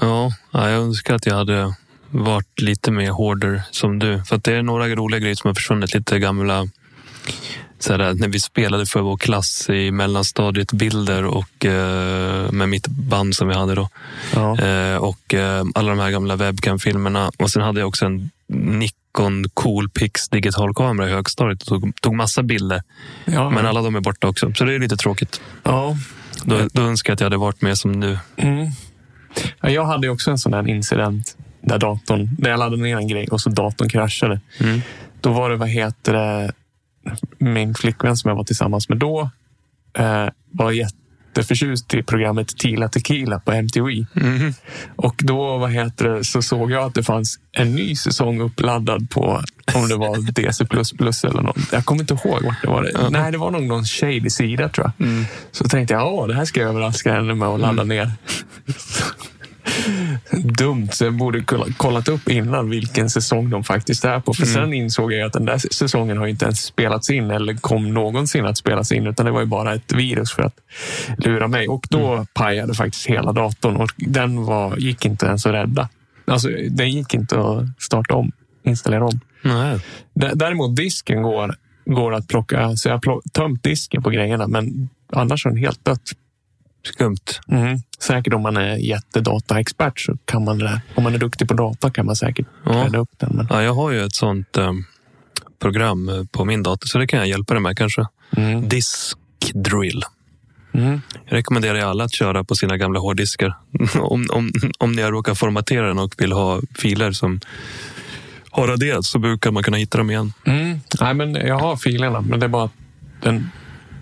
Ja, 0.01 0.31
ja, 0.51 0.69
jag 0.69 0.81
önskar 0.81 1.15
att 1.15 1.25
jag 1.25 1.35
hade 1.35 1.73
varit 2.09 2.61
lite 2.61 2.91
mer 2.91 3.11
hårdare 3.11 3.63
som 3.71 3.99
du. 3.99 4.23
För 4.23 4.37
det 4.37 4.53
är 4.53 4.63
några 4.63 4.87
roliga 4.87 5.19
grejer 5.19 5.35
som 5.35 5.47
har 5.47 5.55
försvunnit. 5.55 5.93
Lite 5.93 6.19
gamla, 6.19 6.67
sådär, 7.79 8.13
när 8.13 8.27
vi 8.27 8.39
spelade 8.39 8.85
för 8.85 9.01
vår 9.01 9.17
klass 9.17 9.69
i 9.69 9.91
mellanstadiet, 9.91 10.71
bilder 10.73 11.25
och 11.25 11.65
eh, 11.65 12.51
med 12.51 12.69
mitt 12.69 12.87
band 12.87 13.35
som 13.35 13.47
vi 13.47 13.53
hade 13.53 13.75
då. 13.75 13.89
Ja. 14.35 14.59
Eh, 14.59 14.97
och 14.97 15.33
eh, 15.33 15.65
alla 15.75 15.89
de 15.89 15.99
här 15.99 16.11
gamla 16.11 16.35
webcam-filmerna. 16.35 17.31
Och 17.37 17.49
sen 17.49 17.61
hade 17.61 17.79
jag 17.79 17.87
också 17.87 18.05
en 18.05 18.29
Nikon 19.15 19.49
Coolpix 19.53 20.29
digitalkamera 20.29 21.09
i 21.09 21.11
högstadiet 21.11 21.61
och 21.61 21.67
tog, 21.67 22.01
tog 22.01 22.15
massa 22.15 22.43
bilder. 22.43 22.83
Ja, 23.25 23.49
Men 23.49 23.65
alla 23.65 23.81
de 23.81 23.95
är 23.95 23.99
borta 23.99 24.27
också, 24.27 24.53
så 24.53 24.63
det 24.63 24.75
är 24.75 24.79
lite 24.79 24.97
tråkigt. 24.97 25.41
ja. 25.63 25.97
Då, 26.43 26.67
då 26.73 26.81
önskar 26.81 27.11
jag 27.11 27.15
att 27.15 27.19
jag 27.19 27.25
hade 27.25 27.37
varit 27.37 27.61
med 27.61 27.77
som 27.77 27.99
du. 27.99 28.17
Mm. 28.37 28.67
Ja, 29.61 29.69
jag 29.69 29.85
hade 29.85 30.09
också 30.09 30.31
en 30.31 30.37
sån 30.37 30.51
där 30.51 30.67
incident 30.69 31.37
där 31.61 31.77
datorn, 31.77 32.29
där 32.37 32.49
jag 32.49 32.59
laddade 32.59 32.81
ner 32.81 32.97
en 32.97 33.07
grej 33.07 33.27
och 33.27 33.41
så 33.41 33.49
datorn 33.49 33.89
kraschade. 33.89 34.41
Mm. 34.59 34.81
Då 35.21 35.31
var 35.31 35.49
det, 35.49 35.55
vad 35.55 35.69
heter 35.69 36.13
det, 36.13 36.51
min 37.37 37.75
flickvän 37.75 38.17
som 38.17 38.29
jag 38.29 38.35
var 38.35 38.43
tillsammans 38.43 38.89
med 38.89 38.97
då 38.97 39.29
eh, 39.97 40.27
var 40.51 40.71
jätteförtjust 41.37 41.93
i 41.93 42.03
programmet 42.03 42.57
Tila 42.57 42.89
Tequila 42.89 43.39
på 43.39 43.51
MTV. 43.51 44.05
Mhm. 44.13 44.53
Och 44.95 45.15
då 45.17 45.57
vad 45.57 45.71
heter 45.71 46.09
det, 46.09 46.23
så 46.23 46.41
såg 46.41 46.71
jag 46.71 46.83
att 46.83 46.93
det 46.93 47.03
fanns 47.03 47.39
en 47.51 47.75
ny 47.75 47.95
säsong 47.95 48.41
uppladdad 48.41 49.09
på 49.09 49.41
om 49.75 49.87
det 49.87 49.95
var 49.95 50.17
DC++ 50.31 51.27
eller 51.27 51.41
något. 51.41 51.57
Jag 51.71 51.85
kommer 51.85 52.01
inte 52.01 52.13
ihåg 52.13 52.43
vart 52.43 52.61
det 52.61 52.67
var. 52.67 53.09
Nej, 53.09 53.31
det 53.31 53.37
var 53.37 53.51
nog 53.51 53.63
någon 53.63 53.85
shady 53.85 54.29
sida 54.29 54.69
tror 54.69 54.91
jag. 54.97 55.25
Så 55.51 55.63
tänkte 55.63 55.93
jag, 55.93 56.13
åh, 56.13 56.27
det 56.27 56.33
här 56.33 56.45
ska 56.45 56.59
jag 56.59 56.69
överraska 56.69 57.13
henne 57.13 57.35
med 57.35 57.47
att 57.47 57.59
ladda 57.59 57.83
ner. 57.83 58.11
Dumt, 60.31 60.87
så 60.91 61.05
jag 61.05 61.13
borde 61.13 61.41
kolla- 61.43 61.65
kollat 61.77 62.07
upp 62.07 62.29
innan 62.29 62.69
vilken 62.69 63.09
säsong 63.09 63.49
de 63.49 63.63
faktiskt 63.63 64.05
är 64.05 64.19
på. 64.19 64.33
För 64.33 64.45
sen 64.45 64.73
insåg 64.73 65.13
jag 65.13 65.25
att 65.27 65.33
den 65.33 65.45
där 65.45 65.57
säsongen 65.57 66.17
har 66.17 66.27
inte 66.27 66.45
ens 66.45 66.59
spelats 66.65 67.09
in 67.09 67.31
eller 67.31 67.53
kom 67.53 67.93
någonsin 67.93 68.45
att 68.45 68.57
spelas 68.57 68.91
in. 68.91 69.07
Utan 69.07 69.25
det 69.25 69.31
var 69.31 69.39
ju 69.39 69.45
bara 69.45 69.73
ett 69.75 69.93
virus 69.93 70.31
för 70.31 70.43
att 70.43 70.55
lura 71.17 71.47
mig. 71.47 71.67
Och 71.67 71.87
då 71.89 72.25
pajade 72.33 72.73
faktiskt 72.73 73.05
hela 73.07 73.31
datorn 73.31 73.75
och 73.75 73.89
den 73.97 74.43
var, 74.45 74.77
gick 74.77 75.05
inte 75.05 75.25
ens 75.25 75.45
att 75.45 75.53
rädda. 75.53 75.89
Alltså, 76.27 76.49
den 76.69 76.91
gick 76.91 77.13
inte 77.13 77.39
att 77.39 77.63
starta 77.83 78.15
om, 78.15 78.31
installera 78.63 79.05
om. 79.05 79.19
Nej. 79.43 79.79
Däremot 80.35 80.75
disken 80.75 81.21
går, 81.23 81.55
går 81.85 82.13
att 82.13 82.27
plocka. 82.27 82.75
Så 82.75 82.89
jag 82.89 82.93
har 83.05 83.29
tömt 83.31 83.63
disken 83.63 84.03
på 84.03 84.09
grejerna, 84.09 84.47
men 84.47 84.89
annars 85.13 85.45
är 85.45 85.49
den 85.49 85.59
helt 85.59 85.85
dött. 85.85 86.01
Skumt. 86.85 87.39
Mm. 87.47 87.77
Säkert 87.99 88.33
om 88.33 88.41
man 88.41 88.57
är 88.57 88.75
jättedataexpert 88.75 89.99
så 89.99 90.17
kan 90.25 90.43
man 90.45 90.57
det. 90.57 90.81
Om 90.95 91.03
man 91.03 91.13
är 91.13 91.17
duktig 91.17 91.47
på 91.47 91.53
data 91.53 91.89
kan 91.89 92.05
man 92.05 92.15
säkert 92.15 92.45
Ja. 92.65 92.71
rädda 92.71 92.97
upp 92.97 93.09
den. 93.17 93.29
Men, 93.35 93.47
Ja, 93.49 93.63
jag 93.63 93.73
har 93.73 93.91
ju 93.91 94.05
ett 94.05 94.15
sånt 94.15 94.57
eh, 94.57 94.71
program 95.61 96.09
eh, 96.09 96.23
på 96.31 96.45
min 96.45 96.63
dator, 96.63 96.87
så 96.87 96.97
det 96.97 97.07
kan 97.07 97.19
jag 97.19 97.27
hjälpa 97.27 97.53
dig 97.53 97.63
med 97.63 97.77
kanske. 97.77 98.05
mm. 98.37 98.69
Disk 98.69 99.17
Drill. 99.53 100.03
Mm. 100.73 101.01
Jag 101.25 101.33
rekommenderar 101.37 101.79
alla 101.79 102.03
att 102.03 102.13
köra 102.13 102.43
på 102.43 102.55
sina 102.55 102.77
gamla 102.77 102.99
hårddiskar. 102.99 103.57
om, 103.99 104.25
om, 104.31 104.51
om 104.79 104.91
ni 104.91 105.01
har 105.01 105.11
råkat 105.11 105.37
formatera 105.37 105.87
den 105.87 105.99
och 105.99 106.13
vill 106.17 106.31
ha 106.31 106.61
filer 106.77 107.11
som 107.11 107.39
har 108.51 108.67
raderats 108.67 109.09
så 109.09 109.19
brukar 109.19 109.51
man 109.51 109.63
kunna 109.63 109.77
hitta 109.77 109.97
dem 109.97 110.09
igen. 110.09 110.33
Mm. 110.45 110.79
Nej, 111.01 111.13
men 111.13 111.35
jag 111.35 111.59
har 111.59 111.75
filerna, 111.75 112.21
men 112.21 112.39
det 112.39 112.45
är 112.45 112.47
bara 112.49 112.69
den... 113.21 113.51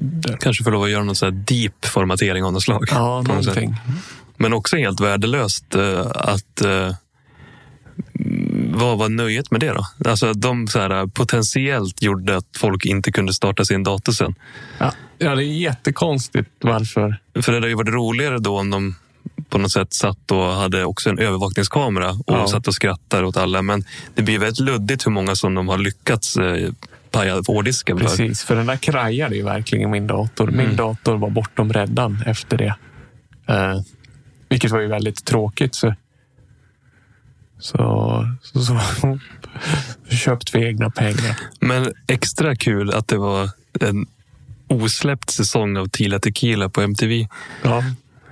den 0.04 0.38
Kanske 0.38 0.64
får 0.64 0.72
lov 0.72 0.84
att 0.84 0.90
göra 0.90 1.04
någon 1.04 1.16
sån 1.16 1.34
här 1.34 1.44
deep 1.48 1.86
formatering 1.86 2.44
av 2.44 2.54
något 2.54 2.64
slag. 2.64 2.86
ja, 2.92 3.18
något 3.18 3.28
någonting. 3.28 3.76
Men 4.38 4.54
också 4.54 4.78
helt 4.78 5.00
värdelöst 5.00 5.76
eh, 5.76 6.08
att 6.16 6.62
eh, 6.62 6.96
vad 8.74 8.98
var 8.98 9.10
nöjet 9.10 9.52
med 9.52 9.60
det 9.60 9.74
då? 9.74 10.10
Alltså 10.10 10.28
att 10.28 10.42
de 10.42 10.68
så 10.68 10.80
här, 10.80 11.08
potentiellt 11.08 12.02
gjorde 12.02 12.38
att 12.38 12.48
folk 12.58 12.86
inte 12.86 13.12
kunde 13.12 13.34
starta 13.34 13.66
sin 13.66 13.84
dator 13.84 14.14
sen. 14.14 14.36
Ja. 14.78 14.92
ja, 15.18 15.36
det 15.36 15.44
är 15.44 15.48
jättekonstigt 15.48 16.50
varför. 16.62 17.20
För 17.42 17.52
det 17.52 17.58
hade 17.58 17.68
ju 17.68 17.76
varit 17.76 17.94
roligare 17.94 18.40
då 18.40 18.60
om 18.60 18.70
de 18.70 18.96
på 19.54 19.60
något 19.60 19.72
sätt 19.72 19.94
satt 19.94 20.32
och 20.32 20.44
hade 20.44 20.86
också 20.86 21.10
en 21.10 21.20
övervakningskamera 21.20 22.10
och 22.12 22.24
Ja. 22.28 22.48
satt 22.48 22.68
och 22.68 22.74
skrattade 22.74 23.28
åt 23.28 23.38
alla. 23.38 23.62
Men 23.62 23.84
det 24.16 24.22
blir 24.22 24.40
väldigt 24.40 24.60
luddigt 24.60 25.06
hur 25.06 25.12
många 25.12 25.36
som 25.36 25.54
de 25.56 25.68
har 25.68 25.78
lyckats 25.78 26.38
eh, 26.38 26.72
paja 27.12 27.42
hårddisken 27.48 27.98
för. 27.98 28.06
Precis, 28.06 28.44
för 28.44 28.56
den 28.56 28.66
där 28.66 28.78
krajade 28.78 29.36
ju 29.36 29.44
verkligen 29.44 29.92
min 29.92 30.08
dator. 30.08 30.48
Min 30.48 30.60
Mm. 30.60 30.76
dator 30.76 31.18
var 31.18 31.30
bortom 31.30 31.74
räddan 31.74 32.24
efter 32.26 32.58
det. 32.58 32.76
Eh, 33.48 33.82
vilket 34.50 34.72
var 34.72 34.80
ju 34.80 34.88
väldigt 34.88 35.26
tråkigt. 35.26 35.76
Så, 35.76 35.96
så, 37.60 38.26
så, 38.42 38.60
så 38.60 39.20
köpt 40.10 40.50
för 40.50 40.60
egna 40.64 40.90
pengar. 40.90 41.40
Men 41.60 41.94
extra 42.08 42.56
kul 42.56 42.92
att 42.94 43.08
det 43.08 43.18
var 43.18 43.50
en 43.80 44.06
osläppt 44.68 45.30
säsong 45.30 45.78
av 45.78 45.88
Tila 45.88 46.20
Tequila 46.20 46.70
på 46.70 46.82
MTV. 46.82 47.28
Ja, 47.64 47.84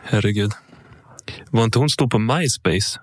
Herregud. 0.04 0.52
Var 1.50 1.64
inte 1.64 1.80
hon 1.80 1.90
stod 1.90 2.12
på 2.12 2.20
MySpace? 2.20 3.00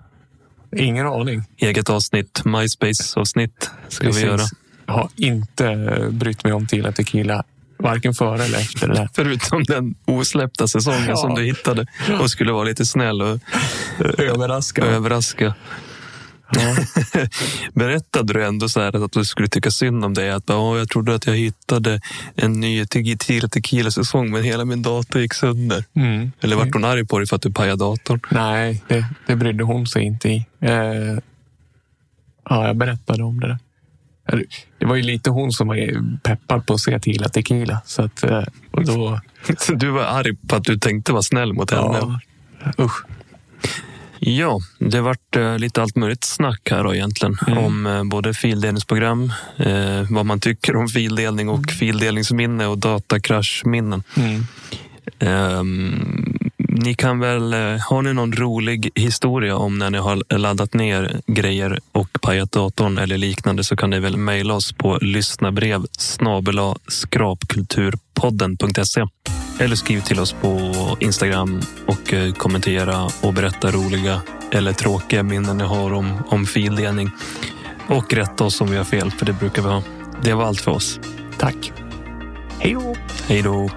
ingen 0.77 1.07
aning. 1.07 1.43
Eget 1.57 1.89
avsnitt, 1.89 2.41
MySpace-avsnitt 2.45 3.69
ska 3.87 4.11
vi 4.11 4.21
göra. 4.21 4.41
Jag 4.85 4.93
har 4.93 5.09
inte 5.15 5.67
eh, 5.67 6.09
brytt 6.09 6.43
mig 6.43 6.53
om 6.53 6.67
Tila 6.67 6.91
Tequila. 6.91 7.43
Varken 7.79 8.13
före 8.13 8.43
eller 8.43 8.57
efter 8.57 8.87
det 8.87 8.93
där. 8.93 9.09
Förutom 9.15 9.63
den 9.63 9.95
osläppta 10.05 10.67
säsongen 10.67 11.05
Ja. 11.09 11.15
som 11.15 11.35
du 11.35 11.43
hittade 11.43 11.85
och 12.21 12.31
skulle 12.31 12.51
vara 12.51 12.63
lite 12.63 12.85
snäll 12.85 13.21
och 13.21 13.39
Överraskad. 14.17 14.85
överraska. 14.87 15.53
Ja. 16.51 16.75
Berättade 17.73 18.33
du 18.33 18.45
ändå 18.45 18.69
så 18.69 18.81
här 18.81 19.05
att 19.05 19.11
du 19.11 19.25
skulle 19.25 19.47
tycka 19.47 19.71
synd 19.71 20.05
om 20.05 20.13
dig? 20.13 20.31
Att 20.31 20.49
"Åh, 20.49 20.77
jag 20.77 20.89
trodde 20.89 21.15
att 21.15 21.27
jag 21.27 21.35
hittade 21.35 22.01
en 22.35 22.53
ny 22.53 22.85
te- 22.85 23.15
Tila 23.19 23.47
Tequila-säsong 23.47 24.31
men 24.31 24.43
hela 24.43 24.65
min 24.65 24.81
dator 24.81 25.21
gick 25.21 25.33
sönder. 25.33 25.83
Mm. 25.95 26.31
Eller 26.41 26.55
vart 26.55 26.73
hon 26.73 26.85
arg 26.85 27.05
på 27.05 27.17
dig 27.19 27.27
för 27.27 27.35
att 27.35 27.41
du 27.41 27.51
pajade 27.51 27.75
datorn? 27.85 28.19
Nej, 28.31 28.83
det, 28.87 29.05
det 29.27 29.35
brydde 29.35 29.63
hon 29.63 29.87
sig 29.87 30.03
inte 30.03 30.29
i. 30.29 30.45
Eh, 30.59 31.17
Ja, 32.51 32.67
jag 32.67 32.77
berättade 32.77 33.23
om 33.23 33.39
det. 33.39 33.47
där. 33.47 33.59
Det 34.79 34.85
var 34.85 34.95
ju 34.95 35.01
lite 35.01 35.29
hon 35.29 35.51
som 35.51 35.67
var 35.67 36.17
peppad 36.23 36.65
på 36.67 36.73
att 36.73 36.79
se 36.79 36.99
Tila 36.99 37.29
Tequila. 37.29 37.81
Så 37.85 38.01
att, 38.01 38.23
eh, 38.23 38.43
och 38.71 38.85
då, 38.85 39.19
Så 39.57 39.73
du 39.73 39.89
var 39.89 40.03
arg 40.03 40.35
på 40.47 40.55
att 40.55 40.63
du 40.63 40.77
tänkte 40.77 41.11
vara 41.11 41.21
snäll 41.21 41.53
mot 41.53 41.71
henne? 41.71 41.97
ja, 42.01 42.19
usch. 42.83 43.03
Ja, 44.19 44.59
det 44.79 45.01
vart 45.01 45.35
eh, 45.35 45.57
lite 45.57 45.81
allt 45.81 45.95
möjligt 45.95 46.23
snack 46.23 46.71
här 46.71 46.83
då 46.83 46.95
egentligen. 46.95 47.37
Mm. 47.47 47.65
Om 47.65 47.85
eh, 47.85 48.03
både 48.03 48.33
fildelningsprogram, 48.33 49.33
eh, 49.57 50.01
vad 50.09 50.25
man 50.25 50.39
tycker 50.39 50.75
om 50.75 50.87
fildelning 50.87 51.49
och 51.49 51.71
fildelningsminne 51.71 52.67
och 52.67 52.77
datakraschminnen. 52.77 54.03
Mm. 54.17 54.45
Ehm, 55.19 56.49
ni 56.57 56.93
kan 56.93 57.19
väl, 57.19 57.53
eh, 57.53 57.77
har 57.89 58.01
ni 58.01 58.13
någon 58.13 58.33
rolig 58.33 58.89
historia 58.95 59.55
om 59.55 59.77
när 59.77 59.89
ni 59.89 59.97
har 59.97 60.37
laddat 60.37 60.73
ner 60.73 61.21
grejer 61.27 61.79
och 61.91 62.17
pajat 62.21 62.51
datorn 62.51 62.97
eller 62.97 63.17
liknande 63.17 63.63
så 63.63 63.75
kan 63.75 63.89
ni 63.89 63.99
väl 63.99 64.17
mejla 64.17 64.53
oss 64.53 64.73
på 64.73 64.97
lyssnabrev 65.01 65.85
snabela 65.91 66.75
skrapkulturpodden.se 66.87 69.05
eller 69.59 69.75
skriv 69.75 70.01
till 70.01 70.19
oss 70.19 70.31
på 70.31 70.71
Instagram 70.99 71.61
och 71.85 72.13
eh, 72.13 72.33
kommentera 72.33 73.09
och 73.21 73.33
berätta 73.33 73.71
roliga 73.71 74.21
eller 74.51 74.73
tråkiga 74.73 75.23
minnen 75.23 75.57
ni 75.57 75.63
har 75.63 75.93
om, 75.93 76.23
om 76.27 76.45
fildelning. 76.45 77.11
Och 77.87 78.13
rätta 78.13 78.43
oss 78.43 78.61
om 78.61 78.71
vi 78.71 78.77
har 78.77 78.83
fel, 78.83 79.11
för 79.11 79.25
det 79.25 79.33
brukar 79.33 79.61
vi 79.61 79.67
ha. 79.67 79.83
Det 80.21 80.33
var 80.33 80.45
allt 80.45 80.61
för 80.61 80.71
oss. 80.71 80.99
Tack. 81.37 81.73
Hej 82.59 82.73
då! 82.73 82.95
Hej 83.27 83.41
då! 83.41 83.69